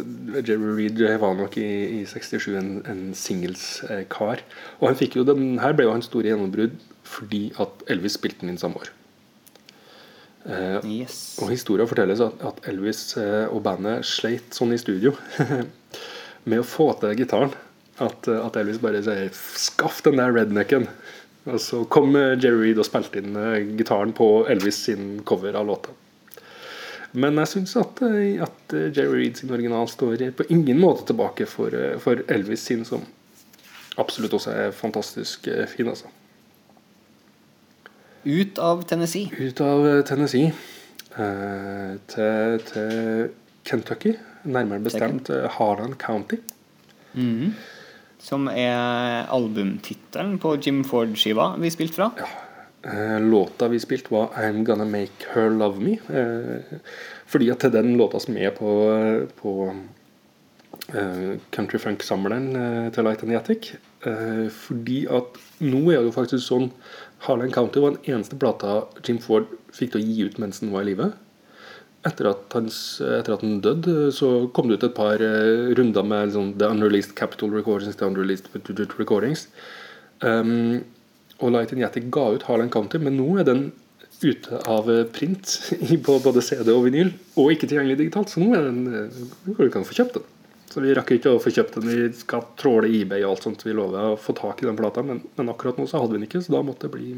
Jerry 0.49 0.75
Reed 0.79 1.01
var 1.23 1.35
nok 1.39 1.57
i, 1.63 1.69
i 2.01 2.05
67 2.07 2.49
en, 2.59 2.71
en 2.91 3.03
singelskar. 3.17 4.43
Og 4.81 4.91
han 4.91 4.99
fikk 4.99 5.17
jo 5.21 5.27
den 5.29 5.59
her 5.63 5.75
ble 5.79 5.87
jo 5.89 5.95
hans 5.95 6.11
store 6.11 6.31
gjennombrudd 6.33 6.77
fordi 7.07 7.53
at 7.63 7.85
Elvis 7.93 8.17
spilte 8.19 8.43
den 8.43 8.51
inn 8.55 8.59
samme 8.61 8.83
år. 8.83 8.91
Eh, 10.47 10.79
Yes. 10.87 11.39
og 11.43 11.51
historia 11.51 11.87
fortelles 11.91 12.21
at, 12.23 12.43
at 12.47 12.67
Elvis 12.71 13.17
eh, 13.19 13.47
og 13.51 13.63
bandet 13.67 14.07
sleit 14.07 14.55
sånn 14.55 14.75
i 14.75 14.79
studio 14.79 15.15
med 16.51 16.61
å 16.63 16.67
få 16.67 16.93
til 17.01 17.17
gitaren. 17.19 17.55
At, 18.03 18.29
eh, 18.29 18.43
at 18.43 18.59
Elvis 18.61 18.79
bare 18.83 19.03
sier 19.03 19.31
'skaff 19.33 20.03
den 20.07 20.19
der 20.21 20.35
rednecken'. 20.37 20.87
Og 21.47 21.61
så 21.63 21.85
kom 21.93 22.17
eh, 22.19 22.35
Jerry 22.43 22.69
Reed 22.69 22.83
og 22.83 22.89
spilte 22.89 23.23
inn 23.23 23.39
eh, 23.39 23.63
gitaren 23.79 24.15
på 24.17 24.29
Elvis 24.51 24.83
sin 24.89 25.23
cover 25.29 25.55
av 25.59 25.69
låta. 25.69 25.95
Men 27.17 27.39
jeg 27.41 27.53
syns 27.55 27.77
at, 27.81 28.03
eh, 28.05 28.43
at 28.43 28.75
Jerry 28.75 29.23
Reed 29.23 29.41
sin 29.41 29.55
original 29.55 29.89
står 29.89 30.29
på 30.37 30.49
ingen 30.51 30.81
måte 30.83 31.07
tilbake 31.13 31.47
for, 31.51 31.75
for 32.03 32.23
Elvis 32.33 32.67
sin, 32.67 32.85
som 32.85 33.07
absolutt 33.97 34.35
også 34.37 34.53
er 34.53 34.77
fantastisk 34.77 35.49
fin. 35.73 35.89
altså. 35.89 36.11
Ut 38.27 38.59
av 38.59 38.83
Tennessee. 38.91 39.31
Ut 39.39 39.61
av 39.63 39.85
Tennessee 40.09 40.51
eh, 41.15 41.93
til, 42.11 42.65
til 42.67 43.29
Kentucky, 43.67 44.17
nærmere 44.43 44.83
bestemt 44.83 45.31
eh, 45.31 45.47
Harlan 45.55 45.95
County. 46.01 46.41
Som 48.23 48.49
er 48.49 49.27
albumtittelen 49.33 50.39
på 50.43 50.57
Jim 50.63 50.83
Ford-skiva 50.87 51.53
vi 51.61 51.71
spilte 51.75 51.99
fra. 51.99 52.11
Ja. 52.19 52.29
låta 53.19 53.69
vi 53.69 53.81
spilte, 53.81 54.13
var 54.15 54.29
'I'm 54.37 54.65
Gonna 54.65 54.85
Make 54.85 55.27
Her 55.35 55.51
Love 55.51 55.81
Me'. 55.81 55.99
Eh, 56.09 56.79
fordi 57.27 57.51
at 57.51 57.61
den 57.73 57.97
låta 57.97 58.21
som 58.21 58.37
er 58.37 58.51
på, 58.51 59.27
på 59.43 59.75
eh, 60.95 61.39
country 61.51 61.79
funk-samleren 61.79 62.57
eh, 62.57 62.93
til 62.93 63.05
Light 63.05 63.23
and 63.23 63.47
the. 63.47 63.79
Eh, 64.07 64.49
fordi 64.51 65.07
at 65.11 65.39
nå 65.61 65.91
er 65.91 66.03
det 66.03 66.11
jo 66.11 66.15
faktisk 66.15 66.47
sånn 66.47 66.71
Harlan 67.27 67.53
County 67.53 67.81
var 67.81 67.97
den 67.97 68.15
eneste 68.15 68.39
plata 68.39 68.85
Jim 69.03 69.19
Ford 69.19 69.49
fikk 69.75 69.95
til 69.95 70.03
å 70.03 70.07
gi 70.07 70.27
ut 70.27 70.39
mens 70.43 70.61
han 70.61 70.73
var 70.75 70.85
i 70.85 70.93
live. 70.93 71.13
Etter 72.07 72.29
at, 72.31 72.45
hans, 72.55 73.01
etter 73.03 73.35
at 73.35 73.43
han 73.43 73.57
døde, 73.65 74.13
så 74.15 74.47
kom 74.55 74.69
det 74.69 74.79
ut 74.79 74.85
et 74.87 74.95
par 74.95 75.23
eh, 75.23 75.73
runder 75.79 76.07
med 76.07 76.29
liksom, 76.29 76.53
The 76.61 76.69
Unreleased 76.75 77.17
Capital 77.19 77.51
Recordings, 77.55 77.97
The 77.97 78.07
Unreleased 78.07 78.53
Recordings. 79.01 79.49
Um, 80.21 80.85
og 81.43 81.51
Light 81.53 81.75
in 81.75 81.83
Yattic 81.83 82.07
ga 82.15 82.29
ut 82.37 82.47
Harlan 82.47 82.71
County, 82.73 83.01
men 83.03 83.19
nå 83.19 83.41
er 83.41 83.49
den 83.49 83.67
ute 84.23 84.61
av 84.71 84.87
eh, 84.93 85.03
print 85.13 85.57
på 86.07 86.21
både 86.25 86.45
CD 86.45 86.71
og 86.73 86.87
vinyl, 86.87 87.11
og 87.35 87.53
ikke 87.53 87.69
tilgjengelig 87.69 87.99
digitalt. 88.05 88.33
Så 88.33 88.45
nå 88.45 88.55
er 88.57 88.71
den 88.71 89.11
du 89.49 89.67
kan 89.73 89.85
få 89.85 89.99
kjøpt 89.99 90.21
den. 90.21 90.31
Så 90.77 90.83
vi 90.85 90.95
rakk 90.95 91.09
ikke 91.15 91.31
å 91.33 91.41
få 91.41 91.51
kjøpt 91.57 91.79
den. 91.79 91.87
Vi 91.89 92.09
skal 92.19 92.43
tråle 92.61 92.91
eBay 92.93 93.23
og 93.25 93.35
alt 93.35 93.47
sånt. 93.47 93.63
Vi 93.65 93.73
lover 93.73 94.13
å 94.13 94.19
få 94.21 94.35
tak 94.37 94.61
i 94.61 94.67
den 94.69 94.77
plata, 94.77 95.01
men, 95.07 95.23
men 95.39 95.49
akkurat 95.49 95.79
nå 95.81 95.87
så 95.89 96.03
hadde 96.03 96.13
vi 96.13 96.21
den 96.21 96.27
ikke, 96.27 96.43
så 96.45 96.53
da 96.53 96.61
måtte 96.67 96.87
det 96.87 96.99
bli 96.99 97.13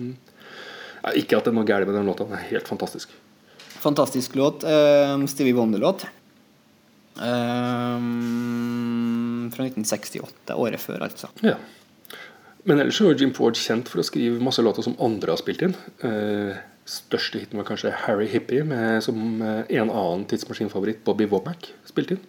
ja, 1.03 1.15
Ikke 1.19 1.39
at 1.39 1.49
det 1.49 1.51
er 1.51 1.57
noe 1.57 1.67
galt 1.67 1.89
med 1.89 1.97
den 1.99 2.07
låta, 2.07 2.27
den 2.29 2.39
er 2.39 2.51
helt 2.53 2.71
fantastisk. 2.71 3.15
Fantastisk 3.79 4.35
låt. 4.39 4.65
Uh, 4.65 5.27
Stevie 5.31 5.57
Wonder-låt. 5.57 6.07
Uh, 7.19 7.99
fra 9.55 9.67
1968. 9.67 10.55
Året 10.55 10.81
før, 10.83 11.05
altså. 11.09 11.31
Ja. 11.47 11.57
Men 12.69 12.83
ellers 12.83 13.01
er 13.01 13.15
Jim 13.17 13.31
Ford 13.37 13.57
kjent 13.57 13.89
for 13.89 14.03
å 14.03 14.07
skrive 14.07 14.43
masse 14.45 14.63
låter 14.65 14.85
som 14.85 14.99
andre 15.03 15.33
har 15.33 15.41
spilt 15.41 15.63
inn. 15.65 15.77
Uh, 16.03 16.59
største 16.89 17.43
hiten 17.43 17.61
var 17.61 17.67
kanskje 17.69 17.93
Harry 18.05 18.29
Hippie, 18.33 18.65
med, 18.65 19.03
som 19.05 19.43
eh, 19.45 19.65
en 19.81 19.91
annen 19.91 20.25
tidsmaskinfavoritt, 20.29 21.03
Bobby 21.05 21.27
Womack, 21.29 21.71
spilte 21.89 22.17
inn. 22.17 22.23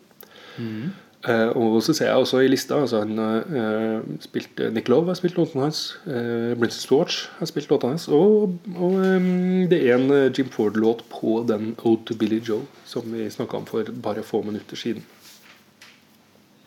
Eh, 0.59 0.89
og 1.27 1.81
så 1.83 1.91
ser 1.91 2.07
jeg 2.07 2.15
også 2.21 2.39
i 2.45 2.47
lista 2.47 2.77
altså 2.79 3.01
han 3.03 3.19
eh, 3.19 4.03
spilte 4.23 4.69
Nick 4.71 4.87
Love 4.87 5.11
har 5.11 5.17
spilt 5.19 5.35
låtene 5.35 5.65
hans. 5.65 5.97
Uh, 6.07 6.55
Princess 6.55 6.87
Watch 6.93 7.25
har 7.41 7.49
spilt 7.49 7.67
låtene 7.71 7.97
hans. 7.97 8.07
Og, 8.07 8.55
og 8.77 8.95
um, 8.95 9.67
det 9.67 9.81
er 9.83 9.97
en 9.97 10.07
eh, 10.15 10.29
Jim 10.31 10.47
Ford-låt 10.53 11.03
på 11.11 11.41
den 11.49 11.73
Ode 11.83 12.07
to 12.07 12.15
Billy 12.15 12.39
Joe 12.39 12.63
som 12.87 13.03
vi 13.11 13.27
snakka 13.27 13.59
om 13.59 13.67
for 13.67 13.91
bare 13.99 14.23
få 14.23 14.45
minutter 14.47 14.79
siden. 14.79 15.03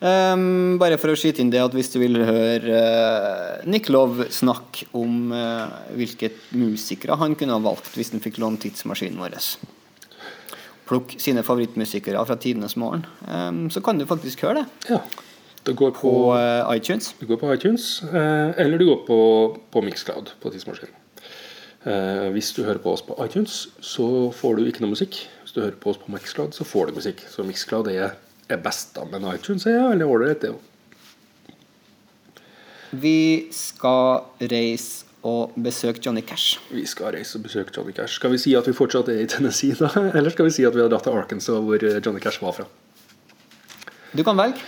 Um, 0.02 0.76
bare 0.82 0.98
for 0.98 1.14
å 1.14 1.16
skyte 1.16 1.40
inn 1.40 1.52
det 1.52 1.62
at 1.62 1.72
hvis 1.78 1.92
du 1.94 2.00
vil 2.02 2.20
høre 2.20 2.76
uh, 2.76 3.68
Nick 3.70 3.88
Love 3.88 4.26
snakke 4.34 4.90
om 4.98 5.30
uh, 5.32 5.70
hvilke 5.96 6.34
musikere 6.58 7.16
han 7.20 7.38
kunne 7.38 7.54
ha 7.56 7.62
valgt 7.62 7.94
hvis 7.96 8.12
han 8.12 8.24
fikk 8.24 8.42
låne 8.42 8.60
tidsmaskinen 8.60 9.22
vår 9.22 9.38
Plukk 10.92 11.14
sine 11.22 11.40
favorittmusikere 11.46 12.20
fra 12.28 12.36
tidenes 12.36 12.76
morgen. 12.76 13.06
um, 13.24 13.70
så 13.72 13.80
kan 13.80 13.98
du 13.98 14.04
faktisk 14.06 14.44
høre 14.44 14.62
det 14.62 14.90
Ja. 14.92 15.00
Det 15.64 15.76
går 15.78 15.92
på 15.94 16.10
eh, 16.34 16.76
iTunes. 16.76 17.14
Du 17.20 17.26
går 17.26 17.38
på 17.38 17.52
iTunes, 17.54 18.02
uh, 18.02 18.50
eller 18.58 18.78
du 18.78 18.84
går 18.88 19.04
på, 19.06 19.18
på 19.70 19.82
Mixcloud 19.86 20.32
på 20.42 20.50
tidsmaskinen. 20.50 20.96
Uh, 21.86 22.32
hvis 22.34 22.50
du 22.52 22.64
hører 22.64 22.82
på 22.82 22.90
oss 22.90 23.02
på 23.06 23.14
iTunes, 23.24 23.68
så 23.80 24.32
får 24.34 24.58
du 24.58 24.66
ikke 24.66 24.82
noe 24.82 24.90
musikk. 24.96 25.20
Hvis 25.44 25.54
du 25.54 25.60
hører 25.62 25.78
på 25.78 25.94
oss 25.94 26.00
på 26.02 26.10
Mixcloud, 26.10 26.50
så 26.52 26.66
får 26.66 26.90
du 26.90 26.98
musikk. 26.98 27.22
Så 27.30 27.46
Mixcloud 27.46 27.92
er, 27.94 28.18
er 28.50 28.58
best, 28.58 28.90
da. 28.96 29.06
Men 29.06 29.28
iTunes 29.30 29.66
er 29.70 29.86
veldig 29.86 30.10
ålreit, 30.10 30.42
det 30.42 30.50
òg. 30.50 30.58
Vi 33.06 33.46
skal 33.54 34.26
reise 34.50 35.11
og 35.22 35.54
besøke 35.64 36.02
Johnny 36.04 36.20
Cash. 36.26 36.60
Vi 36.70 36.84
skal 36.86 37.14
reise 37.14 37.38
og 37.38 37.44
besøke 37.46 37.72
Johnny 37.76 37.94
Cash. 37.94 38.18
Skal 38.18 38.32
vi 38.32 38.38
si 38.42 38.54
at 38.58 38.66
vi 38.66 38.74
fortsatt 38.74 39.08
er 39.12 39.22
i 39.22 39.26
Tennessee, 39.30 39.76
da? 39.78 39.90
Eller 40.18 40.34
skal 40.34 40.48
vi 40.48 40.54
si 40.54 40.66
at 40.66 40.74
vi 40.74 40.82
har 40.82 40.90
dratt 40.90 41.06
til 41.06 41.18
Arkansas, 41.18 41.62
hvor 41.62 41.86
eh, 41.86 42.00
Johnny 42.04 42.20
Cash 42.20 42.42
var 42.42 42.56
fra? 42.56 42.66
Du 44.12 44.22
kan 44.26 44.36
velge. 44.38 44.58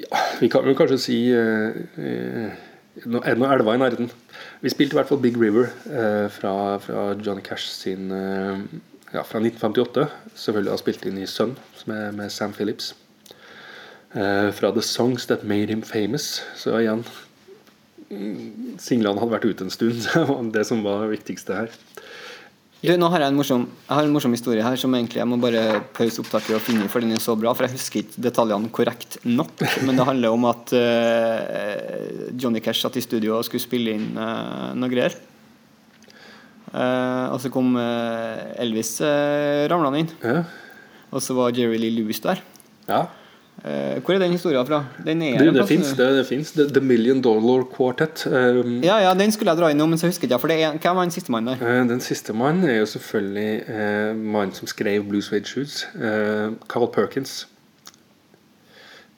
Ja, 0.00 0.22
vi 0.40 0.48
kan 0.48 0.64
vel 0.64 0.76
kanskje 0.76 0.98
si 0.98 1.18
eh, 1.36 1.76
eh, 2.00 2.54
noen 3.04 3.26
elver 3.28 3.74
i 3.74 3.82
nærheten. 3.82 4.08
Vi 4.62 4.72
spilte 4.72 4.96
i 4.96 5.00
hvert 5.00 5.10
fall 5.10 5.20
Big 5.20 5.36
River 5.40 5.68
eh, 5.90 6.30
fra, 6.32 6.78
fra 6.80 7.12
Johnny 7.20 7.44
Cash 7.44 7.68
sin 7.82 8.10
eh, 8.10 8.64
Ja, 9.12 9.20
fra 9.28 9.42
1958. 9.42 10.06
Selvfølgelig 10.40 10.72
har 10.72 10.80
spilt 10.80 11.02
inn 11.04 11.18
i 11.20 11.28
Sun 11.28 11.58
med, 11.84 12.14
med 12.16 12.32
Sam 12.32 12.54
Phillips. 12.56 12.94
Eh, 14.16 14.48
fra 14.56 14.70
The 14.72 14.82
Songs 14.82 15.26
That 15.28 15.44
Made 15.44 15.68
Him 15.68 15.82
Famous. 15.82 16.40
Så 16.56 16.78
igjen 16.80 17.04
Singlene 18.82 19.20
hadde 19.20 19.32
vært 19.32 19.46
ute 19.48 19.66
en 19.66 19.72
stund. 19.72 20.02
Det 20.12 20.26
var 20.28 20.50
det 20.54 20.66
som 20.68 20.82
var 20.84 21.04
det 21.04 21.14
viktigste 21.16 21.56
her. 21.56 21.80
Du, 22.82 22.90
nå 22.98 23.06
har 23.12 23.22
jeg 23.22 23.30
en 23.30 23.36
morsom, 23.38 23.64
jeg 23.86 23.94
har 23.94 24.08
en 24.08 24.10
morsom 24.10 24.32
historie 24.34 24.62
her 24.66 24.78
som 24.80 24.90
egentlig 24.98 25.20
jeg 25.20 25.30
må 25.30 25.36
bare 25.38 25.84
pause 25.94 26.18
opptaket 26.18 26.56
og 26.56 26.64
finne, 26.66 26.88
for 26.90 27.04
den 27.04 27.14
er 27.14 27.20
så 27.22 27.36
bra. 27.38 27.52
For 27.54 27.68
jeg 27.68 27.76
husker 27.76 28.00
ikke 28.00 28.24
detaljene 28.26 28.72
korrekt 28.74 29.20
nok. 29.22 29.62
Men 29.86 30.00
det 30.00 30.06
handler 30.08 30.34
om 30.34 30.48
at 30.50 30.72
uh, 30.74 32.32
Johnny 32.34 32.58
Cash 32.64 32.82
satt 32.82 32.98
i 32.98 33.04
studio 33.04 33.36
og 33.36 33.46
skulle 33.46 33.62
spille 33.62 33.94
inn 33.94 34.18
uh, 34.18 34.74
noe 34.74 34.90
greier. 34.90 35.14
Uh, 36.72 37.30
og 37.30 37.38
så 37.44 37.52
kom 37.54 37.76
Elvis 37.78 38.96
uh, 39.04 39.62
ramlende 39.70 40.02
inn. 40.02 40.12
Ja. 40.26 40.42
Og 41.14 41.22
så 41.22 41.38
var 41.38 41.54
Jerry 41.54 41.78
Lee 41.78 41.94
Lewis 42.00 42.22
der. 42.24 42.42
ja. 42.90 43.06
Eh, 43.62 44.00
hvor 44.02 44.16
er 44.16 44.18
den 44.24 44.32
historien 44.34 44.64
fra? 44.66 44.80
Den 45.06 45.20
er 45.22 45.38
det 45.38 45.52
plass- 45.54 45.68
fins 45.70 45.92
det, 45.94 46.06
det 46.16 46.24
finnes. 46.26 46.50
The, 46.56 46.64
The 46.72 46.80
Million 46.82 47.20
Dollar 47.22 47.62
Quartet. 47.70 48.24
Um, 48.26 48.80
Ja, 48.82 48.96
ja, 49.04 49.12
den 49.14 49.30
skulle 49.30 49.52
jeg 49.52 49.60
dra 49.60 49.68
inn 49.70 49.78
nå, 49.78 49.86
men 49.92 50.00
så 50.00 50.08
husker 50.10 50.26
jeg. 50.26 50.40
For 50.42 50.50
det 50.50 50.56
er, 50.64 50.72
hvem 50.82 50.96
var 50.98 51.04
den 51.06 51.14
siste 51.14 51.30
mannen 51.30 51.52
der? 51.54 51.62
Eh, 51.68 51.84
Den 51.86 52.00
siste 52.02 52.34
mannen 52.34 52.64
er 52.66 52.80
jo 52.80 52.88
selvfølgelig 52.90 53.52
uh, 53.68 54.16
mannen 54.16 54.54
som 54.56 54.66
skrev 54.66 55.04
Blue 55.06 55.22
Suede 55.22 55.46
Shoes. 55.46 55.84
Uh, 55.94 56.56
Carl 56.72 56.88
Perkins. 56.90 57.46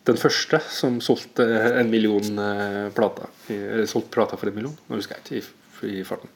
Den 0.04 0.18
første 0.20 0.60
som 0.68 0.98
solgte 1.00 1.46
en 1.80 1.88
million 1.88 2.20
uh, 2.36 2.90
plater. 2.92 3.30
Eller 3.48 3.86
solgte 3.88 4.12
plater 4.18 4.36
for 4.36 4.50
en 4.52 4.58
million. 4.58 4.76
Nå 4.90 4.98
husker 5.00 5.16
jeg 5.16 5.40
ikke 5.40 5.88
i, 5.88 5.94
i 6.00 6.04
farten. 6.04 6.28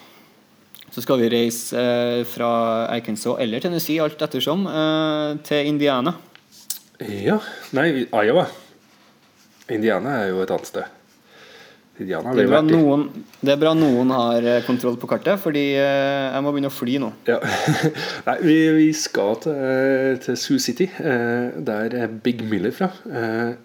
så 0.91 1.03
skal 1.05 1.21
vi 1.21 1.29
reise 1.31 1.77
eh, 1.79 2.23
fra 2.27 2.49
Arkansas 2.91 3.37
eller 3.39 3.61
Tennessee, 3.63 4.01
alt 4.03 4.19
ettersom, 4.21 4.65
eh, 4.67 5.37
til 5.47 5.69
Indiana. 5.69 6.17
Ja 7.01 7.37
Nei, 7.73 8.07
Iowa. 8.11 8.43
Indiana 9.71 10.17
er 10.19 10.33
jo 10.33 10.41
et 10.43 10.51
annet 10.51 10.67
sted. 10.67 10.97
Indiana 12.01 12.35
Det 12.35 12.43
er, 12.45 12.51
bra 12.51 12.61
noen, 12.65 13.07
det 13.39 13.55
er 13.55 13.61
bra 13.61 13.71
noen 13.77 14.13
har 14.15 14.47
eh, 14.55 14.61
kontroll 14.67 14.99
på 15.01 15.09
kartet, 15.11 15.39
fordi 15.41 15.65
eh, 15.79 16.27
jeg 16.31 16.43
må 16.45 16.53
begynne 16.53 16.71
å 16.71 16.75
fly 16.75 16.99
nå. 17.01 17.11
Ja. 17.29 17.39
Nei, 18.27 18.37
vi, 18.43 18.59
vi 18.77 18.91
skal 18.97 19.37
til, 19.45 20.21
til 20.25 20.39
Sioux 20.39 20.63
City. 20.63 20.89
Eh, 20.99 21.59
der 21.71 21.97
er 22.03 22.21
Big 22.23 22.43
Miller 22.47 22.73
fra. 22.75 22.91
Eh, 23.07 23.59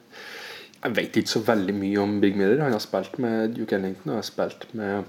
jeg 0.86 0.96
vet 0.96 1.16
ikke 1.18 1.32
så 1.32 1.42
veldig 1.42 1.74
mye 1.74 1.98
om 1.98 2.18
Big 2.22 2.36
Miller. 2.38 2.62
Han 2.62 2.74
har 2.76 2.82
spilt 2.84 3.18
med 3.18 3.56
Duke 3.56 3.74
Ellington 3.74 4.12
og 4.12 4.20
har 4.20 4.26
spilt 4.26 4.68
med, 4.78 5.08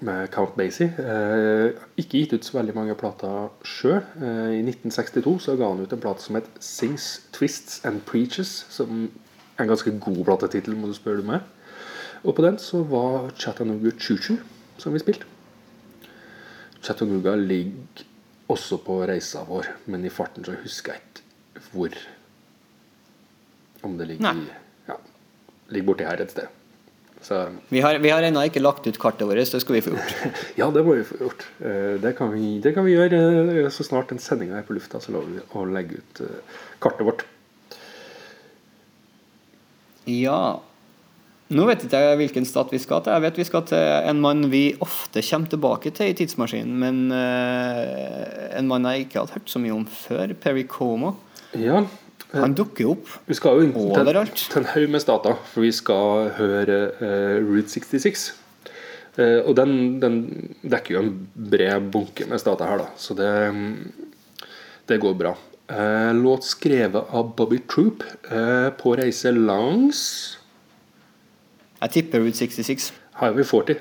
med 0.00 0.30
Count 0.32 0.54
Basie. 0.56 0.88
Eh, 0.96 1.82
ikke 2.00 2.22
gitt 2.22 2.32
ut 2.32 2.46
så 2.46 2.56
veldig 2.56 2.76
mange 2.78 2.96
plater 2.96 3.50
sjøl. 3.68 4.00
Eh, 4.16 4.54
I 4.56 4.62
1962 4.62 5.34
så 5.44 5.56
ga 5.60 5.68
han 5.68 5.82
ut 5.82 5.92
en 5.92 6.00
plate 6.00 6.24
som 6.24 6.38
het 6.40 6.48
Sings, 6.60 7.10
Twists 7.36 7.82
and 7.84 8.00
Preaches. 8.08 8.62
Som 8.72 9.10
er 9.58 9.66
en 9.66 9.74
ganske 9.74 9.92
god 10.00 10.24
platetittel, 10.24 10.78
må 10.78 10.88
du 10.88 10.96
spørre 10.96 11.26
meg. 11.26 11.44
Og 12.22 12.36
på 12.36 12.44
den 12.44 12.58
så 12.62 12.82
var 12.86 13.32
Chattanooga 13.34 13.90
Choo 13.98 14.16
Choo 14.22 14.38
som 14.78 14.94
vi 14.94 15.00
spilte. 15.02 15.26
Chattanooga 16.82 17.34
ligger 17.38 18.04
også 18.52 18.78
på 18.84 19.00
reisa 19.08 19.42
vår, 19.48 19.68
men 19.90 20.04
i 20.06 20.10
farten 20.12 20.44
så 20.46 20.54
husker 20.62 20.94
jeg 20.96 21.02
ikke 21.02 21.68
hvor. 21.72 21.94
Om 23.82 23.94
det 23.98 24.10
ligger 24.12 24.26
Nei. 24.28 24.44
i 24.44 24.90
ja, 24.90 24.98
ligger 25.74 25.88
borti 25.90 26.06
her 26.06 26.22
et 26.22 26.34
sted. 26.34 26.50
Så 27.22 27.38
Vi 27.70 27.80
har, 27.80 27.98
vi 28.02 28.10
har 28.10 28.22
ennå 28.26 28.42
ikke 28.48 28.62
lagt 28.62 28.86
ut 28.86 28.98
kartet 28.98 29.26
vårt, 29.28 29.38
det 29.54 29.60
skal 29.62 29.76
vi 29.76 29.82
få 29.86 29.94
gjort. 29.94 30.14
ja, 30.60 30.66
det 30.74 30.82
må 30.86 30.96
vi 30.98 31.04
få 31.06 31.18
gjort. 31.22 31.46
Eh, 31.62 31.94
Det 32.02 32.16
kan 32.18 32.32
vi, 32.34 32.58
det 32.62 32.74
kan 32.74 32.86
vi 32.86 32.96
gjøre 32.96 33.20
eh, 33.62 33.70
så 33.70 33.86
snart 33.86 34.10
den 34.10 34.18
sendinga 34.22 34.58
er 34.58 34.66
på 34.66 34.74
lufta. 34.74 35.00
Så 35.02 35.14
lover 35.14 35.38
vi 35.38 35.44
å 35.54 35.64
legge 35.70 36.02
ut 36.02 36.22
eh, 36.26 36.58
kartet 36.82 37.06
vårt. 37.06 37.22
Ja 40.10 40.62
Nå 41.52 41.64
vet 41.68 41.84
ikke 41.86 42.00
jeg 42.00 42.18
hvilken 42.20 42.46
stat 42.48 42.70
vi 42.72 42.80
skal 42.80 43.02
til. 43.04 43.14
Jeg 43.14 43.24
vet 43.26 43.40
vi 43.40 43.46
skal 43.48 43.64
til 43.68 44.08
en 44.10 44.20
mann 44.24 44.46
vi 44.52 44.62
ofte 44.84 45.22
kommer 45.26 45.52
tilbake 45.52 45.92
til 45.94 46.12
i 46.12 46.16
Tidsmaskinen, 46.16 46.74
men 46.80 47.02
uh, 47.12 48.56
en 48.58 48.70
mann 48.70 48.88
jeg 48.88 49.06
ikke 49.06 49.20
hadde 49.20 49.36
hørt 49.36 49.52
så 49.52 49.62
mye 49.62 49.74
om 49.76 49.84
før. 49.86 50.32
Perry 50.40 50.64
Como. 50.68 51.14
Ja, 51.58 51.84
Han 52.32 52.54
dukker 52.56 52.94
opp. 52.94 53.08
vi 53.28 53.36
skal 53.36 53.60
jo 53.60 53.66
til, 53.68 54.00
Overalt. 54.00 54.46
til 54.48 54.62
en 54.62 54.70
haug 54.72 54.88
med 54.94 55.04
stater, 55.04 55.36
for 55.52 55.66
vi 55.66 55.72
skal 55.76 56.32
høre 56.38 56.78
uh, 57.02 57.36
Route 57.44 57.68
66. 57.68 58.30
Uh, 59.18 59.44
og 59.44 59.54
den, 59.58 60.00
den 60.00 60.20
dekker 60.64 60.96
jo 60.96 61.04
en 61.04 61.14
bred 61.36 61.92
bunke 61.92 62.28
med 62.30 62.40
stater 62.40 62.70
her, 62.70 62.86
da. 62.86 62.92
Så 62.96 63.14
det, 63.18 63.32
det 64.88 65.02
går 65.04 65.18
bra. 65.20 65.36
Eh, 65.72 66.14
låt 66.14 66.44
skrevet 66.44 67.04
av 67.10 67.34
Bobby 67.36 67.58
Troop 67.58 68.02
eh, 68.30 68.68
på 68.76 68.96
reise 68.96 69.30
langs 69.32 70.00
Jeg 71.82 71.90
tipper 71.96 72.22
Route 72.22 72.38
66. 72.38 72.92
Highway 73.20 73.44
40. 73.44 73.80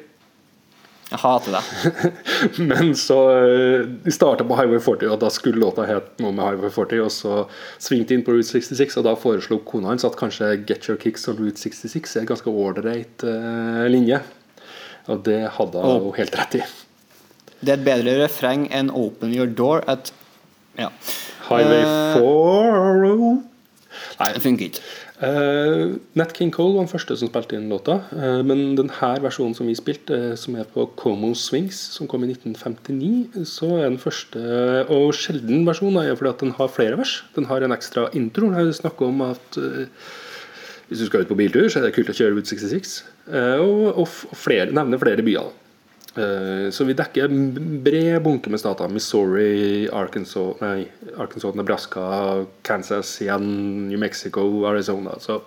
Jeg 1.11 1.19
hater 1.19 1.57
det. 1.57 2.11
Men 2.71 2.93
så 2.95 3.17
de 3.35 3.87
Vi 4.05 4.11
starta 4.15 4.45
på 4.47 4.55
Highway 4.55 4.79
40, 4.79 5.09
og 5.11 5.19
da 5.21 5.29
skulle 5.33 5.59
låta 5.59 5.83
het 5.89 6.21
noe 6.23 6.31
med 6.31 6.45
Highway 6.47 6.71
40. 6.71 7.01
Og 7.03 7.11
så 7.11 7.33
svingte 7.83 8.15
inn 8.15 8.23
på 8.23 8.31
Route 8.33 8.47
66, 8.47 8.95
og 9.01 9.05
da 9.09 9.13
foreslo 9.19 9.59
kona 9.67 9.91
hans 9.91 10.05
at 10.07 10.15
kanskje 10.19 10.53
Get 10.69 10.87
Your 10.87 10.97
Kicks 11.01 11.27
on 11.27 11.37
Route 11.41 11.59
66 11.59 12.15
er 12.15 12.23
en 12.23 12.31
ganske 12.31 12.47
ålreit 12.63 13.25
uh, 13.27 13.83
linje. 13.91 14.21
Og 15.11 15.21
det 15.27 15.41
hadde 15.57 15.83
hun 15.83 16.07
Oh. 16.07 16.15
helt 16.15 16.35
rett 16.39 16.55
i. 16.61 16.63
Det 17.61 17.69
er 17.75 17.77
et 17.77 17.85
bedre 17.85 18.15
refreng 18.23 18.69
enn 18.73 18.89
'Open 18.89 19.35
Your 19.35 19.47
Door' 19.51 19.83
at 19.91 20.13
Ja. 20.79 20.87
Highway 21.49 21.83
Eh, 21.83 22.13
4 22.17 23.50
Nei. 24.21 24.29
Det 24.37 24.43
funker 24.43 24.69
ikke. 24.69 24.85
Uh, 25.21 25.97
Nat 26.17 26.33
King 26.37 26.49
Cole 26.53 26.75
var 26.75 26.85
den 26.85 26.91
første 26.91 27.17
som 27.17 27.29
spilte 27.29 27.57
inn 27.57 27.69
låta. 27.69 27.99
Uh, 28.13 28.41
men 28.45 28.75
denne 28.77 29.11
versjonen 29.25 29.57
som 29.57 29.69
vi 29.69 29.77
spilte, 29.77 30.17
uh, 30.31 30.39
som 30.39 30.57
er 30.61 30.69
på 30.69 30.87
Como 30.99 31.33
Swings, 31.37 31.79
som 31.97 32.09
kom 32.09 32.25
i 32.25 32.31
1959, 32.31 33.45
så 33.49 33.73
er 33.79 33.87
den 33.89 34.01
første 34.01 34.41
og 34.93 35.11
sjelden 35.17 35.65
versjon 35.67 35.99
er 36.01 36.13
fordi 36.15 36.33
at 36.33 36.43
den 36.45 36.57
har 36.57 36.73
flere 36.73 37.01
vers. 37.01 37.19
Den 37.37 37.49
har 37.49 37.65
en 37.65 37.75
ekstra 37.75 38.09
intro. 38.17 38.49
Den 38.49 38.59
har 38.61 38.75
snakka 38.77 39.09
om 39.09 39.25
at 39.31 39.61
hvis 40.91 40.99
du 40.99 41.07
skal 41.07 41.23
ut 41.23 41.29
på 41.31 41.37
biltur, 41.39 41.69
så 41.71 41.79
er 41.79 41.85
det 41.85 41.93
kult 41.95 42.09
å 42.11 42.13
kjøre 42.17 42.33
Route 42.35 42.51
66. 42.51 42.97
eh, 43.31 43.61
og 43.63 43.83
og, 43.95 43.99
og 44.03 44.35
flere, 44.35 44.73
nevne 44.75 44.97
flere 44.99 45.23
byer. 45.23 45.47
Eh, 46.17 46.69
Så 46.71 46.83
vi 46.85 46.93
dekker 46.93 47.29
en 47.29 47.79
bred 47.83 48.21
bunke 48.23 48.49
med 48.51 48.59
stater. 48.59 48.89
Missouri, 48.91 49.87
Arkansas, 49.93 50.57
nei, 50.61 50.87
Arkansas, 51.17 51.55
Nebraska, 51.55 52.45
Kansas 52.67 53.13
igjen, 53.23 53.87
New 53.89 53.99
Mexico, 53.99 54.43
Arizona. 54.67 55.15
Så 55.23 55.37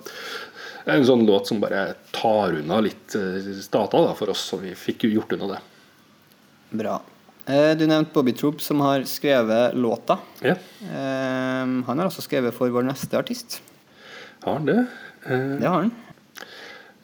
det 0.85 0.93
er 0.93 0.97
en 1.01 1.05
sånn 1.09 1.27
låt 1.29 1.49
som 1.49 1.61
bare 1.61 1.95
tar 2.13 2.57
unna 2.63 2.81
litt 2.85 3.15
eh, 3.19 3.51
stater 3.61 4.07
da, 4.09 4.15
for 4.17 4.33
oss, 4.33 4.47
så 4.53 4.61
vi 4.63 4.73
fikk 4.77 5.05
jo 5.05 5.19
gjort 5.19 5.33
unna 5.37 5.51
det. 5.55 5.61
Bra. 6.81 6.97
Eh, 7.47 7.75
Du 7.77 7.85
nevnte 7.87 8.13
Bobby 8.17 8.33
Troop, 8.33 8.61
som 8.65 8.81
har 8.81 9.05
skrevet 9.05 9.75
låta. 9.77 10.19
Ja, 10.41 10.55
Han 10.89 11.99
har 11.99 12.07
også 12.09 12.25
skrevet 12.25 12.55
for 12.57 12.69
vår 12.73 12.85
neste 12.89 13.19
artist. 13.21 13.61
har 14.45 14.55
han 14.59 14.65
det. 14.67 14.87
Det 15.29 15.65
har 15.69 15.83
han. 15.83 15.91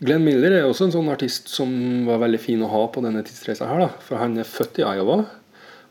Glenn 0.00 0.24
Miller 0.24 0.54
er 0.56 0.64
også 0.64 0.86
en 0.86 0.94
sånn 0.94 1.10
artist 1.12 1.50
som 1.52 1.72
var 2.06 2.22
veldig 2.22 2.40
fin 2.40 2.62
å 2.64 2.70
ha 2.72 2.86
på 2.92 3.02
denne 3.04 3.20
tidsreisa 3.26 3.68
her. 3.68 3.82
da 3.84 3.88
For 4.00 4.16
han 4.20 4.38
er 4.40 4.48
født 4.48 4.80
i 4.80 4.86
Iowa. 4.88 5.18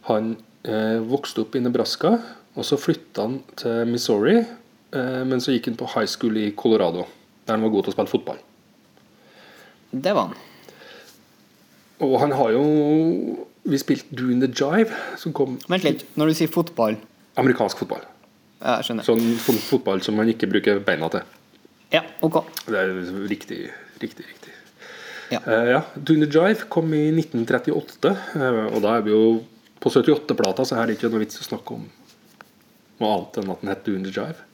Han 0.08 0.32
eh, 0.66 0.98
vokste 1.06 1.44
opp 1.44 1.58
i 1.58 1.62
Nebraska, 1.62 2.16
og 2.58 2.66
så 2.66 2.80
flytta 2.82 3.28
han 3.28 3.36
til 3.60 3.84
Missouri. 3.92 4.40
Eh, 4.40 5.20
men 5.30 5.44
så 5.44 5.54
gikk 5.54 5.70
han 5.70 5.78
på 5.78 5.92
high 5.94 6.10
school 6.10 6.40
i 6.42 6.48
Colorado, 6.58 7.06
der 7.46 7.54
han 7.54 7.66
var 7.68 7.74
god 7.76 7.86
til 7.86 7.94
å 7.94 7.98
spille 7.98 8.14
fotball. 8.16 8.40
Det 9.92 10.14
var 10.18 10.32
han. 10.32 10.40
Og 12.06 12.16
han 12.22 12.32
har 12.38 12.54
jo 12.54 12.66
Vi 13.70 13.78
spilte 13.78 14.16
Doing 14.16 14.40
the 14.42 14.48
Jive, 14.48 14.96
som 15.20 15.34
kom 15.36 15.58
Vent 15.70 15.84
litt. 15.84 16.06
Når 16.18 16.32
du 16.32 16.38
sier 16.38 16.50
fotball 16.50 16.96
Amerikansk 17.38 17.82
fotball. 17.84 18.02
Ja, 18.60 18.80
jeg 18.80 18.88
skjønner. 18.88 19.06
Sånn 19.06 19.60
fotball 19.68 20.02
som 20.04 20.18
man 20.18 20.32
ikke 20.32 20.50
bruker 20.50 20.82
beina 20.84 21.12
til. 21.14 21.28
Ja, 21.94 22.02
ok. 22.26 22.42
Det 22.66 22.80
er 22.80 22.96
riktig, 23.30 23.60
riktig, 24.02 24.28
riktig. 24.28 24.56
Ja. 25.30 25.44
Uh, 25.46 25.66
ja, 25.70 25.80
Doing 25.96 26.26
the 26.26 26.32
Jive 26.32 26.68
kom 26.74 26.92
i 26.98 27.06
1938, 27.14 28.16
uh, 28.36 28.66
og 28.74 28.82
da 28.86 28.98
er 28.98 29.06
vi 29.06 29.14
jo 29.14 29.24
på 29.80 29.92
78-plata, 29.94 30.66
så 30.66 30.80
her 30.80 30.88
er 30.88 30.92
det 30.92 30.98
ikke 30.98 31.12
noe 31.14 31.24
vits 31.24 31.40
å 31.40 31.46
snakke 31.46 31.78
om 31.78 31.86
noe 33.00 33.12
annet 33.16 33.38
enn 33.40 33.52
at 33.54 33.62
den 33.62 33.72
heter 33.72 33.92
Doing 33.92 34.08
the 34.08 34.16
Jive. 34.16 34.46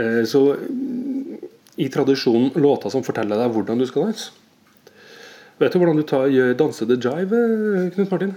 Eh, 0.00 0.24
så 0.28 0.42
mm, 0.54 1.38
i 1.76 1.88
tradisjonen 1.88 2.52
låter 2.54 2.92
som 2.92 3.04
forteller 3.04 3.40
deg 3.40 3.54
hvordan 3.54 3.80
du 3.80 3.86
skal 3.88 4.08
danse. 4.08 4.30
Vet 5.60 5.74
du 5.74 5.80
hvordan 5.80 5.98
du 5.98 6.06
tar, 6.08 6.30
gjør 6.32 6.54
danse 6.56 6.86
the 6.88 6.96
jive, 6.96 7.36
eh, 7.36 7.90
Knut 7.96 8.12
Martin? 8.12 8.36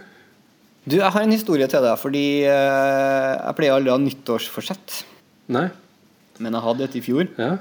Du, 0.83 0.97
jeg 0.97 1.11
har 1.15 1.23
en 1.23 1.31
historie 1.31 1.67
til 1.71 1.85
deg, 1.85 1.95
fordi 1.99 2.25
eh, 2.43 3.29
jeg 3.37 3.55
pleier 3.59 3.77
aldri 3.77 3.93
å 3.93 3.95
ha 3.95 4.03
nyttårsforsett. 4.03 4.97
Nei? 5.55 5.69
Men 6.43 6.57
jeg 6.57 6.65
hadde 6.65 6.87
et 6.89 6.97
i 6.99 7.03
fjor. 7.05 7.29
Ja? 7.39 7.53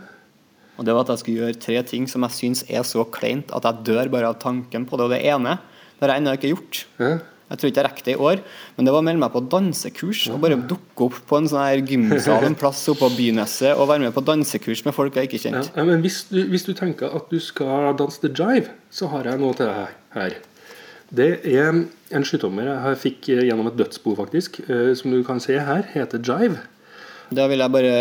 Og 0.83 0.87
det 0.89 0.95
var 0.99 1.05
at 1.07 1.13
jeg 1.15 1.23
skulle 1.23 1.43
gjøre 1.45 1.61
tre 1.63 1.79
ting 1.87 2.09
som 2.11 2.25
jeg 2.27 2.35
syns 2.35 2.65
er 2.67 2.83
så 2.83 3.05
kleint 3.15 3.53
at 3.55 3.63
jeg 3.69 3.85
dør 3.87 4.09
bare 4.11 4.33
av 4.35 4.41
tanken 4.43 4.83
på 4.91 4.99
det. 4.99 5.05
Og 5.07 5.13
det 5.15 5.23
ene 5.31 5.61
det 6.01 6.09
har 6.09 6.17
jeg 6.17 6.23
ennå 6.25 6.33
ikke 6.35 6.51
gjort. 6.57 6.87
ja? 6.99 7.13
Jeg 7.53 7.59
tror 7.61 7.69
ikke 7.69 7.81
jeg 7.83 7.85
rekker 7.85 8.05
det 8.07 8.13
i 8.17 8.21
år, 8.25 8.39
men 8.79 8.87
det 8.87 8.93
var 8.95 9.03
å 9.03 9.05
melde 9.05 9.21
meg 9.21 9.33
på 9.35 9.41
dansekurs. 9.53 10.23
Og 10.33 10.39
bare 10.41 10.57
dukke 10.57 11.05
opp 11.05 11.19
på 11.29 11.37
en 11.37 11.49
sånn 11.51 11.61
her 11.61 11.83
gymsal 11.85 12.47
en 12.49 12.55
plass 12.57 12.81
oppe 12.89 13.03
på 13.05 13.11
Byneset 13.19 13.75
og 13.77 13.91
være 13.91 14.07
med 14.07 14.15
på 14.17 14.23
dansekurs 14.25 14.81
med 14.87 14.95
folk 14.97 15.19
jeg 15.21 15.29
ikke 15.29 15.41
kjente. 15.43 15.69
ja, 15.77 15.85
men 15.85 16.01
hvis 16.01 16.23
du, 16.31 16.39
hvis 16.49 16.65
du 16.65 16.73
tenker 16.79 17.13
at 17.13 17.29
du 17.29 17.37
skal 17.45 17.93
danse 18.01 18.23
the 18.25 18.31
jive, 18.33 18.73
så 18.91 19.11
har 19.13 19.29
jeg 19.29 19.39
noe 19.43 19.53
til 19.59 19.69
deg 19.69 19.93
her. 20.17 20.39
Det 21.13 21.29
er 21.53 21.69
en 22.17 22.25
skytommer 22.25 22.71
jeg 22.73 23.01
fikk 23.05 23.29
gjennom 23.45 23.69
et 23.69 23.77
dødsbo, 23.77 24.17
faktisk. 24.17 24.63
eh, 24.71 24.95
Som 24.97 25.13
du 25.13 25.21
kan 25.23 25.39
se 25.45 25.59
her, 25.61 25.85
heter 25.93 26.25
jive. 26.25 26.57
Da 27.33 27.47
vil 27.49 27.63
jeg 27.63 27.73
bare 27.73 27.93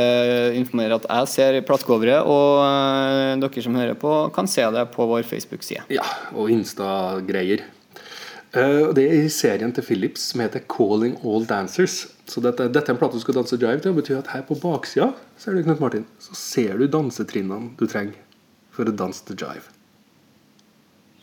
informere 0.58 0.98
at 1.00 1.06
jeg 1.08 1.30
ser 1.32 1.60
platecoveret, 1.68 2.28
og 2.28 2.62
eh, 2.66 3.36
dere 3.42 3.64
som 3.64 3.78
hører 3.80 4.00
på, 4.00 4.16
kan 4.36 4.50
se 4.50 4.66
det 4.76 4.88
på 4.96 5.08
vår 5.08 5.24
Facebook-side. 5.28 5.86
Ja, 5.94 6.06
og 6.36 6.52
Insta-greier. 6.52 7.64
Eh, 8.52 8.90
det 8.96 9.06
er 9.08 9.22
i 9.22 9.30
serien 9.32 9.72
til 9.72 9.86
Philips 9.88 10.32
som 10.32 10.44
heter 10.44 10.60
'Calling 10.68 11.16
All 11.24 11.46
Dancers'. 11.48 12.12
Så 12.28 12.42
dette, 12.44 12.68
dette 12.68 12.92
er 12.92 12.96
en 12.96 13.00
plate 13.00 13.16
du 13.16 13.24
skal 13.24 13.36
danse 13.36 13.56
jive 13.56 13.80
til. 13.80 13.92
Det 13.92 14.04
betyr 14.04 14.18
at 14.20 14.28
her 14.28 14.42
på 14.42 14.60
baksida 14.60 15.14
ser 15.38 15.56
du, 15.56 15.64
Knut 15.64 15.80
Martin, 15.80 16.06
så 16.20 16.36
ser 16.36 16.78
du 16.78 16.88
dansetrinnene 16.88 17.76
du 17.80 17.88
trenger 17.88 18.20
for 18.72 18.84
å 18.84 18.96
danse 18.96 19.24
til 19.26 19.36
jive. 19.40 19.81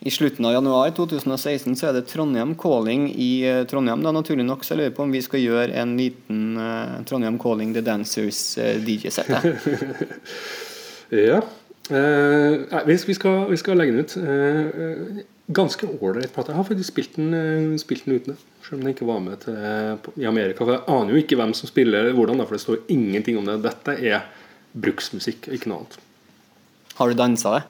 I 0.01 0.11
slutten 0.11 0.45
av 0.47 0.53
januar 0.53 0.91
2016 0.95 1.75
så 1.77 1.89
er 1.89 1.97
det 1.97 2.05
Trondheim 2.07 2.53
Calling 2.59 3.09
i 3.11 3.43
eh, 3.49 3.65
Trondheim. 3.67 4.03
da 4.05 4.13
naturlig 4.15 4.45
nok 4.47 4.63
så 4.63 4.77
jeg 4.77 4.83
lurer 4.83 4.93
på 4.95 5.03
om 5.03 5.15
vi 5.15 5.23
skal 5.25 5.43
gjøre 5.43 5.75
en 5.81 5.97
liten 5.99 6.43
uh, 6.55 7.01
Trondheim 7.09 7.39
Calling 7.43 7.73
The 7.75 7.83
Dancers 7.83 8.43
uh, 8.61 8.77
DJ-sett. 8.79 9.33
Ja. 11.09 11.39
Uh, 11.89 12.69
nei, 12.69 12.81
vi, 12.85 13.15
skal, 13.17 13.47
vi 13.49 13.57
skal 13.57 13.79
legge 13.81 13.95
den 13.97 14.03
ut. 14.05 15.23
Ganske 15.57 15.89
ålreit 15.89 16.35
plate. 16.35 16.53
Jeg 16.53 16.59
har 16.59 16.67
faktisk 16.69 16.93
spilt 16.93 17.17
den, 17.17 17.79
spilt 17.81 18.05
den 18.05 18.19
uten 18.19 18.35
det. 18.35 18.37
Selv 18.67 18.77
om 18.77 18.83
den 18.85 18.93
ikke 18.93 19.09
var 19.09 19.23
med 19.25 19.41
til, 19.41 19.57
i 20.21 20.29
Amerika. 20.29 20.67
For 20.67 20.75
jeg 20.77 20.85
aner 20.99 21.17
jo 21.17 21.23
ikke 21.23 21.39
hvem 21.41 21.57
som 21.57 21.71
spiller 21.71 22.11
hvordan, 22.13 22.43
da, 22.43 22.45
for 22.45 22.59
det 22.59 22.67
står 22.67 22.85
ingenting 22.93 23.41
om 23.41 23.49
det. 23.49 23.57
Dette 23.65 23.97
er 24.05 24.29
bruksmusikk, 24.77 25.49
ikke 25.49 25.73
noe 25.73 25.81
annet. 25.81 25.99
Har 27.01 27.09
du 27.09 27.17
dansa 27.25 27.57
det? 27.57 27.65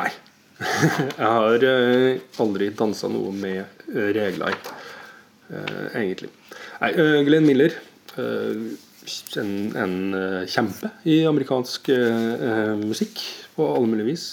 Nei. 0.00 0.08
Jeg 0.60 1.24
har 1.24 1.64
eh, 1.64 2.20
aldri 2.42 2.68
dansa 2.76 3.08
noe 3.08 3.32
med 3.32 3.62
eh, 3.62 4.10
regler, 4.16 4.56
eh, 5.48 5.86
egentlig. 6.02 6.28
Nei, 6.82 6.92
Glenn 7.28 7.48
Miller. 7.48 7.76
en, 9.40 9.50
en 9.80 9.94
kjempe 10.50 10.90
i 11.08 11.20
amerikansk 11.28 11.88
musikk 12.80 13.20
på 13.54 13.68
alle 13.70 13.88
mulige 13.88 14.08
vis. 14.08 14.24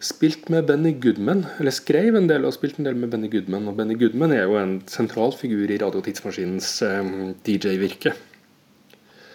Spilt 0.00 0.48
med 0.52 0.66
Benny 0.68 0.94
Goodman, 1.00 1.44
eller 1.60 1.76
skrev 1.76 2.16
en 2.18 2.28
del 2.28 2.48
og 2.48 2.56
spilt 2.56 2.80
en 2.80 2.88
del 2.88 2.98
med 3.00 3.12
Benny 3.12 3.30
Goodman. 3.32 3.68
Og 3.68 3.76
Benny 3.78 3.96
Goodman 4.00 4.34
er 4.36 4.48
jo 4.48 4.58
en 4.60 4.80
sentral 4.90 5.32
figur 5.36 5.68
i 5.68 5.78
Radiotidsmaskinens 5.80 6.72
DJ-virke. 7.46 8.16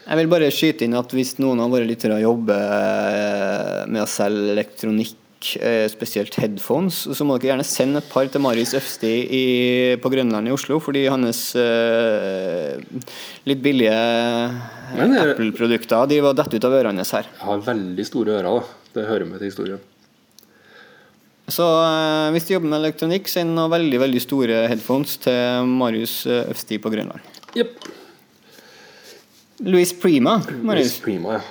Jeg 0.05 0.19
vil 0.19 0.29
bare 0.29 0.53
skyte 0.53 0.85
inn 0.85 0.95
at 0.97 1.13
hvis 1.17 1.37
noen 1.41 1.63
av 1.63 1.71
våre 1.73 1.85
lyttere 1.87 2.19
jobber 2.21 2.59
eh, 2.61 3.85
med 3.89 4.03
å 4.03 4.09
selge 4.09 4.51
elektronikk, 4.53 5.47
eh, 5.57 5.87
spesielt 5.89 6.37
headphones, 6.37 6.99
så 7.17 7.25
må 7.25 7.39
dere 7.39 7.55
gjerne 7.55 7.65
sende 7.65 8.03
et 8.03 8.11
par 8.11 8.29
til 8.29 8.43
Marius 8.45 8.75
Øfsti 8.77 9.13
i, 9.25 9.41
på 10.01 10.11
Grønland 10.13 10.45
i 10.45 10.53
Oslo, 10.53 10.77
fordi 10.83 11.07
hans 11.09 11.41
uh, 11.57 12.77
litt 13.49 13.65
billige 13.65 13.97
Apple-produkter 14.93 16.05
de 16.13 16.21
var 16.27 16.37
dette 16.37 16.61
ut 16.61 16.69
av 16.69 16.77
ørene 16.83 17.01
hans 17.01 17.15
her. 17.17 17.33
Jeg 17.33 17.49
har 17.49 17.67
veldig 17.73 18.07
store 18.11 18.37
ører, 18.37 18.51
da. 18.53 18.87
Det 18.95 19.09
hører 19.09 19.29
med 19.31 19.41
til 19.41 19.49
historien. 19.49 19.83
Så 21.49 21.65
uh, 21.65 22.29
hvis 22.33 22.45
du 22.45 22.55
jobber 22.59 22.75
med 22.75 22.83
elektronikk, 22.83 23.29
send 23.33 23.57
noen 23.57 23.73
veldig 23.73 24.05
veldig 24.05 24.21
store 24.21 24.65
headphones 24.69 25.17
til 25.25 25.75
Marius 25.81 26.21
Øfsti 26.29 26.77
på 26.81 26.93
Grønland. 26.93 27.25
Yep. 27.57 27.94
Louis 29.63 29.93
Prima, 30.01 30.41
Marius. 30.63 30.99
Prima, 30.99 31.33
ja. 31.37 31.41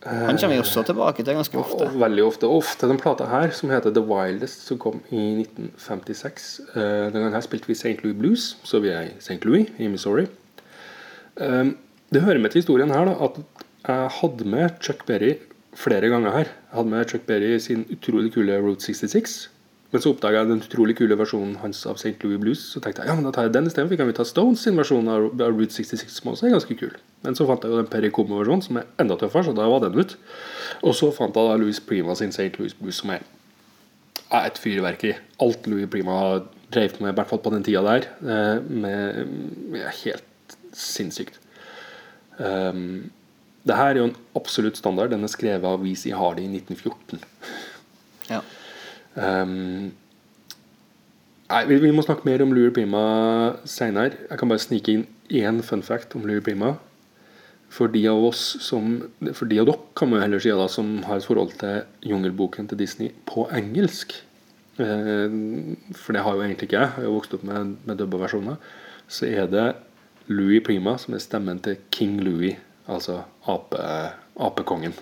Han 0.00 0.38
kommer 0.40 0.54
vi 0.56 0.60
også 0.62 0.80
tilbake 0.88 1.20
til 1.26 1.34
ganske 1.36 1.58
ofte. 1.60 1.84
Ja, 1.84 1.98
veldig 2.00 2.22
ofte. 2.24 2.48
Ofte 2.48 2.88
den 2.88 2.96
plata 3.02 3.26
her, 3.28 3.50
som 3.52 3.68
heter 3.68 3.92
The 3.92 4.00
Wildest, 4.00 4.62
som 4.64 4.78
kom 4.80 5.02
i 5.12 5.42
1956. 5.44 6.46
eh, 6.74 7.10
Den 7.12 7.18
gangen 7.20 7.34
her 7.36 7.44
spilte 7.44 7.68
vi 7.68 7.76
St. 7.76 7.98
Louis 8.02 8.16
Blues, 8.16 8.46
så 8.64 8.80
vi 8.80 8.88
er 8.88 9.10
i 9.10 9.18
St. 9.20 9.36
Louis 9.44 9.68
i 9.78 9.88
Missouri. 9.92 10.26
Eh, 11.36 11.64
Det 12.10 12.22
hører 12.22 12.40
med 12.42 12.50
til 12.50 12.58
historien 12.62 12.90
her 12.90 13.04
da, 13.06 13.12
at 13.24 13.36
jeg 13.86 14.08
hadde 14.20 14.44
med 14.44 14.70
Chuck 14.82 15.04
Berry 15.06 15.34
flere 15.76 16.08
ganger 16.10 16.30
her. 16.32 16.48
Jeg 16.48 16.74
hadde 16.74 16.88
med 16.90 17.04
Chuck 17.08 17.26
Berry 17.26 17.58
sin 17.58 17.84
utrolig 17.92 18.32
kule 18.34 18.56
Route 18.58 18.82
66. 18.82 19.48
Men 19.92 20.00
så 20.02 20.10
oppdaga 20.14 20.38
jeg 20.40 20.48
den 20.48 20.60
utrolig 20.64 20.96
kule 20.96 21.14
versjonen 21.18 21.56
hans 21.62 21.84
av 21.86 21.94
St. 22.00 22.16
Louis 22.24 22.40
Blues. 22.40 22.58
Så 22.72 22.80
tenkte 22.80 23.02
jeg 23.02 23.08
ja, 23.12 23.14
men 23.14 23.24
da 23.24 23.30
tar 23.30 23.42
jeg 23.46 23.52
den 23.54 23.66
istedenfor. 23.66 23.96
Kan 23.96 24.06
vi 24.10 24.12
ta 24.16 24.24
Stones 24.24 24.60
sin 24.64 24.76
versjon 24.76 25.06
av 25.08 25.28
av 25.40 25.54
Route 25.54 25.70
66, 25.76 26.10
som 26.18 26.32
også 26.32 26.46
er 26.48 26.56
ganske 26.56 26.74
kul. 26.78 26.96
Men 27.24 27.36
så 27.36 27.44
fant 27.48 27.64
jeg 27.64 27.72
jo 27.72 27.82
den 27.82 27.90
Perry 27.90 28.08
Como-versjonen, 28.14 28.64
som 28.64 28.78
er 28.80 28.88
enda 29.02 29.18
tøffere, 29.20 29.48
så 29.48 29.52
da 29.56 29.66
var 29.68 29.82
den 29.84 29.98
ut. 29.98 30.16
Og 30.80 30.94
så 30.96 31.10
fant 31.12 31.36
jeg 31.36 31.50
da 31.50 31.58
Louis 31.60 31.80
Prima 31.84 32.16
sin 32.16 32.32
St. 32.32 32.54
Louis 32.56 32.76
Blues, 32.78 33.02
som 33.02 33.12
er 33.16 33.26
er 34.30 34.48
et 34.48 34.58
fyrverkeri. 34.62 35.14
Alt 35.42 35.66
Louis 35.66 35.88
Prima 35.90 36.16
drev 36.70 36.98
med, 37.00 37.12
i 37.12 37.16
hvert 37.18 37.30
fall 37.30 37.42
på 37.42 37.52
den 37.54 37.64
tida 37.66 37.82
der, 37.82 38.06
eh, 38.22 38.62
med, 38.62 39.26
med 39.72 39.86
helt 40.04 40.56
sinnssykt. 40.72 41.40
Um, 42.38 43.10
det 43.66 43.76
her 43.76 43.90
er 43.90 43.98
jo 43.98 44.04
en 44.08 44.16
absolutt 44.38 44.78
standard. 44.78 45.10
Den 45.10 45.26
er 45.26 45.32
skrevet 45.32 45.66
av 45.66 45.82
VC 45.82 46.14
Hardy 46.16 46.46
i 46.46 46.52
1914. 46.60 47.20
Ja. 48.30 48.40
Um, 49.18 49.90
nei, 51.50 51.64
vi, 51.68 51.80
vi 51.82 51.90
må 51.92 52.04
snakke 52.06 52.24
mer 52.28 52.44
om 52.44 52.54
Louis 52.56 52.72
Prima 52.74 53.02
seinere. 53.68 54.14
Jeg 54.30 54.40
kan 54.40 54.48
bare 54.48 54.62
snike 54.62 54.94
inn 54.94 55.04
én 55.42 55.60
fun 55.66 55.82
fact 55.84 56.14
om 56.16 56.24
Louis 56.24 56.44
Prima. 56.46 56.76
For 57.70 57.90
de 57.92 58.02
av 58.10 58.24
oss 58.26 58.40
som 58.64 58.96
For 59.36 59.46
de 59.46 59.60
av 59.62 59.68
dere 59.68 59.78
kan 59.98 60.10
man 60.10 60.18
jo 60.18 60.24
heller 60.24 60.42
si 60.42 60.50
da, 60.50 60.66
som 60.70 60.98
har 61.06 61.20
et 61.20 61.26
forhold 61.26 61.54
til 61.60 61.84
Jungelboken 62.10 62.68
til 62.70 62.80
Disney 62.80 63.12
på 63.30 63.46
engelsk. 63.54 64.16
Eh, 64.80 65.36
for 65.94 66.16
det 66.16 66.24
har 66.26 66.34
jo 66.34 66.42
egentlig 66.46 66.70
ikke 66.70 66.80
jeg. 66.80 66.88
Jeg 66.88 66.96
har 66.96 67.06
jo 67.06 67.14
vokst 67.18 67.36
opp 67.36 67.46
med, 67.46 67.76
med 67.86 68.00
dubba 68.00 68.24
versjoner. 68.24 68.58
Så 69.10 69.28
er 69.30 69.46
det 69.50 69.68
Louis 70.30 70.62
Prima 70.66 70.96
som 70.98 71.14
er 71.14 71.22
stemmen 71.22 71.62
til 71.62 71.78
King 71.94 72.20
Louis, 72.22 72.58
altså 72.90 73.20
ape, 73.50 73.80
apekongen. 74.38 74.94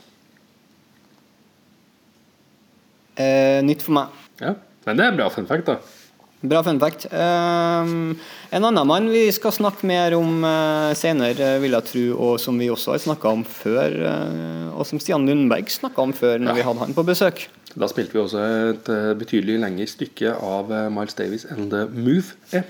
Eh, 3.18 3.58
nytt 3.66 3.82
for 3.82 3.96
meg. 3.96 4.20
Ja, 4.40 4.54
Men 4.86 4.96
det 4.96 5.04
er 5.04 5.12
en 5.12 5.18
bra 5.18 5.28
fun 5.32 5.48
fact, 5.48 5.66
da. 5.68 5.97
Bra 6.40 6.60
fun 6.62 6.78
fact. 6.78 7.08
Um, 7.10 8.12
en 8.54 8.62
annen 8.68 8.86
mann 8.86 9.08
vi 9.10 9.24
skal 9.34 9.50
snakke 9.56 9.82
mer 9.90 10.14
om 10.14 10.44
uh, 10.46 10.92
senere, 10.94 11.56
vil 11.58 11.74
jeg 11.74 11.86
tro, 11.88 12.04
og 12.28 12.36
som 12.38 12.58
vi 12.62 12.68
også 12.70 12.92
har 12.94 13.00
snakka 13.02 13.32
om 13.34 13.42
før, 13.42 13.96
uh, 14.06 14.68
og 14.78 14.86
som 14.86 15.00
Stian 15.02 15.26
Lundberg 15.26 15.66
snakka 15.74 16.04
om 16.06 16.12
før 16.14 16.38
når 16.38 16.52
Ja. 16.52 16.58
vi 16.60 16.66
hadde 16.68 16.84
han 16.84 16.94
på 16.94 17.02
besøk. 17.08 17.48
Da 17.74 17.88
spilte 17.90 18.14
vi 18.14 18.22
også 18.22 18.44
et 18.70 18.86
uh, 18.94 19.14
betydelig 19.18 19.58
lengre 19.64 19.86
stykke 19.90 20.30
av 20.38 20.70
eh, 20.72 20.86
Miles 20.94 21.14
Davis 21.18 21.44
enn 21.52 21.66
The 21.70 21.82
Move 21.90 22.32
er. 22.56 22.64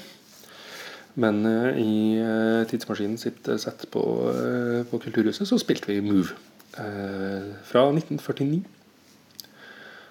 Men 1.19 1.39
eh, 1.47 1.79
i 1.83 1.93
eh, 2.23 2.65
Tidsmaskinen 2.71 3.19
sitt 3.21 3.47
eh, 3.51 3.57
sett 3.61 3.85
på, 3.95 4.03
eh, 4.33 4.81
på 4.91 5.01
Kulturhuset 5.03 5.49
så 5.51 5.59
spilte 5.61 5.91
vi 5.93 6.01
Move. 6.05 6.33
eh, 6.79 7.53
fra 7.69 7.85
1949. 7.93 8.63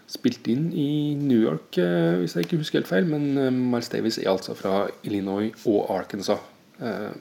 Spilt 0.07 0.47
inn 0.47 0.69
i 0.71 1.15
New 1.19 1.41
York, 1.41 1.77
eh, 1.83 2.15
hvis 2.21 2.37
jeg 2.37 2.47
ikke 2.47 2.61
husker 2.61 2.79
helt 2.79 2.89
feil. 2.89 3.07
Men 3.11 3.25
eh, 3.35 3.51
Miles 3.51 3.91
Davis 3.91 4.19
er 4.21 4.31
altså 4.31 4.55
fra 4.55 4.85
Illinois 5.03 5.51
og 5.67 5.89
Arkansas. 5.97 6.43
Eh, 6.79 7.11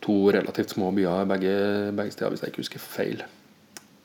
to 0.00 0.16
relativt 0.32 0.76
små 0.76 0.92
byer 0.96 1.26
begge, 1.28 1.54
begge 1.98 2.14
steder, 2.14 2.30
hvis 2.32 2.44
jeg 2.44 2.52
ikke 2.52 2.64
husker 2.64 2.84
feil. 2.84 3.24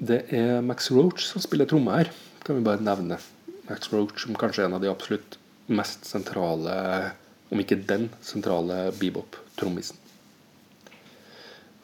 Det 0.01 0.23
er 0.35 0.59
Max 0.65 0.89
Roach 0.91 1.23
som 1.29 1.43
spiller 1.43 1.69
tromme 1.69 1.93
her, 1.95 2.09
kan 2.43 2.57
vi 2.57 2.65
bare 2.65 2.83
nevne. 2.83 3.19
Max 3.69 3.93
Roach 3.93 4.25
som 4.25 4.35
kanskje 4.37 4.65
er 4.65 4.69
en 4.69 4.79
av 4.79 4.83
de 4.83 4.91
absolutt 4.91 5.37
mest 5.71 6.05
sentrale, 6.09 6.73
om 7.53 7.61
ikke 7.61 7.77
den 7.87 8.09
sentrale 8.25 8.89
bebop-trommisen. 8.99 10.01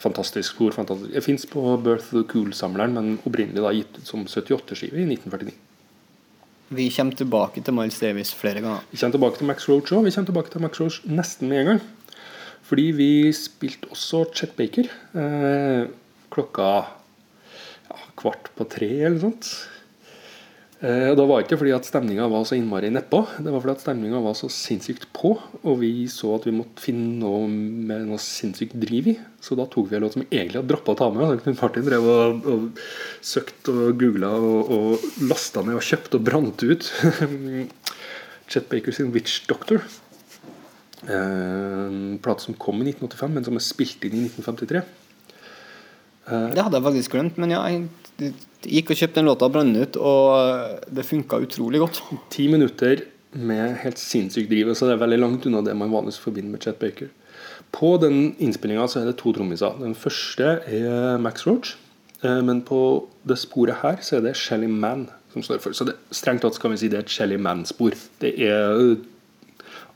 Fantastisk 0.02 0.56
stor. 0.56 0.72
fantastisk. 0.74 1.14
Det 1.14 1.22
fins 1.26 1.46
på 1.46 1.62
Birth 1.78 2.10
of 2.10 2.14
the 2.16 2.24
Cool-samleren, 2.32 2.96
men 2.98 3.20
opprinnelig 3.22 3.62
da 3.62 3.74
gitt 3.76 4.00
ut 4.00 4.08
som 4.08 4.26
78-skive 4.26 4.98
i 4.98 5.06
1949. 5.06 5.54
Vi 6.72 6.88
kommer 6.96 7.18
tilbake 7.20 7.62
til 7.62 7.76
Miles 7.76 8.00
Davis 8.00 8.32
flere 8.34 8.62
ganger. 8.64 8.86
Vi 8.92 8.98
kommer 8.98 9.18
tilbake 9.18 9.38
til 9.38 9.50
Max 9.50 9.68
Roach 9.70 9.92
òg. 9.92 10.06
Vi 10.08 10.14
kommer 10.16 10.32
tilbake 10.32 10.54
til 10.54 10.64
Max 10.64 10.80
Roach 10.80 11.02
nesten 11.06 11.52
med 11.52 11.60
en 11.60 11.70
gang. 11.74 11.82
Fordi 12.64 12.86
vi 12.96 13.10
spilte 13.36 13.90
også 13.92 14.24
Chet 14.34 14.56
Baker 14.56 14.88
eh, 15.20 15.90
klokka 16.32 16.70
ja, 17.92 17.98
kvart 18.16 18.48
på 18.56 18.68
tre 18.72 18.88
eller 18.88 19.18
noe 19.18 19.26
sånt. 19.26 19.52
Eh, 20.82 21.12
og 21.12 21.17
Da 21.20 21.26
var 21.30 21.38
det 21.38 21.46
ikke 21.46 21.60
fordi 21.62 21.74
at 21.76 21.86
stemninga 21.86 22.26
var 22.32 22.46
så 22.50 22.56
innmari 22.58 22.89
nedpå, 22.89 23.20
det 23.46 23.52
var 23.54 23.62
fordi 23.62 23.76
at 23.76 23.84
stemninga 23.84 24.22
var 24.24 24.34
så 24.38 24.48
sinnssykt 24.50 25.06
på. 25.13 25.36
Og 25.62 25.76
vi 25.84 26.08
så 26.10 26.34
at 26.39 26.48
vi 26.48 26.56
måtte 26.58 26.82
finne 26.82 27.20
noe 27.22 27.46
med 27.46 28.08
noe 28.10 28.17
sinnssykt 28.22 28.74
driv 28.82 29.12
i. 29.13 29.15
Så 29.41 29.58
da 29.60 29.67
tok 29.70 29.91
vi 29.91 30.00
en 30.00 30.06
låt 30.08 30.17
som 30.17 30.26
egentlig 30.26 30.58
hadde 30.58 30.72
droppa 30.74 30.95
å 30.95 30.99
ta 31.03 31.12
med. 31.14 31.28
Så 31.30 31.43
Knut 31.45 31.62
Martin 31.62 31.86
drev 31.86 32.10
og, 32.10 32.49
og 32.49 32.82
søkte 33.22 33.76
og 33.76 34.01
googla 34.01 34.34
og, 34.39 34.74
og 34.74 35.26
lasta 35.30 35.62
ned 35.68 35.78
og 35.78 35.86
kjøpte 35.86 36.18
og 36.18 36.26
brant 36.32 36.66
ut. 36.66 36.89
Chet 38.51 38.68
Baker 38.72 38.91
sin 38.91 39.14
'Witch 39.14 39.45
Doctor'. 39.51 39.86
Eh, 41.06 41.86
En 41.91 42.18
plate 42.22 42.41
som 42.41 42.58
kom 42.58 42.82
i 42.82 42.89
1985, 42.89 43.34
men 43.38 43.45
som 43.45 43.56
er 43.56 43.64
spilt 43.70 44.01
inn 44.06 44.18
i 44.18 44.26
1953. 44.26 44.82
Det 46.32 46.64
hadde 46.64 46.78
jeg 46.78 46.86
faktisk 46.86 47.14
glemt, 47.16 47.38
men 47.41 47.51
ja, 47.51 47.62
jeg 47.68 47.89
gikk 48.61 48.91
og 48.93 48.99
kjøpte 48.99 49.19
den 49.19 49.30
låta 49.30 49.49
brant 49.51 49.78
ut, 49.78 49.97
og 49.97 50.86
det 50.93 51.07
funka 51.07 51.39
utrolig 51.43 51.82
godt. 51.82 52.01
Ti 52.34 52.47
minutter 52.51 53.05
med 53.32 53.78
helt 53.84 53.99
sinnssykt 54.01 54.51
driv. 54.51 54.74
Så 54.76 54.88
det 54.88 54.97
er 54.97 55.03
veldig 55.05 55.22
langt 55.22 55.47
unna 55.47 55.63
det 55.65 55.76
man 55.78 55.91
vanligvis 55.93 56.19
forbinder 56.22 56.51
med 56.55 56.65
Chet 56.65 56.80
Baker. 56.82 57.09
På 57.72 57.95
den 58.01 58.34
innspillinga 58.43 58.84
er 58.84 59.07
det 59.07 59.17
to 59.22 59.32
trommiser. 59.34 59.78
Den 59.80 59.95
første 59.95 60.59
er 60.67 61.17
Max 61.17 61.47
Roach. 61.47 61.78
eh, 62.24 62.41
Men 62.41 62.61
på 62.61 63.07
det 63.24 63.38
sporet 63.38 63.82
her 63.82 63.97
så 64.01 64.17
er 64.17 64.22
det 64.22 64.36
Shelly 64.36 64.67
Mann 64.67 65.09
som 65.32 65.43
står 65.43 65.61
for. 65.63 65.72
Så 65.72 65.86
det, 65.88 65.95
strengt 66.11 66.43
tatt 66.43 66.59
kan 66.59 66.72
vi 66.72 66.78
si 66.78 66.89
det 66.91 66.97
er 66.99 67.05
et 67.05 67.13
Shelly 67.13 67.38
Man-spor. 67.38 67.95
Det 68.19 68.34
er 68.36 68.97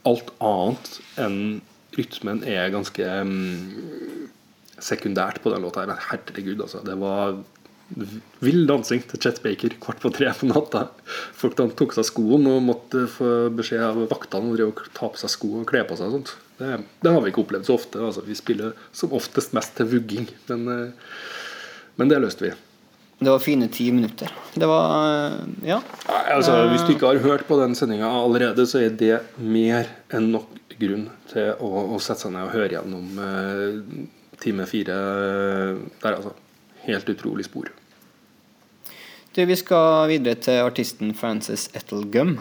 alt 0.06 0.32
annet 0.40 1.00
enn 1.20 1.62
rytmen 1.96 2.44
er 2.48 2.72
ganske 2.74 3.04
mm, 3.04 4.30
sekundært 4.80 5.42
på 5.44 5.52
den 5.52 5.64
låta. 5.66 5.86
her, 5.86 6.00
herregud, 6.12 6.62
altså. 6.62 6.84
Det 6.86 6.96
var 7.00 7.40
vill 8.42 8.66
dansing 8.68 9.04
til 9.06 9.22
Chet 9.22 9.42
Baker 9.44 9.76
kvart 9.82 10.02
på 10.02 10.10
tre 10.14 10.32
på 10.34 10.50
natta. 10.50 10.88
Folk 11.38 11.58
tok 11.58 11.94
seg 11.96 12.08
skoene 12.08 12.58
og 12.58 12.66
måtte 12.66 13.06
få 13.12 13.52
beskjed 13.56 13.84
av 13.86 14.00
vaktene 14.10 14.50
om 14.50 14.68
å 14.68 14.88
ta 14.96 15.10
på 15.12 15.22
seg 15.22 15.34
sko 15.36 15.52
og 15.62 15.68
kle 15.70 15.84
på 15.88 15.98
seg. 16.00 16.10
og 16.10 16.18
sånt. 16.18 16.36
Det, 16.58 16.80
det 17.06 17.14
har 17.14 17.22
vi 17.22 17.34
ikke 17.34 17.44
opplevd 17.46 17.68
så 17.68 17.78
ofte. 17.78 18.02
altså 18.02 18.26
Vi 18.26 18.38
spiller 18.38 18.74
som 18.96 19.14
oftest 19.16 19.54
mest 19.58 19.76
til 19.78 19.90
vugging. 19.92 20.30
Men, 20.50 20.68
eh, 20.72 21.20
men 22.00 22.12
det 22.12 22.22
løste 22.24 22.48
vi. 22.48 22.54
Det 23.20 23.32
var 23.32 23.40
fine 23.40 23.70
ti 23.72 23.88
minutter. 23.96 24.32
Det 24.54 24.68
var 24.68 24.96
eh, 25.06 25.40
Ja. 25.70 25.82
Altså, 26.26 26.58
hvis 26.72 26.84
du 26.88 26.96
ikke 26.96 27.14
har 27.14 27.22
hørt 27.24 27.46
på 27.48 27.60
den 27.62 27.76
sendinga 27.78 28.10
allerede, 28.10 28.66
så 28.68 28.82
er 28.82 28.96
det 28.98 29.20
mer 29.38 29.88
enn 30.10 30.32
nok 30.34 30.50
grunn 30.76 31.06
til 31.32 31.54
å, 31.64 31.70
å 31.96 32.00
sette 32.04 32.26
seg 32.26 32.34
ned 32.34 32.50
og 32.50 32.56
høre 32.56 32.74
gjennom 32.76 33.22
eh, 33.24 34.08
time 34.42 34.66
fire 34.68 34.98
der, 36.02 36.18
altså. 36.18 36.34
Helt 36.86 37.10
utrolig 37.10 37.48
spor. 37.48 37.72
Du, 39.36 39.42
vi 39.44 39.56
skal 39.60 40.08
videre 40.08 40.40
til 40.40 40.62
artisten 40.64 41.12
Frances 41.18 41.68
Ethel 41.76 42.06
Gum. 42.12 42.38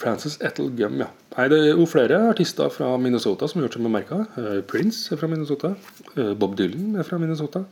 Frances 0.00 0.38
Ethel 0.40 0.70
Gum, 0.72 1.02
ja. 1.02 1.10
Nei, 1.34 1.48
det 1.52 1.58
er 1.60 1.74
jo 1.74 1.84
flere 1.88 2.22
artister 2.30 2.70
fra 2.72 2.94
Minnesota 2.96 3.48
som 3.48 3.60
har 3.60 3.68
gjort 3.68 3.76
seg 3.76 3.84
bemerka. 3.84 4.20
Uh, 4.38 4.60
Prince 4.64 5.12
er 5.12 5.20
fra 5.20 5.28
Minnesota. 5.28 5.74
Uh, 6.14 6.32
Bob 6.40 6.56
Dylan 6.56 6.96
er 6.96 7.04
fra 7.04 7.20
Minnesota. 7.20 7.66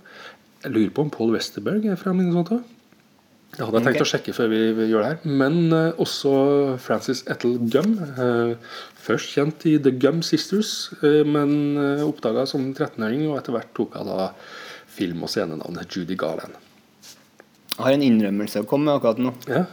Jeg 0.66 0.75
lurer 0.75 0.93
på 0.93 1.07
om 1.07 1.14
Paul 1.14 1.33
Westerberg 1.33 1.89
er 1.89 1.97
fra 1.97 2.12
Minnesota. 2.12 2.61
Det 3.55 3.64
hadde 3.64 3.81
jeg 3.81 3.87
tenkt 3.87 3.97
okay. 4.03 4.05
å 4.05 4.11
sjekke 4.12 4.37
før 4.37 4.51
vi, 4.53 4.61
gjør 4.91 5.01
det 5.01 5.11
her. 5.14 5.37
Men 5.41 5.59
uh, 5.73 6.03
også 6.05 6.33
Frances 6.85 7.25
Ethel 7.33 7.57
Gum. 7.73 7.97
Uh, 8.21 8.53
først 9.09 9.33
kjent 9.33 9.64
i 9.71 9.79
The 9.81 9.95
Gum 9.97 10.21
Sisters, 10.27 10.91
uh, 11.01 11.23
men 11.25 11.79
uh, 11.81 12.05
oppdaga 12.05 12.45
som 12.51 12.69
13-åring, 12.75 13.25
og 13.31 13.41
etter 13.41 13.57
hvert 13.57 13.73
tok 13.79 13.97
hun 13.97 14.12
da 14.12 14.29
film- 14.99 15.22
og 15.24 15.30
scenenavnet 15.32 15.94
Judy 15.96 16.16
Garland. 16.18 16.57
Jeg 17.78 17.84
har 17.86 17.94
en 17.94 18.03
innrømmelse 18.03 18.64
å 18.64 18.66
komme 18.66 18.88
med 18.90 18.99
akkurat 18.99 19.20
nå. 19.22 19.34
Ja, 19.49 19.64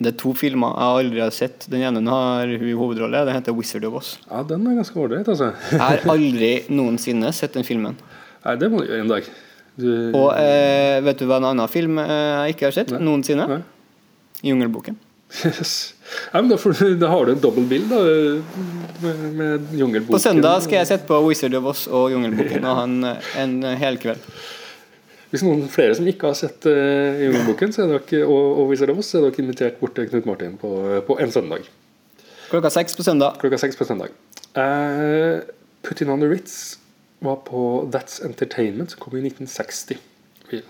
Det 0.00 0.14
er 0.14 0.16
to 0.16 0.30
filmer 0.32 0.70
jeg 0.78 1.00
aldri 1.04 1.20
har 1.20 1.32
sett. 1.36 1.66
Den 1.68 1.82
ene 1.84 2.00
har 2.08 2.46
hun 2.48 2.62
i 2.70 2.72
hovedrolle. 2.72 3.20
Den 3.28 3.34
heter 3.36 3.52
'Wizard 3.52 3.84
of 3.84 3.98
Oz'. 3.98 4.16
ja 4.30 4.42
den 4.48 4.66
er 4.66 4.78
ganske 4.78 4.96
ålreit, 4.96 5.28
altså. 5.28 5.52
Jeg 5.70 5.78
har 5.80 5.98
aldri 6.08 6.64
noensinne 6.70 7.32
sett 7.34 7.52
den 7.52 7.64
filmen. 7.64 7.96
Nei, 8.46 8.54
det 8.56 8.70
må 8.72 8.80
du 8.80 8.86
gjøre 8.88 9.00
en 9.04 9.08
dag. 9.12 9.28
Du, 9.76 10.12
Og 10.16 10.32
eh, 10.38 11.00
vet 11.04 11.18
du 11.18 11.26
hva 11.26 11.36
en 11.36 11.44
annen 11.50 11.68
film 11.68 11.98
eh, 11.98 12.46
jeg 12.46 12.54
ikke 12.56 12.66
har 12.70 12.72
sett 12.72 12.90
Nei. 12.92 13.00
noensinne? 13.00 13.46
Nei. 13.46 13.62
'Jungelboken'. 14.42 14.96
Yes. 15.44 15.94
Ja, 16.32 16.40
da, 16.42 16.56
får, 16.58 16.94
da 16.98 17.08
har 17.08 17.26
du 17.26 17.32
en 17.32 17.40
dobbel 17.40 17.66
bill 17.70 17.84
da, 17.88 18.00
med, 19.02 19.20
med 19.38 19.74
Jungelboken. 19.78 20.14
På 20.16 20.18
søndag 20.18 20.64
skal 20.64 20.80
jeg 20.80 20.88
sette 20.90 21.06
på 21.06 21.20
'Wizard 21.22 21.54
of 21.54 21.68
Oz' 21.70 21.86
og 21.86 22.10
'Jungelboken' 22.10 22.66
og 22.66 22.80
ha 22.80 22.86
en, 22.88 23.04
en 23.38 23.78
hel 23.78 23.98
kveld. 24.02 24.24
Hvis 25.30 25.44
noen 25.46 25.68
flere 25.70 25.94
som 25.94 26.08
ikke 26.10 26.32
har 26.32 26.34
sett 26.34 26.66
uh, 26.66 27.20
Jungelboken 27.22 27.70
så 27.74 27.84
er 27.84 27.92
dere, 27.94 28.24
og, 28.26 28.58
og 28.58 28.72
Wizard 28.72 28.90
of 28.90 28.98
Oz, 29.04 29.12
er 29.14 29.28
dere 29.28 29.44
invitert 29.44 29.78
bort 29.78 29.94
til 29.94 30.10
Knut 30.10 30.26
Martin 30.26 30.58
på, 30.58 30.72
på 31.06 31.18
en 31.22 31.30
søndag. 31.30 31.70
Klokka 32.50 32.72
seks 32.74 32.98
på 32.98 33.06
søndag. 33.06 33.38
Klokka 33.38 33.60
seks 33.62 33.78
på 33.78 33.86
søndag. 33.86 34.10
Uh, 34.58 35.46
Put 35.86 36.02
In 36.02 36.10
On 36.10 36.20
The 36.20 36.28
Ritz 36.28 36.78
var 37.22 37.36
på 37.46 37.88
That's 37.94 38.18
Entertainment, 38.26 38.90
som 38.90 39.00
kom 39.00 39.14
i 39.14 39.22
1960. 39.22 40.02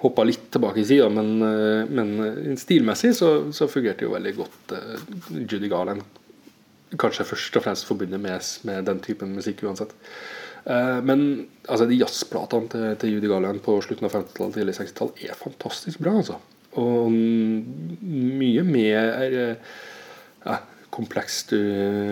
Hoppa 0.02 0.24
litt 0.26 0.50
tilbake 0.52 0.82
i 0.82 0.86
sida, 0.86 1.08
men, 1.12 1.30
eh, 1.44 1.88
men 1.88 2.10
eh, 2.24 2.56
stilmessig 2.60 3.14
så, 3.16 3.30
så 3.54 3.68
fungerte 3.70 4.06
jo 4.06 4.14
veldig 4.14 4.34
godt. 4.36 4.74
eh, 4.76 5.04
Judy 5.44 5.70
Garland 5.72 6.04
kanskje 7.00 7.26
først 7.28 7.56
og 7.56 7.64
fremst 7.64 7.86
forbundet 7.86 8.20
med, 8.20 8.46
med 8.66 8.88
den 8.88 9.00
typen 9.04 9.36
musikk 9.36 9.62
uansett. 9.62 9.92
Men 10.66 11.20
altså, 11.70 11.86
de 11.86 11.96
jazzplatene 11.96 12.66
til, 12.68 12.88
til 13.00 13.12
Judy 13.14 13.28
Garland 13.30 13.62
på 13.64 13.76
slutten 13.80 14.08
av 14.08 14.16
50-tallet 14.16 14.58
tidlig 14.58 14.74
60-tall 14.76 15.12
er 15.22 15.38
fantastisk 15.38 16.02
bra. 16.02 16.16
altså. 16.18 16.40
Og 16.82 17.14
mm, 17.14 18.02
mye 18.42 18.66
mer 18.66 19.22
ja, 19.38 20.58
komplekst 20.90 21.54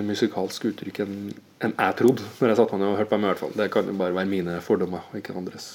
musikalsk 0.06 0.70
uttrykk 0.70 1.02
enn 1.04 1.18
en 1.64 1.74
jeg 1.74 1.98
trodde 1.98 2.22
når 2.38 2.52
jeg 2.52 2.60
satte 2.60 2.78
meg 2.78 2.92
og 2.92 2.98
hørte 3.00 3.10
på 3.10 3.18
dem. 3.18 3.26
i 3.26 3.30
hvert 3.32 3.42
fall. 3.42 3.54
Det 3.58 3.70
kan 3.74 3.90
jo 3.90 3.98
bare 3.98 4.14
være 4.14 4.30
mine 4.30 4.58
fordommer 4.64 5.10
og 5.10 5.18
ikke 5.18 5.34
andres. 5.38 5.72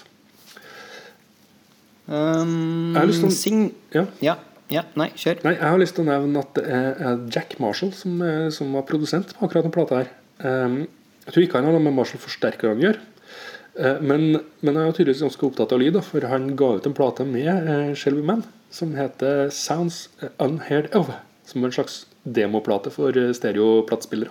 Um, 2.08 2.94
Jeg 2.94 3.00
har 3.02 3.08
lyst 3.08 3.22
til 3.24 3.30
å- 3.30 3.38
Sing... 3.38 3.62
Ja. 3.96 4.06
Ja. 4.22 4.36
ja. 4.70 4.84
Nei, 5.00 5.10
kjør. 5.16 5.44
Nei, 5.46 5.54
Jeg 5.56 5.70
har 5.70 5.80
lyst 5.80 5.96
til 5.96 6.04
å 6.04 6.10
nevne 6.12 6.40
at 6.44 6.54
det 6.58 6.66
er 6.68 7.00
er 7.00 7.22
Jack 7.32 7.56
Marshall 7.64 7.94
som, 7.96 8.20
er- 8.22 8.50
som 8.52 8.74
var 8.76 8.84
produsent 8.90 9.32
på 9.38 9.46
akkurat 9.48 9.64
denne 9.64 9.76
plata 9.78 10.02
her. 10.04 10.12
Um, 10.44 10.82
jeg 11.26 11.34
tror 11.34 11.44
ikke 11.46 11.60
han 11.62 11.66
har 11.70 11.78
noe 11.78 11.86
med 11.86 11.96
Marshall-forsterkerne 11.96 12.76
å 12.76 12.84
gjøre. 12.84 13.00
Eh, 13.80 14.02
men, 14.06 14.26
men 14.62 14.76
jeg 14.78 14.86
er 14.92 14.92
tydeligvis 15.00 15.22
ganske 15.24 15.46
opptatt 15.48 15.72
av 15.74 15.80
lyd, 15.82 15.96
for 16.06 16.22
han 16.30 16.52
ga 16.60 16.68
ut 16.78 16.86
en 16.86 16.94
plate 16.94 17.24
med 17.26 17.96
Shelby 17.98 18.22
Man 18.22 18.44
som 18.70 18.92
heter 18.94 19.48
Sounds 19.50 20.10
Unheard 20.44 20.92
Of. 20.94 21.10
Som 21.48 21.64
en 21.66 21.72
slags 21.74 22.04
demoplate 22.28 22.92
for 22.94 23.16
eh, 23.18 23.32
stereoplatespillere. 23.34 24.30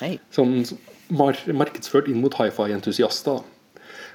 Hei. 0.00 0.16
Sånn 0.34 0.64
mar 1.12 1.36
markedsført 1.52 2.08
inn 2.10 2.20
mot 2.24 2.34
hifi-entusiaster. 2.40 3.44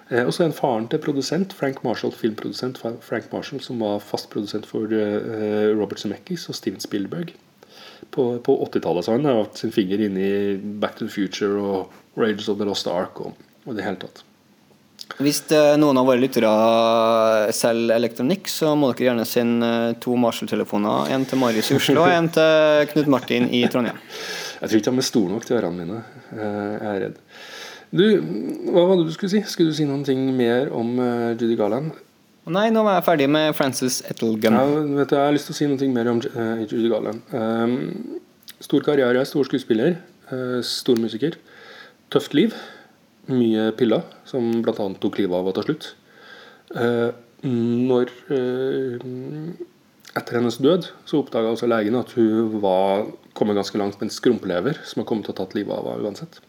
Eh, 0.09 0.21
og 0.21 0.33
så 0.33 0.43
er 0.43 0.51
en 0.51 0.57
faren 0.57 0.85
til 0.91 1.01
produsent, 1.01 1.55
Frank 1.57 1.81
Marshall, 1.85 2.13
filmprodusent 2.13 2.77
Frank 2.79 3.31
Marshall, 3.33 3.61
som 3.63 3.81
var 3.81 4.03
fast 4.03 4.29
produsent 4.33 4.67
for 4.69 4.91
eh, 4.93 5.71
Robert 5.73 6.01
Zemeckis 6.01 6.45
og 6.51 6.57
Steven 6.59 6.83
Spielberg. 6.83 7.33
På, 8.13 8.35
på 8.43 8.53
80-tallet 8.67 9.07
så 9.07 9.15
han 9.15 9.25
har 9.25 9.41
hatt 9.41 9.57
sin 9.57 9.73
finger 9.73 10.03
inn 10.05 10.17
i 10.19 10.31
Back 10.81 10.99
to 10.99 11.07
the 11.07 11.11
Future 11.11 11.57
og 11.57 12.19
Rages 12.19 12.49
of 12.51 12.59
the 12.59 12.67
Lost 12.67 12.87
Ark 12.91 13.17
og, 13.23 13.33
og 13.65 13.77
det 13.77 13.85
hele 13.87 13.97
tatt. 14.03 14.21
Hvis 15.21 15.41
eh, 15.53 15.73
noen 15.79 15.97
av 15.97 16.07
våre 16.07 16.21
lyttere 16.21 16.51
selger 17.55 17.97
elektronikk, 17.97 18.49
så 18.51 18.73
må 18.77 18.91
dere 18.91 19.09
gjerne 19.09 19.27
sende 19.29 19.69
to 20.03 20.15
Marshall-telefoner. 20.21 21.11
En 21.15 21.25
til 21.29 21.41
Marius 21.41 21.71
i 21.71 21.79
Oslo 21.79 22.05
og 22.05 22.13
en 22.13 22.29
til 22.35 22.89
Knut 22.93 23.11
Martin 23.17 23.49
i 23.49 23.65
Trondheim. 23.71 23.97
Jeg 24.61 24.69
tror 24.69 24.79
ikke 24.79 24.91
de 24.95 25.01
er 25.01 25.05
store 25.09 25.33
nok 25.33 25.45
til 25.45 25.57
ørene 25.57 25.83
mine. 25.83 25.97
Jeg 26.31 26.89
er 26.89 27.01
redd. 27.03 27.17
Du, 27.91 28.03
hva 28.71 28.85
var 28.89 28.99
det 28.99 29.07
du 29.09 29.13
skulle 29.15 29.33
si? 29.33 29.41
Skulle 29.49 29.73
du 29.73 29.77
si 29.77 29.87
noen 29.87 30.05
ting 30.07 30.21
mer 30.37 30.71
om 30.75 30.95
uh, 30.99 31.33
Judy 31.35 31.57
Garland? 31.59 31.93
Nei, 32.45 32.67
nå 32.73 32.83
var 32.85 32.99
jeg 32.99 33.07
ferdig 33.07 33.27
med 33.33 33.55
Frances 33.57 33.99
Ettelgum. 34.05 34.53
Ja, 34.53 34.65
vet 34.99 35.09
du, 35.09 35.15
jeg 35.17 35.23
har 35.23 35.33
lyst 35.33 35.49
til 35.49 35.55
å 35.55 35.59
si 35.59 35.69
noe 35.69 35.91
mer 35.93 36.11
om 36.11 36.21
uh, 36.21 36.63
Judy 36.65 36.91
Garland. 36.91 37.21
Um, 37.33 38.21
stor 38.61 38.85
karriere, 38.85 39.25
stor 39.25 39.49
skuespiller, 39.49 39.97
uh, 40.29 40.59
stor 40.65 41.01
musiker. 41.01 41.39
Tøft 42.13 42.37
liv. 42.37 42.53
Mye 43.25 43.71
piller, 43.77 44.05
som 44.29 44.51
bl.a. 44.61 44.89
tok 45.01 45.17
livet 45.17 45.33
av 45.33 45.47
henne 45.47 45.55
til 45.57 45.69
slutt. 45.69 45.87
Uh, 46.75 47.13
når 47.45 48.11
eh, 48.33 49.05
Etter 50.15 50.37
hennes 50.39 50.57
død 50.63 50.87
så 51.05 51.19
oppdaga 51.19 51.51
også 51.51 51.67
legen 51.67 51.97
at 51.99 52.13
hun 52.15 52.53
var 52.63 53.09
kommet 53.35 53.57
ganske 53.57 53.77
langt 53.77 53.97
med 53.99 54.07
en 54.07 54.15
skrumpelever 54.15 54.79
som 54.87 55.01
har 55.01 55.09
kommet 55.09 55.27
til 55.27 55.35
å 55.35 55.39
tatt 55.41 55.57
livet 55.57 55.75
av 55.75 55.89
henne 55.91 56.07
uansett. 56.07 56.39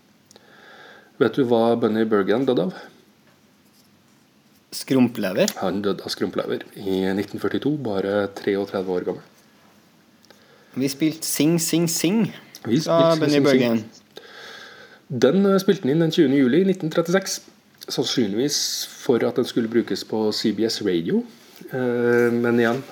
Vet 1.17 1.39
du 1.39 1.47
hva 1.49 1.71
Bunny 1.81 2.05
Bergen 2.09 2.45
døde 2.49 2.67
av? 2.69 2.77
Skrumplever. 4.77 5.53
Han 5.63 5.81
døde 5.85 6.05
av 6.05 6.13
skrumplever 6.13 6.67
i 6.77 6.99
1942, 7.09 7.73
bare 7.87 8.27
33 8.37 8.83
år 8.93 9.07
gammel. 9.07 9.25
Vi 10.77 10.91
spilte 10.93 11.25
Sing, 11.25 11.55
Sing, 11.63 11.87
Sing 11.89 12.27
Vi 12.67 12.83
spilte 12.85 13.17
Sing, 13.23 13.31
Sing, 13.33 13.47
Bergen. 13.47 13.81
Den 15.09 15.47
eh, 15.47 15.57
spilte 15.63 15.87
den 15.87 15.95
inn 15.95 16.05
den 16.05 16.13
20. 16.13 16.37
juli 16.37 16.61
1936. 16.67 17.39
Sannsynligvis 17.87 18.59
for 18.91 19.23
at 19.25 19.39
den 19.39 19.47
skulle 19.49 19.71
brukes 19.73 20.03
på 20.05 20.27
CBS 20.37 20.83
Radio. 20.85 21.23
Eh, 21.71 22.29
Men 22.35 22.61
igjen, 22.61 22.83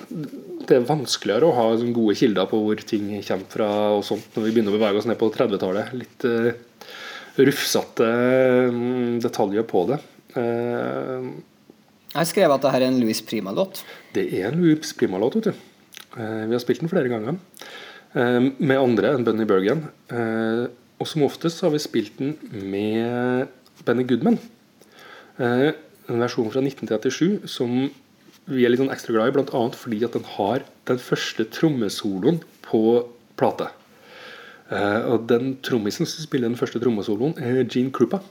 det 0.65 0.79
er 0.79 0.87
vanskeligere 0.87 1.45
å 1.45 1.55
ha 1.59 1.67
gode 1.93 2.15
kilder 2.17 2.49
på 2.49 2.63
hvor 2.63 2.81
ting 2.89 3.11
kommer 3.27 3.51
fra 3.51 3.69
og 3.99 4.05
sånt 4.07 4.33
når 4.33 4.47
vi 4.47 4.55
begynner 4.55 4.73
å 4.73 4.79
bevege 4.79 5.03
oss 5.03 5.09
ned 5.09 5.19
på 5.21 5.29
30-tallet. 5.35 5.93
Litt 5.99 6.25
eh, 6.25 6.55
rufsete 7.37 8.07
mm, 8.71 9.19
detaljer 9.23 9.65
på 9.67 9.83
det. 9.89 9.99
Eh, 10.39 11.27
Jeg 12.15 12.29
skrev 12.31 12.53
at 12.55 12.63
dette 12.63 12.79
er 12.79 12.87
en 12.87 12.99
Louis 13.01 13.21
Prima-låt. 13.27 13.83
Det 14.15 14.27
er 14.39 14.49
en 14.51 14.61
Louis 14.61 14.93
Prima-låt, 14.95 15.39
vet 15.39 15.49
du. 15.49 15.65
Eh, 16.15 16.45
vi 16.47 16.55
har 16.55 16.63
spilt 16.63 16.83
den 16.83 16.91
flere 16.91 17.11
ganger. 17.11 17.39
Eh, 18.15 18.39
med 18.57 18.79
andre 18.79 19.15
enn 19.15 19.27
Bunny 19.27 19.47
Bergen. 19.49 19.87
Og 20.95 21.09
som 21.11 21.25
oftest 21.27 21.59
har 21.65 21.73
vi 21.73 21.81
spilt 21.83 22.15
den 22.21 22.37
med 22.71 23.49
Benny 23.83 24.05
Goodman. 24.07 24.37
En 25.35 26.21
versjon 26.21 26.47
fra 26.53 26.61
1937 26.63 27.49
som 27.51 27.89
vi 28.47 28.63
er 28.63 28.71
litt 28.71 28.79
sånn 28.79 28.93
ekstra 28.93 29.11
glad 29.11 29.33
i, 29.33 29.33
bl.a. 29.35 29.63
fordi 29.75 29.99
at 30.07 30.15
den 30.15 30.23
har 30.37 30.63
den 30.87 31.01
første 31.01 31.43
trommesoloen 31.51 32.39
på 32.63 32.81
plate. 33.35 33.67
Eh, 34.73 35.01
og 35.11 35.27
den 35.29 35.57
trommisen 35.65 36.07
som 36.09 36.25
spiller 36.25 36.49
den 36.49 36.59
første 36.59 36.81
trommesoloen, 36.81 37.35
Gene 37.69 37.93
Krupa. 37.93 38.21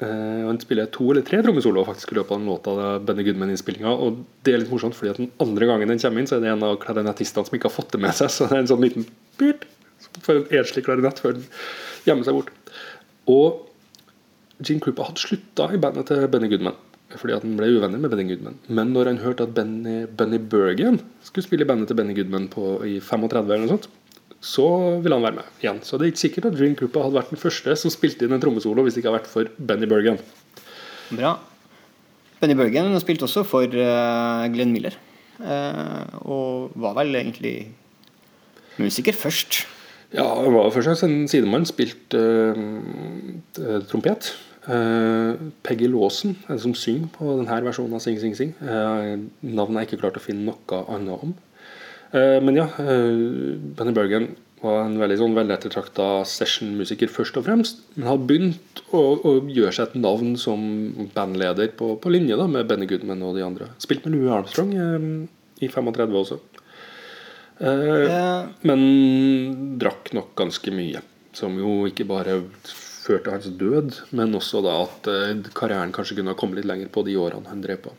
Eh, 0.00 0.44
han 0.46 0.60
spiller 0.62 0.88
to 0.94 1.10
eller 1.12 1.24
tre 1.26 1.42
trommesoloer 1.44 1.88
faktisk 1.88 2.12
i 2.12 2.16
løpet 2.20 2.32
av 2.32 2.38
den 2.40 2.48
låta 2.48 2.92
Benny 3.04 3.26
Goodman-innspillinga. 3.26 3.90
Og 3.92 4.22
det 4.46 4.54
er 4.54 4.62
litt 4.62 4.72
morsomt, 4.72 4.96
fordi 4.96 5.12
at 5.12 5.20
den 5.20 5.32
andre 5.42 5.68
gangen 5.68 5.92
den 5.92 6.00
kommer 6.00 6.22
inn, 6.22 6.30
så 6.30 6.38
er 6.38 6.44
det 6.44 6.52
en 6.54 6.68
av 6.68 6.78
klarinettistene 6.82 7.48
som 7.48 7.58
ikke 7.58 7.68
har 7.68 7.76
fått 7.76 7.92
det 7.96 8.02
med 8.06 8.16
seg. 8.16 8.32
Så 8.32 8.48
det 8.48 8.56
er 8.56 8.64
en 8.64 8.70
sånn 8.70 8.84
liten 8.84 9.08
pyrt 9.40 9.66
for 10.24 10.38
en 10.38 10.46
enslig 10.60 10.86
klarinett 10.86 11.20
før 11.20 11.36
den 11.36 11.48
gjemmer 12.06 12.28
seg 12.28 12.38
bort. 12.38 12.54
Og 13.30 13.66
Gene 14.60 14.84
Krupa 14.84 15.08
hadde 15.08 15.20
slutta 15.22 15.68
i 15.72 15.80
bandet 15.80 16.08
til 16.08 16.24
Benny 16.32 16.48
Goodman. 16.52 16.78
Fordi 17.10 17.34
at 17.34 17.42
han 17.42 17.56
ble 17.58 17.68
uvenner 17.74 17.98
med 18.00 18.12
Benny 18.12 18.28
Goodman. 18.28 18.58
Men 18.70 18.92
når 18.94 19.10
han 19.10 19.22
hørte 19.24 19.44
at 19.48 19.54
Benny, 19.56 20.04
Benny 20.06 20.38
Bergen 20.38 21.00
skulle 21.26 21.44
spille 21.46 21.66
i 21.66 21.68
bandet 21.68 21.90
til 21.90 21.98
Benny 21.98 22.14
Goodman 22.16 22.46
på, 22.52 22.76
i 22.86 23.00
35, 23.02 23.50
eller 23.50 23.66
noe 23.66 23.74
sånt, 23.74 23.88
så 24.40 24.66
ville 25.04 25.16
han 25.16 25.24
være 25.24 25.36
med 25.36 25.60
igjen. 25.60 25.82
Så 25.84 25.98
det 25.98 26.06
er 26.06 26.12
ikke 26.14 26.24
sikkert 26.24 26.48
at 26.48 26.56
Dream 26.56 26.74
Group 26.78 26.96
hadde 26.96 27.16
vært 27.18 27.32
den 27.34 27.40
første 27.40 27.76
som 27.76 27.92
spilte 27.92 28.24
inn 28.24 28.34
en 28.36 28.42
trommesolo 28.42 28.84
hvis 28.86 28.96
det 28.96 29.02
ikke 29.02 29.12
hadde 29.12 29.20
vært 29.20 29.32
for 29.32 29.50
Benny 29.68 29.88
Bergen. 29.90 30.20
Bra. 31.12 31.34
Benny 32.40 32.56
Bergen 32.56 32.96
spilte 33.02 33.28
også 33.28 33.44
for 33.44 33.68
eh, 33.68 34.46
Glenn 34.54 34.72
Miller. 34.72 34.96
Eh, 35.40 36.16
og 36.24 36.72
var 36.80 36.96
vel 36.96 37.20
egentlig 37.20 37.54
musiker 38.80 39.12
først. 39.12 39.66
Ja, 40.16 40.24
han 40.24 40.56
var 40.56 40.70
først 40.72 40.88
og 40.88 40.96
fremst 40.96 41.04
en 41.06 41.28
sidemann. 41.30 41.68
Spilte 41.68 42.22
uh, 42.56 43.76
trompet. 43.92 44.32
Eh, 44.70 45.36
Peggy 45.64 45.86
Lawson 45.88 46.34
en 46.50 46.58
som 46.60 46.74
synger 46.76 47.12
på 47.14 47.36
denne 47.38 47.60
versjonen 47.68 47.96
av 47.96 48.02
Sing 48.04 48.18
Sing 48.20 48.34
Sing. 48.36 48.56
Navnet 48.60 49.84
jeg 49.84 49.90
ikke 49.90 50.02
klart 50.06 50.18
å 50.18 50.24
finne 50.24 50.48
noe 50.48 50.82
annet 50.88 51.28
om. 51.28 51.36
Eh, 52.12 52.38
men 52.42 52.58
ja, 52.58 52.68
eh, 52.82 53.56
Benny 53.78 53.94
Bergen 53.96 54.30
var 54.60 54.82
en 54.84 54.98
veldig 55.00 55.16
sånn 55.22 55.36
velettertrakta 55.38 56.08
sessionmusiker 56.28 57.08
først 57.08 57.38
og 57.40 57.46
fremst. 57.46 57.80
Men 57.96 58.10
har 58.10 58.20
begynt 58.28 58.82
å, 58.92 59.00
å 59.24 59.34
gjøre 59.48 59.72
seg 59.72 59.88
et 59.88 60.00
navn 60.02 60.34
som 60.40 60.60
bandleder 61.14 61.72
på, 61.78 61.94
på 62.02 62.12
linje 62.12 62.36
da, 62.36 62.48
med 62.50 62.68
Benny 62.68 62.88
Goodman 62.90 63.24
og 63.24 63.38
de 63.38 63.46
andre. 63.46 63.70
Spilt 63.80 64.04
med 64.04 64.16
Louis 64.18 64.32
Armstrong 64.36 64.74
eh, 64.76 65.06
i 65.64 65.70
35 65.70 66.18
også. 66.24 66.40
Eh, 66.40 66.58
Eh, 67.60 68.44
men 68.64 68.82
drakk 69.80 70.12
nok 70.16 70.34
ganske 70.38 70.72
mye. 70.72 71.02
Som 71.36 71.58
jo 71.60 71.84
ikke 71.86 72.06
bare 72.08 72.38
førte 72.64 73.32
hans 73.34 73.50
død, 73.60 73.98
men 74.16 74.34
også 74.36 74.62
da 74.64 74.76
at 74.84 75.10
eh, 75.12 75.50
karrieren 75.56 75.92
kanskje 75.94 76.18
kunne 76.18 76.32
ha 76.34 76.38
kommet 76.40 76.60
litt 76.60 76.70
lenger 76.70 76.88
på 76.92 77.04
de 77.06 77.16
årene 77.20 77.52
han 77.52 77.60
drev 77.64 77.82
på. 77.84 77.92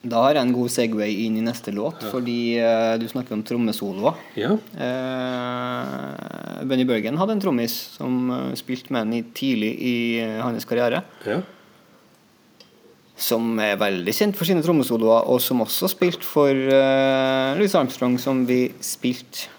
Da 0.00 0.22
har 0.24 0.32
jeg 0.32 0.46
en 0.46 0.54
god 0.56 0.70
Segway 0.72 1.12
inn 1.26 1.34
i 1.36 1.42
neste 1.44 1.74
låt, 1.76 2.00
fordi 2.08 2.56
uh, 2.56 2.96
du 2.96 3.04
snakker 3.10 3.36
om 3.36 3.44
trommesoloer. 3.44 4.16
Ja, 4.40 4.54
Uh, 4.80 6.64
Benny 6.68 6.84
Børgen 6.88 7.16
hadde 7.20 7.34
en 7.36 7.40
trommis 7.40 7.72
som 7.96 8.30
uh, 8.32 8.54
spilte 8.56 8.92
med 8.92 9.04
ham 9.04 9.30
tidlig 9.36 9.74
i 9.76 9.94
hans 10.40 10.64
karriere. 10.68 11.02
ja. 11.28 11.40
Som 13.20 13.58
er 13.60 13.76
veldig 13.76 14.12
kjent 14.16 14.36
for 14.38 14.48
sine 14.48 14.62
trommesoloer, 14.64 15.26
og 15.28 15.42
som 15.44 15.60
også 15.60 15.90
spilte 15.92 16.24
for 16.24 16.48
Louis 17.58 17.74
Armstrong, 17.76 18.14
som 18.16 18.46
vi 18.48 18.70
spilte 18.80 19.50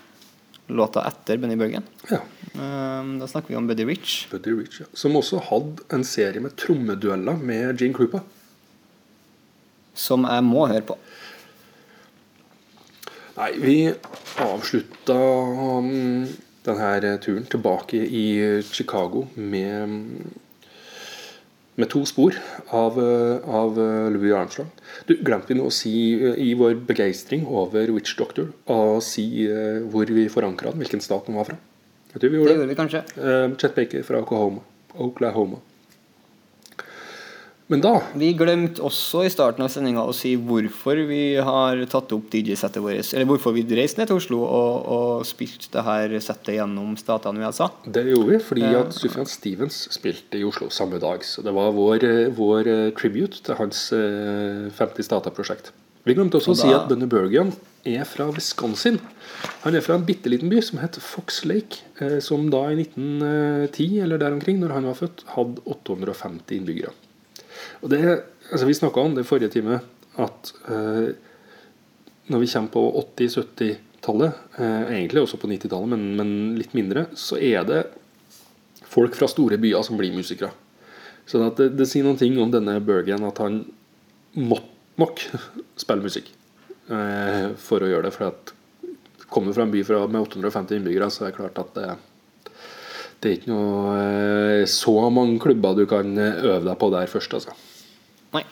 låta 0.74 1.04
etter 1.06 1.38
Benny 1.38 1.60
Børgen. 1.62 1.86
ja. 2.10 2.24
Da 2.58 3.28
snakker 3.30 3.54
vi 3.54 3.60
om 3.60 3.68
Buddy 3.70 3.86
Rich. 3.86 4.28
Buddy 4.32 4.56
Rich, 4.58 4.82
ja. 4.82 4.88
Som 4.98 5.14
også 5.16 5.38
hadde 5.52 5.86
en 5.94 6.04
serie 6.04 6.42
med 6.42 6.58
trommedueller 6.58 7.38
med 7.38 7.78
Gene 7.78 7.94
Krupa. 7.94 8.24
Som 10.02 10.26
jeg 10.26 10.46
må 10.48 10.66
høre 10.72 10.86
på. 10.92 10.98
Nei, 13.38 13.52
vi 13.62 13.76
avslutta 14.44 15.18
um, 15.18 16.26
denne 16.66 17.18
turen 17.24 17.46
tilbake 17.50 18.02
i 18.02 18.26
Chicago 18.68 19.28
med 19.36 20.00
med 21.80 21.90
to 21.92 22.04
spor 22.06 22.36
av, 22.76 22.98
uh, 23.00 23.40
av 23.48 23.78
uh, 23.80 24.10
Louis 24.12 24.34
Armstrong. 24.36 24.70
Du, 25.08 25.16
Glemte 25.24 25.54
vi 25.54 25.60
nå 25.60 25.68
å 25.70 25.74
si 25.74 25.94
uh, 26.20 26.36
i 26.36 26.52
vår 26.58 26.78
begeistring 26.88 27.48
over 27.48 27.92
Witch 27.96 28.18
Doctor 28.20 28.52
å 28.72 29.00
si 29.04 29.26
hvor 29.92 30.12
vi 30.12 30.28
forankra 30.32 30.74
den, 30.74 30.84
hvilken 30.84 31.04
stat 31.04 31.30
den 31.30 31.40
var 31.40 31.48
fra? 31.50 31.58
Jeg 32.12 32.20
tror 32.20 32.34
vi 32.34 32.40
gjorde 32.42 32.52
det. 32.52 32.60
gjorde 32.60 32.72
vi 32.74 32.80
kanskje. 32.80 33.02
Chet 33.62 33.76
Baker 33.78 34.04
fra 34.04 34.20
Oklahoma. 34.20 34.64
Oklahoma. 35.00 35.62
Men 37.72 37.80
da 37.84 37.94
Vi 38.20 38.34
glemte 38.36 38.84
også 38.84 39.24
i 39.24 39.32
starten 39.32 39.64
av 39.64 39.70
sendinga 39.72 40.04
å 40.04 40.16
si 40.16 40.34
hvorfor 40.36 41.00
vi 41.08 41.22
har 41.40 41.80
tatt 41.92 42.12
opp 42.12 42.28
DJ-settet 42.34 42.84
vårt. 42.84 43.14
Eller 43.16 43.28
hvorfor 43.30 43.56
vi 43.56 43.64
reiste 43.78 44.02
ned 44.02 44.10
til 44.12 44.20
Oslo 44.20 44.42
og, 44.44 44.90
og 44.92 45.28
spilte 45.28 45.72
det 45.72 45.86
her 45.88 46.16
settet 46.24 46.58
gjennom 46.58 46.98
statene 47.00 47.40
i 47.40 47.46
USA. 47.48 47.70
Det 47.86 48.04
gjorde 48.10 48.28
vi 48.34 48.40
fordi 48.44 48.74
at 48.76 48.92
Sufjan 48.98 49.30
Stevens 49.30 49.86
spilte 49.96 50.42
i 50.42 50.44
Oslo 50.48 50.68
samme 50.74 51.00
dag. 51.00 51.24
Så 51.24 51.46
det 51.46 51.54
var 51.56 51.72
vår, 51.78 52.04
eh, 52.08 52.28
vår 52.36 52.68
eh, 52.68 52.90
tribute 52.98 53.40
til 53.46 53.56
hans 53.60 53.88
eh, 53.96 54.68
50 54.76 55.08
Stata-prosjekt. 55.08 55.72
Vi 56.04 56.16
glemte 56.18 56.40
også 56.40 56.52
Og 56.52 56.58
å 56.58 56.62
si 56.64 56.72
at 56.74 56.90
Bunny 56.90 57.08
Bergen 57.08 57.54
er 57.88 58.04
fra 58.10 58.26
Wisconsin. 58.34 58.98
Han 59.64 59.78
er 59.78 59.86
fra 59.86 59.96
en 59.96 60.04
bitte 60.06 60.32
liten 60.34 60.50
by 60.52 60.60
som 60.66 60.82
heter 60.82 61.04
Fox 61.06 61.44
Lake, 61.48 61.86
eh, 62.02 62.18
som 62.26 62.50
da 62.52 62.66
i 62.74 62.82
1910 62.82 64.02
eller 64.04 64.20
der 64.20 64.36
omkring, 64.36 64.60
når 64.60 64.76
han 64.76 64.90
var 64.90 65.00
født, 65.00 65.24
hadde 65.38 65.64
850 65.70 66.58
innbyggere. 66.58 66.94
Og 67.82 67.90
det, 67.90 68.02
altså 68.52 68.68
Vi 68.70 68.78
snakka 68.78 69.02
om 69.02 69.16
det 69.18 69.28
forrige 69.28 69.52
time, 69.54 69.80
at 70.22 70.54
eh, 70.70 71.14
når 72.32 72.44
vi 72.44 72.50
kommer 72.52 72.74
på 72.74 72.84
80-70-tallet, 73.18 74.42
eh, 74.58 74.84
egentlig 74.98 75.24
også 75.24 75.40
på 75.42 75.50
90-tallet, 75.50 75.90
men, 75.94 76.04
men 76.20 76.34
litt 76.60 76.76
mindre, 76.78 77.08
så 77.18 77.40
er 77.42 77.66
det 77.68 77.82
folk 78.92 79.16
fra 79.18 79.30
store 79.32 79.58
byer 79.62 79.86
som 79.88 79.98
blir 80.00 80.14
musikere. 80.16 80.52
Så 81.26 81.42
at 81.46 81.60
det, 81.60 81.72
det 81.80 81.88
sier 81.90 82.06
noen 82.06 82.20
ting 82.20 82.38
om 82.42 82.52
denne 82.52 82.78
Bergen, 82.84 83.24
at 83.28 83.40
han 83.42 83.64
måtte 84.38 84.70
nok 85.02 85.22
spille 85.82 86.06
musikk 86.06 86.32
eh, 86.92 87.52
for 87.60 87.84
å 87.84 87.90
gjøre 87.90 88.10
det. 88.10 88.16
For 88.16 88.30
at 88.30 88.56
kommer 89.32 89.56
fra 89.56 89.66
en 89.66 89.74
by 89.74 89.84
fra, 89.88 90.06
med 90.12 90.22
850 90.26 90.80
innbyggere, 90.80 91.10
så 91.14 91.26
er 91.26 91.32
det 91.32 91.40
klart 91.40 91.62
at 91.62 91.76
det, 91.78 91.90
det 93.22 93.30
er 93.30 93.38
ikke 93.38 93.54
noe 93.54 93.96
eh, 93.96 94.64
så 94.70 94.96
mange 95.14 95.40
klubber 95.42 95.78
du 95.78 95.86
kan 95.90 96.12
eh, 96.20 96.42
øve 96.44 96.66
deg 96.68 96.80
på 96.82 96.92
der 96.94 97.12
først, 97.12 97.38
altså. 97.40 97.56
Nei. 98.36 98.44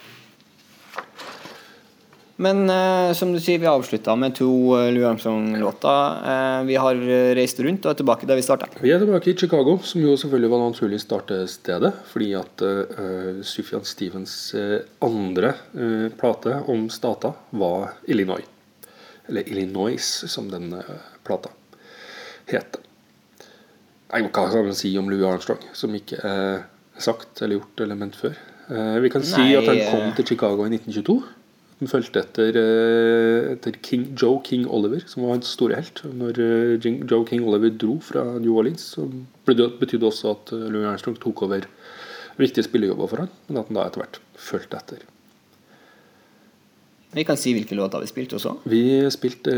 Men 2.39 2.69
eh, 2.71 3.13
som 3.19 3.33
du 3.35 3.39
sier, 3.43 3.59
vi 3.59 3.67
avslutta 3.67 4.13
med 4.15 4.37
to 4.37 4.47
uh, 4.71 4.85
Louis 4.95 5.03
Armstrong-låter. 5.03 6.19
Eh, 6.31 6.59
vi 6.69 6.77
har 6.79 6.95
eh, 6.95 7.31
reist 7.35 7.59
rundt 7.59 7.83
og 7.83 7.91
er 7.91 7.97
tilbake 7.99 8.29
der 8.29 8.39
vi 8.39 8.45
starta. 8.45 8.69
Vi 8.79 8.93
er 8.95 9.01
tilbake 9.01 9.33
i 9.33 9.35
Chicago, 9.35 9.73
som 9.83 10.05
jo 10.05 10.13
selvfølgelig 10.15 10.51
var 10.53 10.63
naturlig 10.63 11.01
startestedet. 11.03 11.91
Fordi 12.07 12.29
at 12.39 12.63
eh, 12.63 13.41
Sufjan 13.43 13.83
Stevens 13.83 14.37
eh, 14.55 14.77
andre 15.03 15.51
eh, 15.75 16.07
plate 16.15 16.61
om 16.71 16.87
stater 16.87 17.35
var 17.59 17.97
Illinois. 18.07 18.47
Eller 19.27 19.51
Illinois, 19.51 20.07
som 20.31 20.47
den 20.47 20.71
eh, 20.79 20.93
plata. 21.27 21.51
Nei, 22.49 24.23
Hva 24.31 24.47
kan 24.47 24.63
man 24.65 24.79
si 24.79 24.95
om 24.97 25.11
Louis 25.11 25.27
Armstrong, 25.27 25.59
som 25.75 25.91
ikke 25.93 26.23
er 26.23 26.63
sagt 26.97 27.43
eller 27.43 27.59
gjort 27.59 27.83
eller 27.83 27.99
ment 27.99 28.15
før? 28.17 28.39
Eh, 28.69 28.95
vi 29.01 29.09
kan 29.09 29.25
si 29.25 29.41
Nei, 29.41 29.57
at 29.57 29.65
han 29.65 29.81
kom 29.89 30.15
til 30.17 30.33
Chicago 30.33 30.65
i 30.67 30.71
1922. 30.75 31.17
Han 31.79 31.89
fulgte 31.89 32.21
etter, 32.21 32.57
eh, 32.59 33.53
etter 33.53 33.77
King, 33.81 34.09
Joe 34.19 34.41
King 34.43 34.67
Oliver, 34.67 35.01
som 35.07 35.23
var 35.23 35.37
hans 35.37 35.49
store 35.55 35.79
helt. 35.79 36.03
Når 36.03 36.41
eh, 36.43 36.89
Joe 37.09 37.25
King 37.25 37.47
Oliver 37.47 37.71
dro 37.71 37.99
fra 38.03 38.25
New 38.37 38.57
Orleans, 38.59 38.83
så 38.95 39.07
betydde 39.45 40.03
det 40.03 40.09
også 40.11 40.35
at 40.35 40.51
Louis 40.51 40.85
Armstrong 40.85 41.17
tok 41.17 41.43
over 41.47 41.65
viktige 42.39 42.67
spillejobber 42.67 43.09
for 43.09 43.25
han, 43.25 43.31
men 43.47 43.57
at 43.61 43.67
han 43.67 43.79
da 43.79 43.87
etter 43.87 44.03
hvert 44.03 44.19
fulgte 44.37 44.77
etter. 44.77 45.07
Vi 47.15 47.25
kan 47.25 47.39
si 47.41 47.55
hvilke 47.57 47.73
låter 47.73 48.03
vi 48.03 48.11
spilte 48.11 48.37
også. 48.37 48.59
Vi 48.69 48.83
spilte 49.09 49.55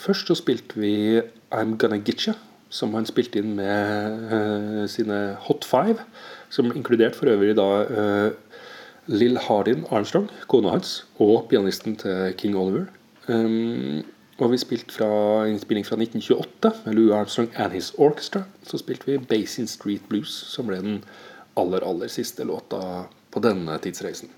Først 0.00 0.30
så 0.30 0.36
spilte 0.38 0.78
vi 0.80 1.20
I'm 1.52 1.74
Gonna 1.76 1.98
Get 2.00 2.22
Ya, 2.24 2.32
som 2.70 2.94
han 2.94 3.08
spilte 3.08 3.42
inn 3.42 3.56
med 3.58 4.30
eh, 4.32 4.84
sine 4.90 5.18
Hot 5.46 5.66
Five, 5.66 6.06
som 6.54 6.70
inkludert 6.70 7.18
for 7.18 7.30
øvrig 7.32 7.56
da 7.58 7.68
eh, 7.84 8.30
Lill 9.10 9.38
Hardin 9.42 9.84
Armstrong, 9.90 10.30
kona 10.48 10.76
hans, 10.76 11.00
og 11.18 11.48
pianisten 11.50 11.98
til 11.98 12.34
King 12.38 12.56
Oliver. 12.58 12.86
Um, 13.26 14.02
og 14.40 14.52
vi 14.54 14.58
spilte 14.58 14.94
fra 14.94 15.08
innspilling 15.50 15.84
fra 15.86 15.98
1928 15.98 16.70
med 16.86 16.94
Louis 16.96 17.12
Armstrong 17.12 17.50
and 17.56 17.74
His 17.76 17.92
Orchestra. 17.98 18.44
Så 18.62 18.78
spilte 18.80 19.06
vi 19.06 19.18
Basin 19.18 19.66
Street 19.68 20.06
Blues, 20.08 20.30
som 20.30 20.70
ble 20.70 20.78
den 20.80 21.02
aller, 21.58 21.84
aller 21.84 22.08
siste 22.08 22.46
låta 22.48 23.04
på 23.30 23.42
denne 23.44 23.76
tidsreisen. 23.82 24.30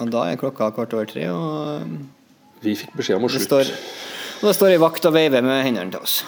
Og 0.00 0.08
da 0.14 0.24
er 0.30 0.40
klokka 0.40 0.70
kvart 0.72 0.94
over 0.96 1.10
tre, 1.10 1.28
og 1.28 2.62
Vi 2.62 2.74
fikk 2.76 2.92
beskjed 2.96 3.16
om 3.16 3.24
å 3.24 3.28
slutte. 3.32 3.62
Og 4.40 4.48
da 4.48 4.56
står 4.56 4.74
ei 4.74 4.80
vakt 4.80 5.04
og 5.04 5.14
veiver 5.16 5.44
med 5.44 5.62
hendene 5.66 5.92
til 5.92 6.00
oss. 6.00 6.22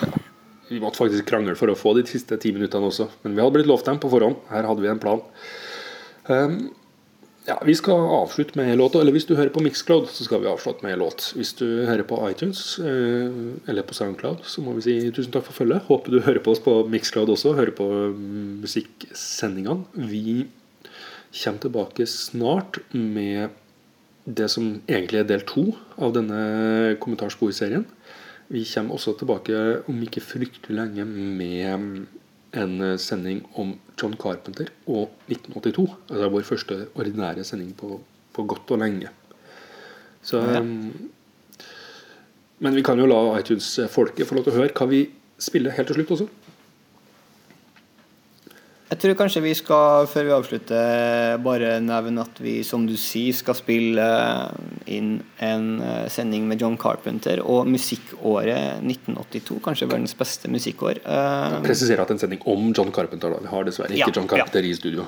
Vi 0.68 0.80
måtte 0.80 1.00
faktisk 1.00 1.26
krangle 1.28 1.56
for 1.58 1.72
å 1.72 1.76
få 1.76 1.94
de 1.98 2.04
siste 2.08 2.38
ti 2.40 2.52
minuttene 2.54 2.88
også. 2.88 3.08
Men 3.24 3.34
vi 3.34 3.42
hadde 3.42 3.56
blitt 3.58 3.68
lovt 3.68 3.88
dem 3.88 4.00
på 4.00 4.10
forhånd. 4.12 4.38
Her 4.52 4.68
hadde 4.68 4.84
vi 4.84 4.90
en 4.92 5.00
plan. 5.02 5.20
Um, 6.28 6.56
ja, 7.46 7.58
Vi 7.66 7.74
skal 7.74 8.04
avslutte 8.14 8.56
med 8.58 8.70
en 8.70 8.78
låt. 8.78 8.94
Eller 8.94 9.12
hvis 9.12 9.26
du 9.26 9.34
hører 9.34 9.52
på 9.52 9.62
Mixcloud, 9.64 10.08
så 10.12 10.24
skal 10.24 10.40
vi 10.44 10.50
avslutte 10.50 10.84
med 10.86 10.94
en 10.94 11.02
låt. 11.02 11.32
Hvis 11.36 11.52
du 11.58 11.66
hører 11.88 12.04
på 12.08 12.20
iTunes 12.28 12.78
eh, 12.78 13.32
eller 13.68 13.86
på 13.86 13.96
Soundcloud, 13.98 14.44
så 14.46 14.62
må 14.62 14.76
vi 14.76 14.84
si 14.86 14.96
tusen 15.10 15.32
takk 15.34 15.48
for 15.48 15.64
følget. 15.64 15.88
Håper 15.88 16.14
du 16.14 16.20
hører 16.22 16.42
på 16.44 16.54
oss 16.54 16.62
på 16.62 16.76
Mixcloud 16.92 17.32
også. 17.34 17.56
Hører 17.58 17.74
på 17.76 17.88
mm, 17.88 18.62
musikksendingene. 18.62 20.06
Vi 20.12 20.46
kommer 21.42 21.64
tilbake 21.64 22.06
snart 22.06 22.78
med 22.92 23.58
det 24.24 24.46
som 24.52 24.76
egentlig 24.86 25.24
er 25.24 25.26
del 25.26 25.42
to 25.48 25.72
av 25.98 26.14
denne 26.14 26.94
kommentarsporserien. 27.02 27.88
Vi 28.52 28.64
kommer 28.68 28.98
også 28.98 29.14
tilbake 29.16 29.56
om 29.88 30.02
ikke 30.04 30.20
fryktelig 30.20 30.76
lenge 30.76 31.06
med 31.08 32.04
en 32.52 32.74
sending 33.00 33.40
om 33.56 33.72
John 33.96 34.12
Carpenter 34.20 34.68
og 34.84 35.08
1982. 35.30 35.86
Altså 36.10 36.28
vår 36.34 36.44
første 36.44 36.78
ordinære 36.92 37.46
sending 37.48 37.72
på, 37.78 37.96
på 38.36 38.44
godt 38.44 38.74
og 38.76 38.84
lenge. 38.84 39.08
Så, 40.22 40.44
Ja. 40.44 40.62
Men 42.62 42.76
vi 42.78 42.82
kan 42.86 42.98
jo 43.00 43.08
la 43.10 43.40
iTunes-folket 43.40 44.28
få 44.28 44.36
lov 44.36 44.44
til 44.46 44.52
å 44.52 44.60
høre 44.60 44.74
hva 44.76 44.86
vi 44.86 45.00
spiller 45.42 45.74
helt 45.74 45.88
til 45.90 45.98
slutt 45.98 46.12
også. 46.14 46.28
Jeg 48.92 49.00
tror 49.02 49.16
kanskje 49.18 49.42
vi 49.42 49.54
skal, 49.56 50.06
før 50.06 50.28
vi 50.28 50.34
avslutter, 50.36 51.40
bare 51.42 51.78
nevne 51.82 52.22
at 52.22 52.38
vi, 52.44 52.58
som 52.62 52.84
du 52.86 52.92
sier, 53.00 53.34
skal 53.34 53.56
spille 53.58 54.04
inn 54.98 55.10
en 55.42 55.66
eh, 55.82 56.06
sending 56.12 56.46
med 56.50 56.60
John 56.62 56.76
Carpenter 56.80 57.42
og 57.44 57.66
musikkåret 57.70 58.80
1982. 58.84 59.58
Kanskje 59.64 59.88
verdens 59.90 60.14
beste 60.18 60.50
musikkår. 60.52 61.02
Jeg 61.04 61.62
Presiserer 61.66 62.04
at 62.06 62.14
en 62.14 62.22
sending 62.22 62.42
om 62.46 62.70
John 62.76 62.92
Carpenter. 62.94 63.34
da 63.34 63.42
Vi 63.44 63.52
har 63.56 63.62
dessverre 63.68 63.92
ikke 63.96 64.08
Ja, 64.10 64.14
John 64.20 64.28
Carpenter 64.30 64.64
i 64.64 64.72
studio. 64.78 65.04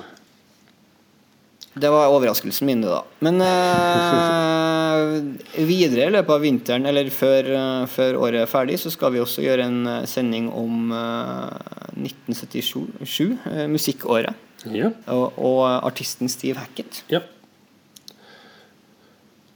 Det 1.75 1.89
var 1.91 2.07
overraskelsen 2.07 2.63
min, 2.69 2.79
da. 2.87 3.01
Men 3.19 3.41
eh, 3.43 5.65
videre 5.71 6.05
i 6.07 6.13
løpet 6.15 6.31
av 6.37 6.43
vinteren, 6.45 6.85
eller 6.87 7.09
før, 7.11 7.49
eh, 7.51 7.83
før 7.91 8.15
året 8.23 8.45
er 8.45 8.51
ferdig, 8.51 8.77
så 8.79 8.87
skal 8.93 9.11
vi 9.11 9.19
også 9.19 9.43
gjøre 9.43 9.65
en 9.67 9.81
eh, 9.91 10.05
sending 10.07 10.47
om 10.55 10.93
eh, 10.95 11.99
1977, 11.99 13.35
eh, 13.51 13.65
musikkåret, 13.71 14.39
Ja. 14.71 14.87
og, 15.13 15.35
og 15.37 15.59
artisten 15.85 16.31
Steve 16.31 16.57
Hackett. 16.63 17.03
Ja. 17.11 17.19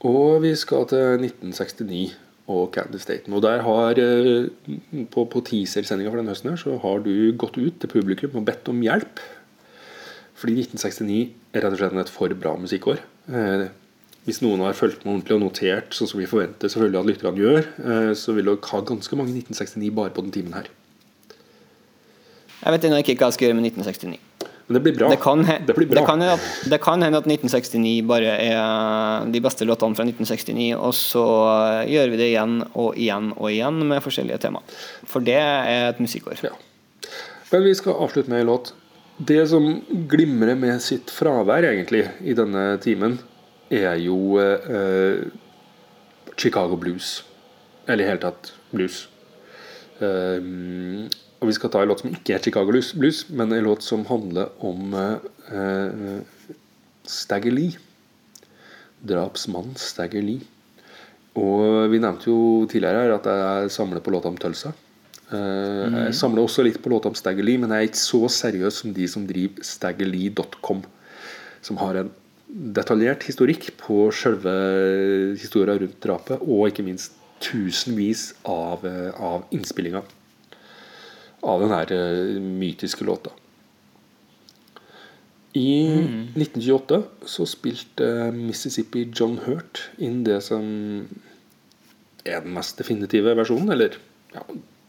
Og 0.06 0.40
vi 0.44 0.54
skal 0.56 0.86
til 0.88 1.26
1969 1.26 2.14
og 2.50 2.70
Candy 2.74 2.98
Staten. 2.98 3.34
Og 3.36 3.42
der 3.44 3.62
har 3.62 3.98
eh, 4.00 4.48
På, 5.12 5.24
på 5.24 5.42
teaser-sendinga 5.44 6.10
for 6.10 6.20
denne 6.20 6.32
høsten 6.32 6.50
her, 6.50 6.60
så 6.60 6.78
har 6.82 7.04
du 7.04 7.12
gått 7.38 7.58
ut 7.60 7.76
til 7.80 7.92
publikum 7.92 8.40
og 8.40 8.46
bedt 8.48 8.70
om 8.72 8.80
hjelp. 8.82 9.20
Fordi 10.40 10.56
1969 10.64 11.20
er 11.52 11.64
rett 11.64 11.76
og 11.76 11.82
slett 11.82 12.00
et 12.00 12.12
for 12.12 12.32
bra 12.32 12.56
musikkår. 12.56 13.02
Eh, 13.28 13.66
hvis 14.24 14.40
noen 14.44 14.64
har 14.64 14.76
fulgt 14.76 15.04
med 15.04 15.14
ordentlig 15.14 15.36
og 15.36 15.44
notert, 15.44 15.94
sånn 15.96 16.08
som 16.08 16.20
vi 16.20 16.28
forventer 16.28 16.72
selvfølgelig 16.72 17.00
at 17.00 17.10
lytterne 17.10 17.44
gjør, 17.44 17.70
eh, 17.84 18.10
så 18.16 18.34
vil 18.36 18.48
dere 18.48 18.72
ha 18.72 18.82
ganske 18.88 19.20
mange 19.20 19.36
1969 19.36 19.92
bare 20.00 20.16
på 20.16 20.24
den 20.24 20.34
timen 20.34 20.56
her. 20.56 20.72
Jeg 22.60 22.74
vet 22.74 22.88
ennå 22.88 23.00
ikke 23.00 23.16
hva 23.20 23.30
jeg 23.30 23.38
skal 23.38 23.48
gjøre 23.48 23.60
med 23.60 23.70
1969. 23.70 24.29
Men 24.70 24.76
det 24.78 24.80
blir 24.84 24.94
bra. 24.94 25.08
Det 25.10 25.16
kan, 25.18 25.40
Det 25.66 25.74
blir 25.74 25.88
bra. 25.90 25.98
det, 25.98 26.06
kan 26.06 26.22
at, 26.22 26.42
det 26.70 26.76
kan 26.78 27.02
hende 27.02 27.18
at 27.18 27.26
1969 27.26 28.04
bare 28.06 28.36
er 28.38 29.24
de 29.26 29.40
beste 29.42 29.66
låtene 29.66 29.98
fra 29.98 30.04
1969, 30.06 30.68
og 30.78 30.94
så 30.94 31.24
gjør 31.90 32.12
vi 32.12 32.20
det 32.20 32.28
igjen 32.30 32.60
og 32.78 32.94
igjen 32.94 33.32
og 33.34 33.48
igjen 33.50 33.80
med 33.90 34.04
forskjellige 34.04 34.38
tema. 34.46 34.62
For 35.10 35.26
det 35.26 35.40
er 35.42 35.88
et 35.88 35.98
musikkår. 35.98 36.44
Ja. 36.46 36.54
Men 37.50 37.66
vi 37.66 37.72
skal 37.74 37.98
avslutte 37.98 38.30
med 38.30 38.44
en 38.44 38.52
låt. 38.52 38.70
Det 39.18 39.40
som 39.50 39.66
glimrer 40.12 40.54
med 40.54 40.78
sitt 40.86 41.10
fravær 41.10 41.66
egentlig 41.72 42.04
i 42.22 42.36
denne 42.38 42.78
timen, 42.80 43.18
er 43.74 43.98
jo 43.98 44.38
eh, 44.38 45.26
Chicago 46.38 46.78
Blues. 46.78 47.24
Eller 47.90 48.06
i 48.06 48.12
hele 48.12 48.22
tatt 48.22 48.52
blues. 48.70 49.02
Eh, 49.98 50.38
og 51.40 51.48
vi 51.48 51.56
skal 51.56 51.72
ta 51.72 51.80
en 51.82 51.88
låt 51.88 52.02
som 52.02 52.12
ikke 52.12 52.34
er 52.36 52.42
Chicago 52.44 52.68
Blues, 52.72 53.22
men 53.32 53.52
en 53.56 53.64
låt 53.64 53.84
som 53.84 54.04
handler 54.08 54.50
om 54.60 54.92
eh, 54.92 55.30
eh, 55.56 56.56
Stagger 57.08 57.54
Lee. 57.56 57.78
Drapsmannen 59.00 59.78
Stagger 59.80 60.20
Lee. 60.20 60.44
Og 61.40 61.88
vi 61.92 62.00
nevnte 62.02 62.28
jo 62.28 62.66
tidligere 62.68 63.06
her 63.06 63.14
at 63.16 63.28
jeg 63.30 63.72
samler 63.72 64.04
på 64.04 64.12
låta 64.12 64.28
om 64.28 64.36
Tulsa. 64.36 64.74
Eh, 65.32 65.96
Jeg 66.10 66.14
samler 66.18 66.44
også 66.44 66.66
litt 66.66 66.80
på 66.82 66.92
låta 66.92 67.08
om 67.08 67.16
Stagger 67.16 67.46
Lee, 67.46 67.60
men 67.62 67.72
jeg 67.72 67.86
er 67.86 67.88
ikke 67.88 68.02
så 68.04 68.22
seriøs 68.36 68.82
som 68.82 68.92
de 68.92 69.08
som 69.08 69.24
driver 69.24 69.64
staggerlee.com, 69.64 70.84
som 71.64 71.80
har 71.80 72.02
en 72.02 72.12
detaljert 72.50 73.24
historikk 73.24 73.70
på 73.80 74.10
selve 74.12 74.52
historia 75.40 75.78
rundt 75.80 76.00
drapet, 76.04 76.42
og 76.44 76.68
ikke 76.68 76.84
minst 76.84 77.16
tusenvis 77.40 78.34
av, 78.44 78.84
eh, 78.84 79.14
av 79.16 79.48
innspillinger 79.56 80.04
av 81.40 81.62
den 81.62 81.72
her 81.74 81.92
eh, 81.92 82.40
mytiske 82.40 83.04
låta. 83.04 83.30
I 85.52 85.82
1928 86.36 87.02
så 87.26 87.46
spilte 87.48 88.30
Mississippi 88.36 89.08
John 89.10 89.40
Hurt 89.46 89.88
inn 89.98 90.22
det 90.26 90.38
som 90.46 90.62
er 92.22 92.44
den 92.44 92.54
mest 92.54 92.78
definitive 92.78 93.34
versjonen, 93.34 93.72
eller 93.74 93.96
ja, 94.30 94.44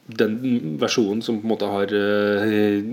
den 0.06 0.38
versjonen 0.82 1.24
som 1.26 1.40
på 1.40 1.48
en 1.48 1.54
måte 1.54 1.72
har 1.72 1.96
eh, 1.98 2.92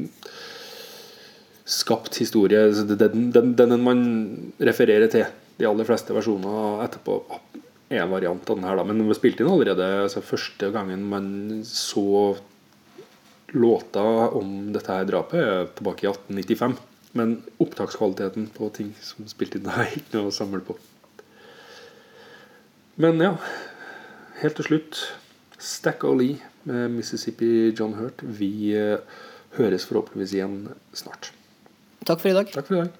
skapt 1.69 2.17
historie. 2.23 2.71
Den, 2.73 3.31
den, 3.35 3.55
den 3.59 3.85
man 3.85 4.03
refererer 4.59 5.11
til. 5.13 5.29
De 5.59 5.67
aller 5.69 5.85
fleste 5.85 6.15
versjoner 6.17 6.85
etterpå 6.87 7.21
er 7.89 8.05
en 8.05 8.13
variant 8.13 8.51
av 8.51 8.57
den 8.57 8.69
her, 8.69 8.79
da. 8.79 8.85
Men 8.87 9.01
den 9.01 9.09
ble 9.09 9.17
spilt 9.19 9.41
inn 9.43 9.51
allerede 9.51 9.89
altså 10.05 10.25
første 10.25 10.71
gangen 10.73 11.05
man 11.11 11.29
så 11.69 12.37
låta 13.53 14.03
om 14.37 14.73
dette 14.73 14.93
her 14.93 15.09
drapet, 15.09 15.41
er 15.41 15.71
tilbake 15.79 16.07
i 16.07 16.11
1895. 16.11 16.77
Men 17.17 17.39
opptakskvaliteten 17.59 18.51
på 18.55 18.69
ting 18.77 18.93
som 19.01 19.25
spilte 19.29 19.33
spilt 19.33 19.55
inn, 19.61 19.71
er 19.73 19.97
ikke 19.97 20.19
noe 20.19 20.31
å 20.31 20.35
samle 20.35 20.61
på. 20.65 20.77
Men 22.99 23.23
ja, 23.23 23.33
helt 24.43 24.59
til 24.59 24.67
slutt 24.67 25.01
Stack 25.59 26.05
O'Lee 26.05 26.39
med 26.69 26.91
Mississippi 26.91 27.73
John 27.79 27.95
Hurt. 27.95 28.23
Vi 28.23 28.75
eh, 28.77 28.99
høres 29.57 29.87
forhåpentligvis 29.89 30.35
igjen 30.35 30.57
snart. 30.93 31.33
Takk 32.05 32.21
for 32.23 32.31
i 32.31 32.37
dag. 32.37 32.51
Takk 32.53 32.67
for 32.67 32.75
i 32.75 32.83
dag. 32.85 32.91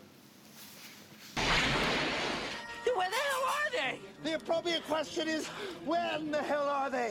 Where 2.97 3.11
the 3.11 3.23
hell 3.27 3.45
are 3.47 3.71
they? 3.75 3.99
The 4.25 4.35
appropriate 4.37 4.85
question 4.89 5.29
is, 5.29 5.47
when 5.85 6.31
the 6.31 6.43
hell 6.43 6.69
are 6.69 6.91
they? 6.91 7.11